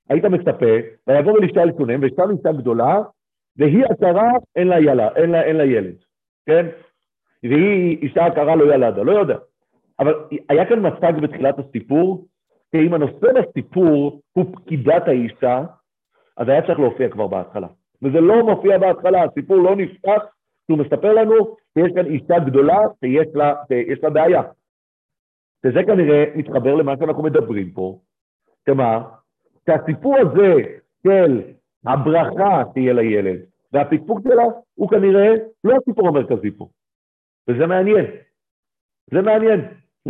היית 0.10 0.26
מצפה, 0.26 0.76
ויבוא 1.08 1.38
אלישע 1.38 1.64
אל 1.64 1.72
שונם, 1.78 2.00
ושם 2.02 2.32
אישה 2.32 2.52
גדולה, 2.52 3.02
והיא 3.58 3.86
עקרה, 3.86 4.32
אין 4.56 4.68
לה, 4.68 4.80
ילה, 4.80 5.10
אין 5.16 5.30
לה, 5.30 5.44
אין 5.44 5.56
לה 5.56 5.66
ילד, 5.66 5.96
כן? 6.46 6.66
והיא 7.44 7.98
אישה 8.02 8.26
עקרה 8.26 8.56
לא 8.56 8.74
ילדה, 8.74 9.04
לא 9.04 9.12
יודע. 9.12 9.38
אבל 10.00 10.14
היה 10.50 10.66
כאן 10.66 10.88
מצג 10.88 11.14
בתחילת 11.22 11.60
הסיפור, 11.60 12.26
שאם 12.72 12.94
הנושא 12.94 13.28
בסיפור 13.34 14.22
הוא 14.34 14.46
פקידת 14.56 15.08
האישה, 15.08 15.64
אז 16.38 16.50
היה 16.50 16.62
צריך 16.68 16.80
להופיע 16.80 17.10
כבר 17.10 17.28
בהתחלה. 17.28 17.68
וזה 18.02 18.22
לא 18.22 18.46
מופיע 18.46 18.78
בהתחלה, 18.78 19.24
הסיפור 19.24 19.58
לא 19.58 19.76
נפתח, 19.76 20.24
שהוא 20.66 20.80
מספר 20.80 21.14
לנו 21.14 21.56
שיש 21.78 21.92
כאן 21.96 22.06
אישה 22.06 22.40
גדולה 22.46 22.78
שיש 23.00 23.28
לה, 23.34 23.54
שיש 23.68 24.00
לה 24.04 24.10
בעיה. 24.10 24.42
וזה 25.66 25.80
כנראה 25.88 26.24
מתחבר 26.36 26.76
למה 26.76 26.94
שאנחנו 27.00 27.24
מדברים 27.24 27.72
פה, 27.72 28.00
שמה? 28.70 29.10
שהסיפור 29.66 30.18
הזה 30.18 30.54
של 31.04 31.42
הברכה 31.86 32.64
תהיה 32.74 32.94
לילד, 32.94 33.40
והפקפוק 33.74 34.20
שלה 34.24 34.44
הוא 34.76 34.90
כנראה 34.90 35.34
לא 35.64 35.76
הסיפור 35.76 36.08
המרכזי 36.08 36.52
פה. 36.52 36.68
וזה 37.48 37.68
מעניין. 37.68 38.06
זה 39.12 39.22
מעניין. 39.22 39.62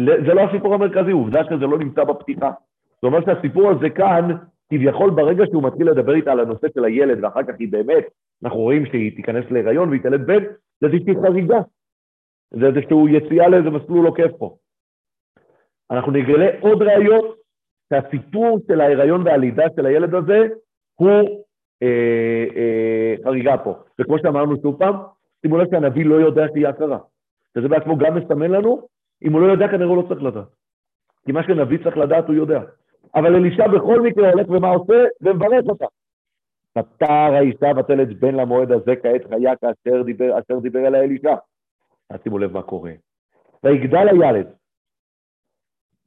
זה 0.05 0.33
לא 0.33 0.41
הסיפור 0.41 0.73
המרכזי, 0.73 1.11
עובדה 1.11 1.43
שזה 1.43 1.65
לא 1.65 1.77
נמצא 1.77 2.03
בפתיחה. 2.03 2.51
זאת 2.95 3.03
אומרת 3.03 3.25
שהסיפור 3.25 3.69
הזה 3.69 3.89
כאן, 3.89 4.29
כביכול 4.69 5.09
ברגע 5.09 5.43
שהוא 5.51 5.63
מתחיל 5.63 5.89
לדבר 5.89 6.15
איתה 6.15 6.31
על 6.31 6.39
הנושא 6.39 6.67
של 6.73 6.85
הילד, 6.85 7.23
ואחר 7.23 7.43
כך 7.43 7.53
היא 7.59 7.71
באמת, 7.71 8.03
אנחנו 8.43 8.59
רואים 8.59 8.85
שהיא 8.85 9.15
תיכנס 9.15 9.45
להיריון 9.51 9.89
והיא 9.89 10.01
תלד 10.01 10.27
בן, 10.27 10.43
זה 10.81 10.87
איזושהי 10.87 11.15
חריגה. 11.21 11.59
זה 12.51 12.65
איזשהו 12.65 13.07
יציאה 13.07 13.47
לאיזה 13.47 13.69
מסלול 13.69 14.05
עוקף 14.05 14.31
פה. 14.37 14.55
אנחנו 15.91 16.11
נגלה 16.11 16.47
עוד 16.59 16.81
ראיות 16.81 17.37
שהסיפור 17.89 18.59
של 18.67 18.81
ההיריון 18.81 19.21
והלידה 19.27 19.63
של 19.75 19.85
הילד 19.85 20.15
הזה 20.15 20.47
הוא 20.95 21.45
אה, 21.83 22.45
אה, 22.55 23.15
חריגה 23.23 23.57
פה. 23.57 23.75
וכמו 24.01 24.19
שאמרנו 24.19 24.55
שוב 24.61 24.79
פעם, 24.79 24.95
שימו 25.41 25.57
לב 25.57 25.67
שהנביא 25.71 26.05
לא 26.05 26.15
יודע 26.15 26.45
שהיא 26.53 26.67
הכרה. 26.67 26.97
וזה 27.57 27.67
בעצמו 27.67 27.97
גם 27.97 28.17
מסמן 28.17 28.51
לנו, 28.51 28.87
אם 29.23 29.33
הוא 29.33 29.41
לא 29.41 29.51
יודע 29.51 29.67
כנראה 29.67 29.85
הוא 29.85 29.97
לא 29.97 30.07
צריך 30.07 30.23
לדעת. 30.23 30.47
כי 31.25 31.31
מה 31.31 31.43
שנביא 31.43 31.77
צריך 31.83 31.97
לדעת 31.97 32.27
הוא 32.27 32.35
יודע. 32.35 32.61
אבל 33.15 33.35
אלישע 33.35 33.67
בכל 33.67 34.01
מקרה 34.01 34.31
הולך 34.31 34.49
ומה 34.49 34.69
עושה? 34.69 35.03
ומברך 35.21 35.65
אותה. 35.69 35.85
פטר 36.73 37.33
האישה 37.33 37.67
ותלת 37.79 38.19
בן 38.19 38.35
למועד 38.35 38.71
הזה 38.71 38.95
כעת 38.95 39.21
חיה 39.29 39.55
כאשר 39.55 40.03
דיבר, 40.03 40.39
אשר 40.39 40.59
דיבר 40.59 40.87
אליה 40.87 41.03
אלישע. 41.03 41.35
שימו 42.23 42.37
לב 42.37 42.51
מה 42.51 42.61
קורה. 42.61 42.91
ויגדל 43.63 44.07
הילד, 44.07 44.47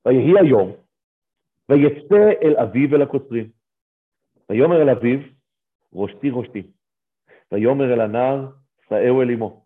ויהי 0.07 0.33
היום, 0.41 0.73
ויצא 1.69 2.31
אל 2.43 2.57
אביו 2.57 2.97
אל 2.97 3.03
הקוצרים. 3.03 3.49
ויאמר 4.51 4.83
אל 4.83 4.91
אביו, 4.91 5.19
ראשתי 5.93 6.31
ראשתי. 6.31 6.63
ויאמר 7.53 7.93
אל 7.93 8.01
הנער, 8.01 8.47
שאהו 8.89 9.23
אל 9.23 9.31
אמו. 9.31 9.65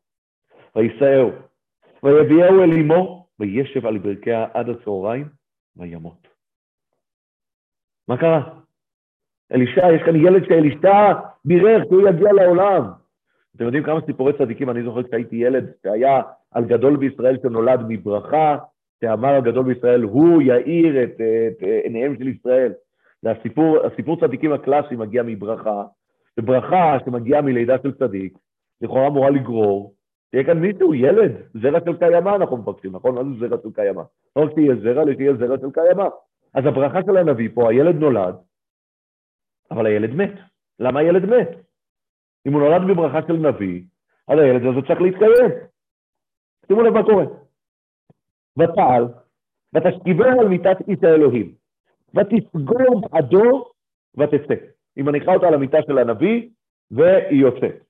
וישאהו. 0.76 1.30
ויביאהו 2.02 2.62
אל 2.62 2.72
אמו, 2.72 3.23
וישב 3.40 3.86
על 3.86 3.98
ברכיה 3.98 4.46
עד 4.54 4.68
הצהריים, 4.68 5.28
וימות. 5.76 6.28
מה 8.08 8.16
קרה? 8.16 8.58
אלישע, 9.52 9.92
יש 9.92 10.02
כאן 10.02 10.16
ילד 10.16 10.44
שאלישע 10.48 11.12
בירך 11.44 11.84
שהוא 11.88 12.08
יגיע 12.08 12.32
לעולם. 12.32 12.82
אתם 13.56 13.64
יודעים 13.64 13.84
כמה 13.84 14.00
סיפורי 14.06 14.32
צדיקים, 14.38 14.70
אני 14.70 14.82
זוכר 14.82 15.02
כשהייתי 15.02 15.36
ילד, 15.36 15.72
שהיה 15.82 16.22
על 16.50 16.64
גדול 16.64 16.96
בישראל 16.96 17.36
שנולד 17.42 17.80
מברכה, 17.88 18.56
שאמר 19.00 19.34
הגדול 19.34 19.74
בישראל, 19.74 20.02
הוא 20.02 20.42
יאיר 20.42 21.04
את, 21.04 21.20
את 21.20 21.62
עיניהם 21.84 22.16
של 22.18 22.28
ישראל. 22.28 22.72
זה 23.22 23.30
הסיפור, 23.30 23.86
הסיפור 23.86 24.20
צדיקים 24.20 24.52
הקלאסי 24.52 24.96
מגיע 24.96 25.22
מברכה, 25.22 25.84
וברכה 26.40 26.96
שמגיעה 27.04 27.42
מלידה 27.42 27.76
של 27.82 27.92
צדיק, 27.92 28.38
לכאורה 28.80 29.06
אמורה 29.06 29.30
לגרור, 29.30 29.94
שיהיה 30.34 30.46
כאן 30.46 30.58
מישהו, 30.58 30.94
ילד, 30.94 31.32
זרע 31.62 31.80
של 31.84 31.98
קיימא 31.98 32.36
אנחנו 32.36 32.56
מבקשים, 32.56 32.92
נכון? 32.92 33.14
מה 33.14 33.24
זה 33.24 33.30
זרע 33.40 33.62
של 33.62 33.72
קיימא? 33.74 34.02
לא 34.36 34.42
רק 34.42 34.52
תהיה 34.54 34.74
זרע, 34.82 35.02
אלא 35.02 35.14
תהיה 35.14 35.34
זרע 35.34 35.58
של 35.60 35.70
קיימא. 35.70 36.08
אז 36.54 36.66
הברכה 36.66 36.98
של 37.06 37.16
הנביא 37.16 37.48
פה, 37.54 37.70
הילד 37.70 37.94
נולד, 37.94 38.34
אבל 39.70 39.86
הילד 39.86 40.10
מת. 40.10 40.32
למה 40.78 41.00
הילד 41.00 41.24
מת? 41.24 41.48
אם 42.46 42.52
הוא 42.52 42.60
נולד 42.60 42.82
בברכה 42.90 43.20
של 43.26 43.32
נביא, 43.32 43.82
אז 44.28 44.38
הילד 44.38 44.62
הזה 44.66 44.86
צריך 44.86 45.00
להתקיים. 45.00 45.50
שימו 46.66 46.82
לב 46.82 46.92
מה 46.94 47.02
קורה. 47.02 47.24
ותעל, 48.58 49.08
ותשכיבו 49.74 50.24
על 50.24 50.48
מיטת 50.48 50.76
איש 50.88 50.98
האלוהים, 51.02 51.54
ותסגור 52.14 53.00
בעדו 53.00 53.64
ותצא. 54.16 54.54
היא 54.96 55.04
מניחה 55.04 55.34
אותה 55.34 55.46
על 55.46 55.54
המיטה 55.54 55.78
של 55.86 55.98
הנביא, 55.98 56.48
והיא 56.90 57.40
יוצאת. 57.40 57.84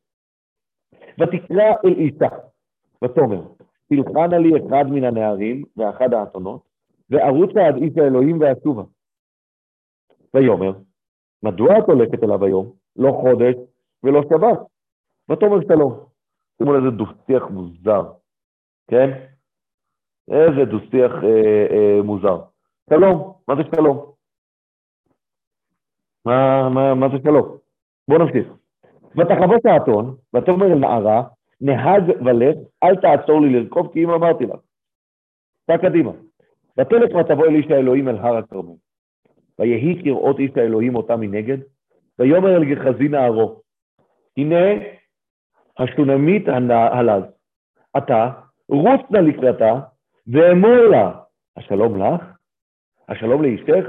ותקרא 1.20 1.64
אל 1.84 1.92
אישה, 1.92 2.28
ותאמר, 3.04 3.42
תלחנה 3.88 4.38
לי 4.38 4.50
אחד 4.56 4.84
מן 4.90 5.04
הנערים 5.04 5.64
ואחד 5.76 6.14
האתונות, 6.14 6.60
וערוצה 7.10 7.66
עד 7.68 7.76
איש 7.76 7.92
האלוהים 7.96 8.40
ואשובה. 8.40 8.82
ויאמר, 10.34 10.72
מדוע 11.42 11.78
את 11.78 11.84
הולכת 11.88 12.24
אליו 12.24 12.44
היום? 12.44 12.72
לא 12.96 13.12
חודש 13.12 13.54
ולא 14.02 14.22
שבת. 14.22 14.58
ותאמר 15.30 15.60
שלום. 15.68 16.04
שימו 16.58 16.74
לזה 16.74 16.90
דו-שיח 16.90 17.42
מוזר, 17.50 18.02
כן? 18.90 19.10
איזה 20.30 20.64
דו-שיח 20.70 21.12
אה, 21.24 21.66
אה, 21.70 22.02
מוזר. 22.02 22.38
שלום, 22.90 23.32
מה 23.48 23.54
זה 23.56 23.62
שלום? 23.74 24.12
מה, 26.24 26.68
מה, 26.68 26.94
מה 26.94 27.08
זה 27.08 27.16
שלום? 27.22 27.56
בואו 28.08 28.18
נמשיך. 28.18 28.63
ותחבוש 29.16 29.60
האתון, 29.64 30.16
ותאמר 30.34 30.66
אל 30.66 30.78
נערה, 30.78 31.22
נהג 31.60 32.10
ולך, 32.24 32.56
אל 32.82 32.96
תעצור 32.96 33.40
לי 33.40 33.52
לרכוב, 33.52 33.92
כי 33.92 34.04
אם 34.04 34.10
אמרתי 34.10 34.46
לך. 34.46 34.60
סע 35.66 35.78
קדימה. 35.78 36.10
ותלך 36.78 37.14
ותבוא 37.14 37.46
אל 37.46 37.54
איש 37.54 37.66
האלוהים 37.70 38.08
אל 38.08 38.16
הר 38.16 38.36
הכרמל. 38.36 38.74
ויהי 39.58 40.02
כראות 40.04 40.38
איש 40.38 40.50
האלוהים 40.56 40.96
אותה 40.96 41.16
מנגד, 41.16 41.58
ויאמר 42.18 42.56
אל 42.56 42.64
גחזי 42.64 43.08
נערו, 43.08 43.60
הנה 44.36 44.64
השונמית 45.78 46.48
הלז, 46.70 47.24
אתה, 47.96 48.30
רוץ 48.68 49.00
נא 49.10 49.18
לקראתה, 49.18 49.80
ואמור 50.26 50.86
לה, 50.90 51.12
השלום 51.56 52.02
לך? 52.02 52.22
השלום 53.08 53.42
לאשתך? 53.42 53.88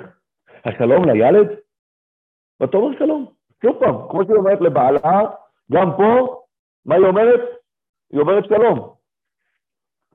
השלום 0.65 1.09
לילד? 1.09 1.47
ותאמר 2.63 2.97
שלום. 2.99 3.34
שוב 3.61 3.79
פעם, 3.79 3.95
כמו 4.09 4.23
שהיא 4.23 4.35
אומרת 4.35 4.61
לבעלה, 4.61 5.21
גם 5.71 5.91
פה, 5.97 6.41
מה 6.85 6.95
היא 6.95 7.05
אומרת? 7.05 7.39
היא 8.11 8.19
אומרת 8.19 8.45
שלום. 8.45 8.93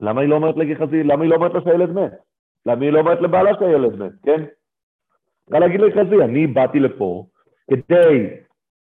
למה 0.01 0.21
היא 0.21 0.29
לא 0.29 0.35
אומרת 0.35 0.57
לגחזי? 0.57 1.03
למה 1.03 1.23
היא 1.23 1.29
לא 1.29 1.35
אומרת 1.35 1.53
לה 1.53 1.61
שהילד 1.61 1.89
מת? 1.89 2.11
למה 2.65 2.85
היא 2.85 2.91
לא 2.91 2.99
אומרת 2.99 3.21
לבעלה 3.21 3.51
שהילד 3.59 3.95
מת, 3.95 4.11
כן? 4.23 4.45
צריכה 5.45 5.59
להגיד 5.59 5.81
לגחזי, 5.81 6.15
אני 6.23 6.47
באתי 6.47 6.79
לפה 6.79 7.25
כדי 7.71 8.29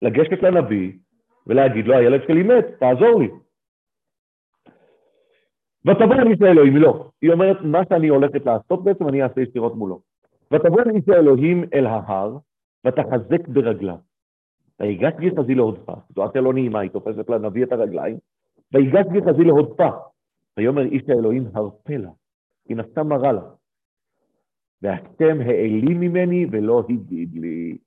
לגשת 0.02 0.42
לנביא 0.42 0.92
ולהגיד 1.46 1.86
לו, 1.86 1.96
הילד 1.96 2.20
שלי 2.26 2.42
מת, 2.42 2.64
תעזור 2.78 3.20
לי. 3.20 3.28
ותבוא 5.86 6.14
אל 6.14 6.28
איש 6.28 6.42
האלוהים, 6.42 6.76
לא. 6.76 7.10
היא 7.22 7.32
אומרת, 7.32 7.56
מה 7.62 7.80
שאני 7.88 8.08
הולכת 8.08 8.46
לעשות 8.46 8.84
בעצם, 8.84 9.08
אני 9.08 9.22
אעשה 9.22 9.40
ישירות 9.40 9.74
מולו. 9.74 10.00
ותבוא 10.52 10.80
אל 10.80 10.90
איש 10.90 11.08
האלוהים 11.08 11.64
אל 11.74 11.86
ההר, 11.86 12.36
ותחזק 12.86 13.48
ברגליו. 13.48 13.96
ויגש 14.80 15.12
גחזי 15.20 15.54
להודפה, 15.54 15.92
סיטואציה 16.06 16.40
לא 16.40 16.52
נעימה, 16.52 16.80
היא 16.80 16.90
תופסת 16.90 17.30
לנביא 17.30 17.64
את 17.64 17.72
הרגליים, 17.72 18.16
ויגש 18.72 19.06
גחזי 19.12 19.44
להודפה. 19.44 19.88
ויאמר 20.56 20.82
איש 20.82 21.02
האלוהים, 21.08 21.48
הרפה 21.54 21.96
לה, 21.96 22.10
כי 22.66 22.74
נשא 22.74 23.00
מרה 23.02 23.32
לה. 23.32 23.42
והשם 24.82 25.40
העלים 25.40 26.00
ממני 26.00 26.46
ולא 26.50 26.82
הגיד 26.88 27.28
לי. 27.32 27.78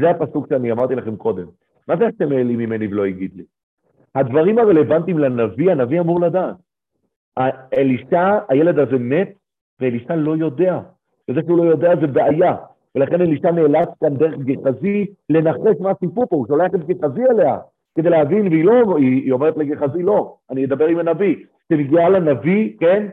זה 0.00 0.10
הפסוק 0.10 0.46
שאני 0.48 0.72
אמרתי 0.72 0.94
לכם 0.94 1.16
קודם. 1.16 1.46
מה 1.88 1.96
זה 1.96 2.06
השם 2.06 2.32
העלים 2.32 2.58
ממני 2.58 2.86
ולא 2.86 3.04
הגיד 3.04 3.36
לי? 3.36 3.44
הדברים 4.14 4.58
הרלוונטיים 4.58 5.18
לנביא, 5.18 5.70
הנביא 5.70 6.00
אמור 6.00 6.20
לדעת. 6.20 6.56
אלישע, 7.78 8.38
הילד 8.48 8.78
הזה 8.78 8.98
מת, 8.98 9.28
ואלישע 9.80 10.16
לא 10.16 10.36
יודע. 10.36 10.80
וזה 11.28 11.40
שהוא 11.46 11.58
לא 11.58 11.62
יודע 11.62 11.96
זה 12.00 12.06
בעיה. 12.06 12.56
ולכן 12.94 13.20
אלישע 13.20 13.50
נאלץ 13.50 13.88
כאן 14.00 14.16
דרך 14.16 14.38
גחזי 14.38 15.06
לנחש 15.30 15.80
מה 15.80 15.90
הסיפור 15.90 16.26
פה, 16.26 16.36
הוא 16.36 16.46
שולח 16.46 16.74
את 16.74 16.86
גחזי 16.86 17.20
אליה 17.30 17.58
כדי 17.94 18.10
להבין, 18.10 18.48
והיא 18.48 18.64
לא, 18.64 18.96
היא, 18.96 19.22
היא 19.24 19.32
אומרת 19.32 19.56
לגחזי 19.56 20.02
לא, 20.02 20.36
אני 20.50 20.64
אדבר 20.64 20.86
עם 20.86 20.98
הנביא. 20.98 21.36
כשמגיעה 21.68 22.08
לנביא, 22.08 22.78
כן, 22.80 23.06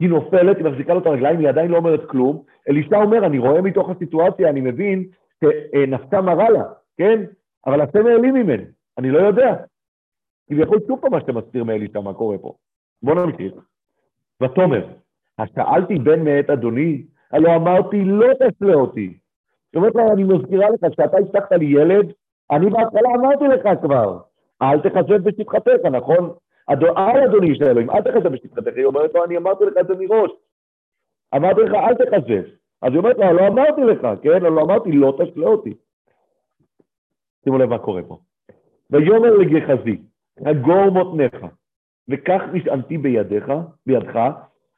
היא 0.00 0.08
נופלת, 0.08 0.56
היא 0.56 0.64
מחזיקה 0.64 0.94
לו 0.94 1.00
את 1.00 1.06
הרגליים, 1.06 1.38
היא 1.38 1.48
עדיין 1.48 1.70
לא 1.70 1.76
אומרת 1.76 2.10
כלום. 2.10 2.42
אלישע 2.68 3.02
אומר, 3.02 3.26
אני 3.26 3.38
רואה 3.38 3.62
מתוך 3.62 3.90
הסיטואציה, 3.90 4.48
אני 4.48 4.60
מבין 4.60 5.04
שנפתה 5.40 6.20
מרה 6.20 6.50
לה, 6.50 6.64
כן? 6.96 7.22
אבל 7.66 7.82
אתם 7.82 8.06
העלים 8.06 8.34
ממני, 8.34 8.64
אני 8.98 9.10
לא 9.10 9.18
יודע. 9.18 9.54
כביכול 10.50 10.78
שוב 10.86 11.00
פעם 11.00 11.12
מה 11.12 11.20
שאתה 11.20 11.32
מסתיר 11.32 11.64
מאלישע, 11.64 12.00
מה 12.00 12.14
קורה 12.14 12.38
פה. 12.38 12.54
בוא 13.02 13.14
נמשיך. 13.14 13.54
ותאמר, 14.42 14.88
השאלתי 15.38 15.98
בן 15.98 16.24
מאת 16.24 16.50
אדוני, 16.50 17.02
הלא 17.32 17.54
אמרתי 17.56 18.04
לא 18.04 18.26
תשלה 18.34 18.74
אותי. 18.74 19.18
זאת 19.66 19.76
אומרת 19.76 19.94
לה, 19.94 20.12
אני 20.12 20.24
מזכירה 20.24 20.70
לך 20.70 20.94
שאתה 20.94 21.18
הבטחת 21.18 21.52
לי 21.52 21.66
ילד, 21.66 22.12
אני 22.50 22.70
בהתחלה 22.70 23.08
אמרתי 23.18 23.44
לך 23.44 23.68
כבר, 23.82 24.18
אל 24.62 24.80
תחשב 24.80 25.28
בשפחתך, 25.28 25.86
נכון? 25.92 26.30
אל 26.70 27.24
אדוני 27.28 27.54
של 27.54 27.64
אלוהים, 27.64 27.90
אל 27.90 28.02
תחשב 28.02 28.28
בשפחתך. 28.28 28.76
היא 28.76 28.84
אומרת 28.84 29.14
לו, 29.14 29.24
אני 29.24 29.36
אמרתי 29.36 29.64
לך 29.64 29.72
את 29.80 29.86
זה 29.86 29.94
מראש. 29.98 30.30
אמרתי 31.34 31.60
לך, 31.60 31.74
אל 31.74 31.94
תחשב. 31.94 32.42
אז 32.82 32.92
היא 32.92 32.98
אומרת 32.98 33.18
לו, 33.18 33.32
לא 33.32 33.46
אמרתי 33.46 33.80
לך, 33.80 34.06
כן? 34.22 34.42
לא 34.42 34.62
אמרתי, 34.62 34.92
לא 34.92 35.18
תשלה 35.18 35.46
אותי. 35.46 35.74
שימו 37.44 37.58
לב 37.58 37.68
מה 37.68 37.78
קורה 37.78 38.02
פה. 38.02 38.18
ויאמר 38.90 39.36
לגחזי, 39.36 39.98
הגור 40.46 40.90
מותניך, 40.90 41.46
וכך 42.08 42.42
נשענתי 42.52 42.98
בידיך, 42.98 43.52
בידך, 43.86 44.18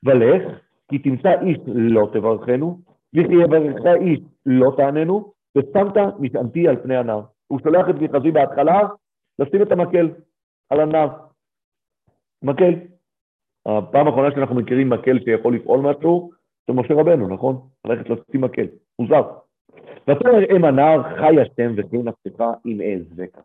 ולך, 0.05 0.43
כי 0.93 0.99
תמצא 0.99 1.41
איש 1.41 1.59
לא 1.67 2.09
תברכנו, 2.13 2.79
וכי 3.15 3.35
יברכך 3.45 3.87
איש 4.01 4.21
לא 4.47 4.73
תעננו, 4.77 5.33
ושמת 5.59 5.97
נשענתי 6.21 6.69
על 6.69 6.77
פני 6.83 6.97
הנער. 6.97 7.23
הוא 7.47 7.61
שולח 7.63 7.89
את 7.91 7.99
גחזי 7.99 8.31
בהתחלה 8.31 8.81
לשים 9.39 9.63
את 9.63 9.73
המקל 9.73 10.11
על 10.71 10.81
הנער. 10.81 11.09
מקל. 12.43 12.75
הפעם 13.67 14.07
האחרונה 14.07 14.31
שאנחנו 14.31 14.55
מכירים 14.55 14.91
מקל 14.91 15.19
שיכול 15.25 15.55
לפעול 15.55 15.81
משהו, 15.81 16.31
זה 16.67 16.73
משה 16.73 16.95
רבנו, 16.95 17.29
נכון? 17.29 17.61
ללכת 17.87 18.11
לשים 18.11 18.41
מקל, 18.41 18.67
מוזר. 18.99 19.23
ותאמר 20.09 20.57
אם 20.57 20.65
הנער 20.65 21.03
חי 21.03 21.41
השם 21.41 21.73
ותהיה 21.77 22.03
נפשך 22.03 22.41
עם 22.65 22.81
אעזבך. 22.81 23.41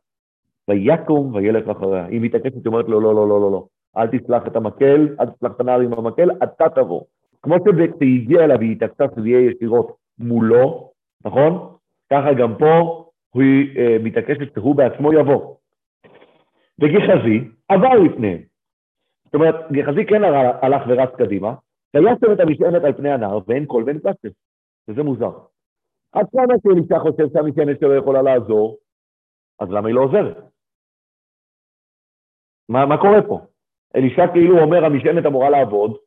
ויקום 0.69 1.35
וילך 1.35 1.69
אחריה. 1.69 2.05
היא 2.05 2.21
מתעקשת, 2.21 2.55
היא 2.55 2.63
אומרת 2.65 2.85
לו, 2.87 3.01
לא, 3.01 3.15
לא, 3.15 3.29
לא, 3.29 3.41
לא, 3.41 3.51
לא. 3.51 3.65
אל 3.97 4.07
תסלח 4.07 4.47
את 4.47 4.55
המקל, 4.55 5.15
אל 5.19 5.25
תסלח 5.25 5.51
את 5.55 5.59
הנער 5.59 5.79
עם 5.79 5.93
המקל, 5.93 6.31
אתה 6.43 6.69
תבוא. 6.69 7.01
כמו 7.41 7.55
שהיא 7.63 8.21
הגיעה 8.21 8.45
אליו 8.45 8.57
והיא 8.59 8.71
התעקשה 8.71 9.03
שזה 9.15 9.27
יהיה 9.27 9.51
ישירות 9.51 9.97
מולו, 10.19 10.91
נכון? 11.25 11.77
ככה 12.13 12.33
גם 12.33 12.57
פה 12.57 13.03
היא 13.33 13.75
uh, 13.75 14.03
מתעקשת 14.03 14.53
שהוא 14.53 14.75
בעצמו 14.75 15.13
יבוא. 15.13 15.55
וגחזי 16.81 17.39
עבר 17.67 17.93
לפניהם. 17.93 18.41
זאת 19.25 19.35
אומרת, 19.35 19.55
גחזי 19.71 20.05
כן 20.05 20.23
הלך 20.61 20.81
ורץ 20.87 21.09
קדימה, 21.17 21.53
וישם 21.93 22.33
את 22.33 22.39
המשענת 22.39 22.83
על 22.83 22.93
פני 22.93 23.11
הנער, 23.11 23.39
ואין 23.47 23.65
קול 23.65 23.83
ואין 23.83 23.99
קשב, 23.99 24.29
וזה 24.87 25.03
מוזר. 25.03 25.31
עד 26.11 26.25
כמה 26.31 26.53
שאלישע 26.63 26.99
חושב 26.99 27.33
שהמשענת 27.33 27.79
שלו 27.79 27.95
יכולה 27.95 28.21
לעזור, 28.21 28.77
אז 29.59 29.69
למה 29.69 29.87
היא 29.87 29.95
לא 29.95 30.01
עוזרת? 30.01 30.37
מה, 32.69 32.85
מה 32.85 32.97
קורה 32.97 33.21
פה? 33.27 33.39
אלישע 33.95 34.27
כאילו 34.33 34.59
אומר, 34.59 34.85
המשענת 34.85 35.25
אמורה 35.25 35.49
לעבוד, 35.49 35.97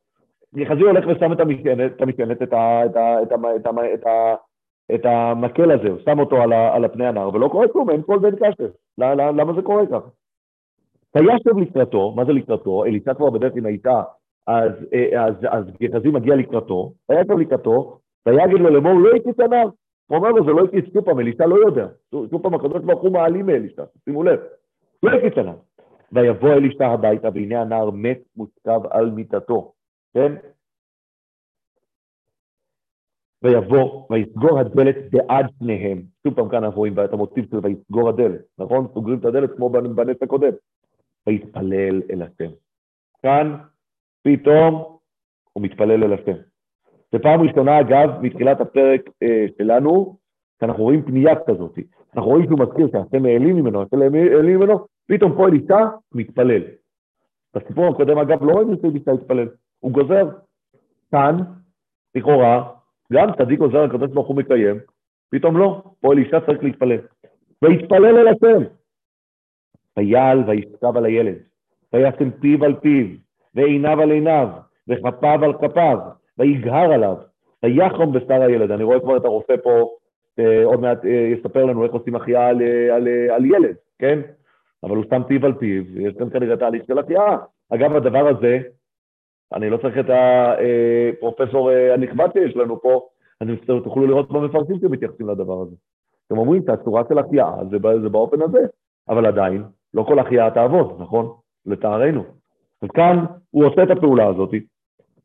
גחזי 0.55 0.83
הולך 0.83 1.05
ושם 1.09 1.33
את 1.33 1.41
המשענת, 1.41 2.43
את 4.95 5.05
המקל 5.05 5.71
הזה, 5.71 5.89
הוא 5.89 5.99
שם 6.05 6.19
אותו 6.19 6.37
על, 6.43 6.85
הפני 6.85 7.07
הנער, 7.07 7.35
ולא 7.35 7.49
קורה 7.49 7.69
כלום, 7.69 7.91
אין 7.91 8.03
קול 8.03 8.19
ואין 8.23 8.35
קשב. 8.37 8.69
למה 8.99 9.53
זה 9.53 9.63
קורה 9.63 9.87
ככה? 9.87 10.09
וישב 11.17 11.59
לקראתו, 11.59 12.13
מה 12.17 12.25
זה 12.25 12.33
לקראתו? 12.33 12.85
אלישע 12.85 13.15
כבר 13.15 13.31
בדרך 13.31 13.53
עם 13.57 13.67
האישה, 13.67 14.03
אז, 14.47 14.73
אה, 14.95 15.27
גחזי 15.83 16.09
מגיע 16.09 16.37
לקראתו, 16.37 16.93
וישב 17.09 17.39
לקראתו, 17.39 17.99
ויגיד 18.27 18.61
לו 18.61 18.71
לאמור 18.71 19.01
לא 19.01 19.17
הקיץ 19.17 19.41
הנער. 19.41 19.69
הוא 20.07 20.17
אומר 20.17 20.29
לו 20.29 20.45
זה 20.45 20.51
לא 20.51 20.65
הקיץ 20.65 20.85
שוב 20.93 21.05
פעם, 21.05 21.21
אלישע 21.21 21.47
לא 21.47 21.57
יודע. 21.57 21.87
שוב 22.31 22.43
פעם 22.43 22.55
הקדוש 22.55 22.83
ברוך 22.83 23.03
הוא 23.03 23.13
מעלים 23.13 23.47
מאלישע, 23.47 23.83
שימו 24.05 24.23
לב. 24.23 24.41
לא 25.03 25.11
הקיץ 25.11 25.39
הנער. 25.39 25.57
ויבוא 26.13 26.53
אלישע 26.53 26.87
הביתה, 26.87 27.29
והנה 27.35 27.61
הנער 27.61 27.91
מת 27.91 28.21
מושכב 28.37 28.81
על 28.91 29.11
מיטתו, 29.11 29.73
כן? 30.15 30.33
ויבוא, 33.43 34.07
ויסגור 34.11 34.59
הדלת 34.59 34.97
בעד 35.11 35.47
פניהם. 35.59 36.03
שוב 36.23 36.35
פעם 36.35 36.49
כאן 36.49 36.65
אנחנו 36.65 36.79
רואים 36.79 36.95
את 37.05 37.13
המוטיב 37.13 37.45
של 37.51 37.57
ויסגור 37.63 38.09
הדלת, 38.09 38.41
נכון? 38.59 38.89
סוגרים 38.95 39.19
את 39.19 39.25
הדלת 39.25 39.51
כמו 39.57 39.71
בנס 39.71 40.17
הקודם. 40.23 40.53
ויתפלל 41.27 42.03
אל 42.11 42.23
השם. 42.23 42.51
כאן 43.23 43.57
פתאום 44.23 44.99
הוא 45.53 45.63
מתפלל 45.63 46.05
אל 46.05 46.13
השם. 46.13 46.37
זו 47.13 47.19
פעם 47.23 47.41
ראשונה, 47.41 47.81
אגב, 47.81 48.11
מתחילת 48.23 48.61
הפרק 48.61 49.01
אה, 49.23 49.47
שלנו, 49.59 50.17
שאנחנו 50.61 50.83
רואים 50.83 51.03
פנייה 51.03 51.35
כזאת. 51.47 51.79
אנחנו 52.15 52.31
רואים 52.31 52.47
שהוא 52.47 52.59
מזכיר 52.59 52.87
שהשם 52.87 53.25
העלים 53.25 53.57
ממנו, 53.57 53.83
השם 53.83 54.01
העלים 54.01 54.57
ממנו, 54.57 54.87
פתאום 55.07 55.33
פה 55.37 55.49
אלישע 55.49 55.79
מתפלל. 56.15 56.63
בסיפור 57.55 57.87
הקודם, 57.89 58.19
אגב, 58.19 58.45
לא 58.45 58.53
רואים 58.53 58.69
שאלישע 58.83 59.13
התפלל, 59.13 59.49
הוא 59.81 59.93
גוזר. 59.93 60.29
כאן, 61.11 61.37
לכאורה, 62.15 62.73
גם 63.13 63.29
צדיק 63.39 63.59
גוזר, 63.59 63.83
הקדוש 63.83 64.11
ברוך 64.11 64.29
הוא 64.29 64.37
מקיים, 64.37 64.77
פתאום 65.31 65.57
לא, 65.57 65.83
פה 66.01 66.13
אלישע 66.13 66.41
צריך 66.47 66.63
להתפלל. 66.63 66.99
ויתפלל 67.63 68.19
אל 68.19 68.29
השם. 68.29 68.63
ויעל 69.97 70.45
וישכב 70.47 70.97
על 70.97 71.05
הילד, 71.05 71.39
וישם 71.93 72.31
פיו 72.31 72.65
על 72.65 72.75
פיו, 72.75 73.07
ועיניו 73.55 74.01
על 74.01 74.11
עיניו, 74.11 74.49
וכפיו 74.89 75.45
על 75.45 75.53
כפיו, 75.53 75.99
ויגהר 76.39 76.93
עליו, 76.93 77.17
ויחום 77.63 78.13
בשר 78.13 78.43
הילד. 78.43 78.71
אני 78.71 78.85
רואה 78.85 79.01
כבר 79.01 79.17
את 79.17 79.25
הרופא 79.25 79.55
פה, 79.63 79.91
עוד 80.65 80.81
מעט 80.81 81.05
אה, 81.05 81.11
יספר 81.11 81.65
לנו 81.65 81.85
איך 81.85 81.93
עושים 81.93 82.17
החייאה 82.17 82.49
על, 82.49 82.63
על, 82.93 83.09
על 83.31 83.45
ילד, 83.45 83.77
כן? 83.99 84.21
אבל 84.85 84.97
הוא 84.97 85.05
שם 85.11 85.23
פיו 85.29 85.47
על 85.47 85.53
פיו, 85.55 86.01
יש 86.01 86.15
כאן 86.19 86.31
כנראה 86.31 86.57
תהליך 86.57 86.83
של 86.87 86.99
החייאה. 86.99 87.37
אגב, 87.71 87.97
הדבר 87.97 88.29
הזה, 88.29 88.59
אני 89.55 89.71
לא 89.71 89.77
צריך 89.77 89.99
את 89.99 90.11
הפרופסור 90.11 91.71
אה, 91.71 91.95
הנכבד 91.95 92.29
שיש 92.33 92.57
לנו 92.57 92.83
פה, 92.83 93.07
אז 93.41 93.49
תוכלו 93.85 94.07
לראות 94.07 94.33
במפרסים 94.33 94.79
שמתייחסים 94.81 95.29
לדבר 95.29 95.63
הזה. 95.63 95.77
אתם 96.27 96.39
אומרים 96.39 96.63
שהצורה 96.67 97.03
של 97.09 97.19
החייאה 97.19 97.65
זה, 97.71 97.77
זה 98.03 98.09
באופן 98.09 98.43
הזה, 98.43 98.59
אבל 99.09 99.27
עדיין, 99.27 99.65
לא 99.95 100.03
כל 100.03 100.19
החייאה 100.19 100.51
תעבוד, 100.51 100.97
נכון? 101.01 101.33
לצערנו. 101.67 102.25
אז 102.83 102.89
כאן 102.91 103.25
הוא 103.51 103.65
עושה 103.65 103.83
את 103.83 103.91
הפעולה 103.91 104.27
הזאת. 104.27 104.51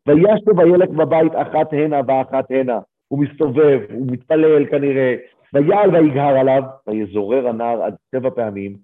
וישב 0.08 0.60
הילד 0.60 0.90
בבית 0.90 1.32
אחת 1.36 1.74
הנה 1.74 2.02
ואחת 2.08 2.52
הנה. 2.52 2.80
הוא 3.08 3.20
מסתובב, 3.20 3.80
הוא 3.94 4.08
מתפלל 4.12 4.66
כנראה, 4.66 5.16
ויעל 5.54 5.96
ויגהר 5.96 6.38
עליו, 6.38 6.64
ויזורר 6.88 7.48
הנער 7.48 7.84
עד 7.84 7.96
שבע 8.16 8.30
פעמים, 8.30 8.76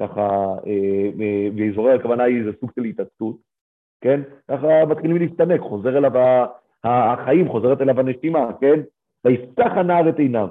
ככה, 0.00 0.28
אה, 0.66 1.10
אה, 1.20 1.48
ויזורר 1.56 1.94
הכוונה 1.94 2.24
היא 2.24 2.38
איזה 2.38 2.50
סוג 2.60 2.70
של 2.74 2.84
התעסקות, 2.84 3.36
כן? 4.00 4.20
ככה 4.50 4.86
מתחילים 4.88 5.16
להסתנק, 5.16 5.60
חוזר 5.60 5.98
אליו 5.98 6.12
החיים, 6.84 7.48
חוזרת 7.48 7.80
אליו 7.80 8.00
הנשימה, 8.00 8.50
כן? 8.60 8.80
ויפתח 9.24 9.70
הנער 9.76 10.08
את 10.08 10.18
עיניו, 10.18 10.48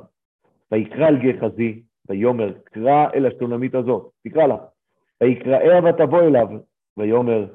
ויקרא 0.72 1.08
אל 1.08 1.18
גחזי, 1.18 1.84
ויאמר, 2.10 2.54
קרא 2.64 3.08
אל 3.14 3.26
השונמית 3.26 3.76
הזאת, 3.76 4.12
תקרא 4.24 4.48
לה. 4.48 4.58
ויקראיה 5.22 5.80
ותבוא 5.84 6.22
אליו, 6.22 6.48
ויאמר, 6.98 7.46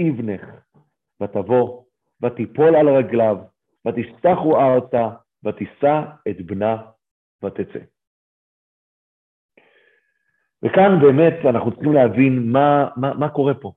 אבנך, 0.00 0.44
ותבוא, 1.22 1.84
ותיפול 2.22 2.76
על 2.76 2.88
רגליו, 2.88 3.36
ותשתחו 3.86 4.60
ארצה, 4.60 5.08
ותישא 5.44 6.02
את 6.28 6.40
בנה, 6.46 6.76
ותצא. 7.44 7.78
וכאן 10.64 10.98
באמת 11.00 11.34
אנחנו 11.44 11.70
צריכים 11.70 11.92
להבין 11.92 12.52
מה, 12.52 12.88
מה, 12.96 13.14
מה 13.14 13.28
קורה 13.28 13.54
פה. 13.54 13.72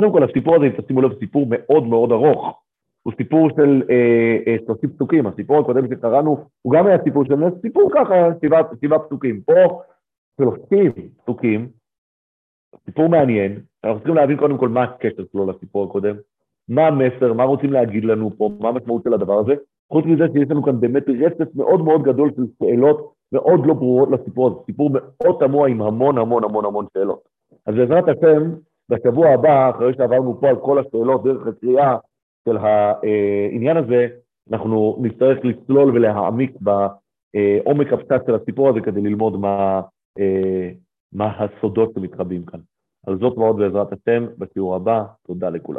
קודם 0.00 0.12
כל, 0.12 0.24
הסיפור 0.24 0.56
הזה, 0.56 0.66
תשימו 0.82 1.02
לב, 1.02 1.18
סיפור 1.18 1.46
מאוד 1.50 1.86
מאוד 1.86 2.12
ארוך. 2.12 2.62
הוא 3.02 3.12
סיפור 3.16 3.50
של 3.56 3.82
אה, 3.90 4.36
אה, 4.46 4.56
30 4.66 4.90
פסוקים. 4.90 5.26
הסיפור 5.26 5.58
הקודם 5.58 5.88
שקראנו, 5.90 6.44
הוא 6.62 6.72
גם 6.72 6.86
היה 6.86 7.02
סיפור 7.04 7.24
של 7.24 7.34
סיפור 7.62 7.90
ככה, 7.94 8.14
שבעה, 8.44 8.62
שבעה 8.84 8.98
פסוקים. 8.98 9.40
פה 9.40 9.82
30 10.40 10.92
פסוקים, 11.22 11.68
סיפור 12.84 13.08
מעניין, 13.08 13.60
אנחנו 13.84 13.98
צריכים 13.98 14.14
להבין 14.14 14.36
קודם 14.36 14.58
כל 14.58 14.68
מה 14.68 14.82
הקשר 14.82 15.22
שלו 15.32 15.50
לסיפור 15.50 15.84
הקודם, 15.84 16.16
מה 16.68 16.86
המסר, 16.86 17.32
מה 17.32 17.44
רוצים 17.44 17.72
להגיד 17.72 18.04
לנו 18.04 18.30
פה, 18.36 18.50
מה 18.60 18.68
המשמעות 18.68 19.02
של 19.02 19.14
הדבר 19.14 19.38
הזה. 19.38 19.54
חוץ 19.92 20.04
מזה 20.04 20.24
שיש 20.32 20.50
לנו 20.50 20.62
כאן 20.62 20.80
באמת 20.80 21.04
רצף 21.08 21.54
מאוד 21.54 21.84
מאוד 21.84 22.02
גדול 22.02 22.30
של 22.36 22.42
שאלות 22.58 23.12
מאוד 23.32 23.66
לא 23.66 23.74
ברורות 23.74 24.08
לסיפור 24.10 24.46
הזה, 24.46 24.56
סיפור 24.66 24.90
מאוד 24.90 25.36
תמוה 25.40 25.68
עם 25.68 25.82
המון 25.82 26.18
המון 26.18 26.44
המון 26.44 26.64
המון 26.64 26.86
שאלות. 26.94 27.28
אז 27.66 27.74
בעזרת 27.74 28.04
השם, 28.08 28.50
בשבוע 28.90 29.28
הבא, 29.28 29.70
אחרי 29.70 29.94
שעברנו 29.96 30.40
פה 30.40 30.48
על 30.48 30.56
כל 30.56 30.78
השאלות 30.78 31.24
דרך 31.24 31.46
הקריאה 31.46 31.96
של 32.48 32.56
העניין 32.56 33.76
הזה, 33.76 34.06
אנחנו 34.52 34.96
נצטרך 35.02 35.38
לצלול 35.44 35.90
ולהעמיק 35.90 36.56
עומק 37.64 37.86
קצת 37.86 38.26
של 38.26 38.34
הסיפור 38.34 38.68
הזה 38.68 38.80
כדי 38.80 39.00
ללמוד 39.00 39.40
מה, 39.40 39.80
מה 41.12 41.32
הסודות 41.38 41.92
שמתחבאים 41.94 42.44
כאן. 42.44 42.60
על 43.06 43.18
זאת 43.18 43.38
ועוד 43.38 43.56
בעזרת 43.56 43.92
השם, 43.92 44.26
בשיעור 44.38 44.76
הבא, 44.76 45.04
תודה 45.26 45.48
לכולם. 45.48 45.76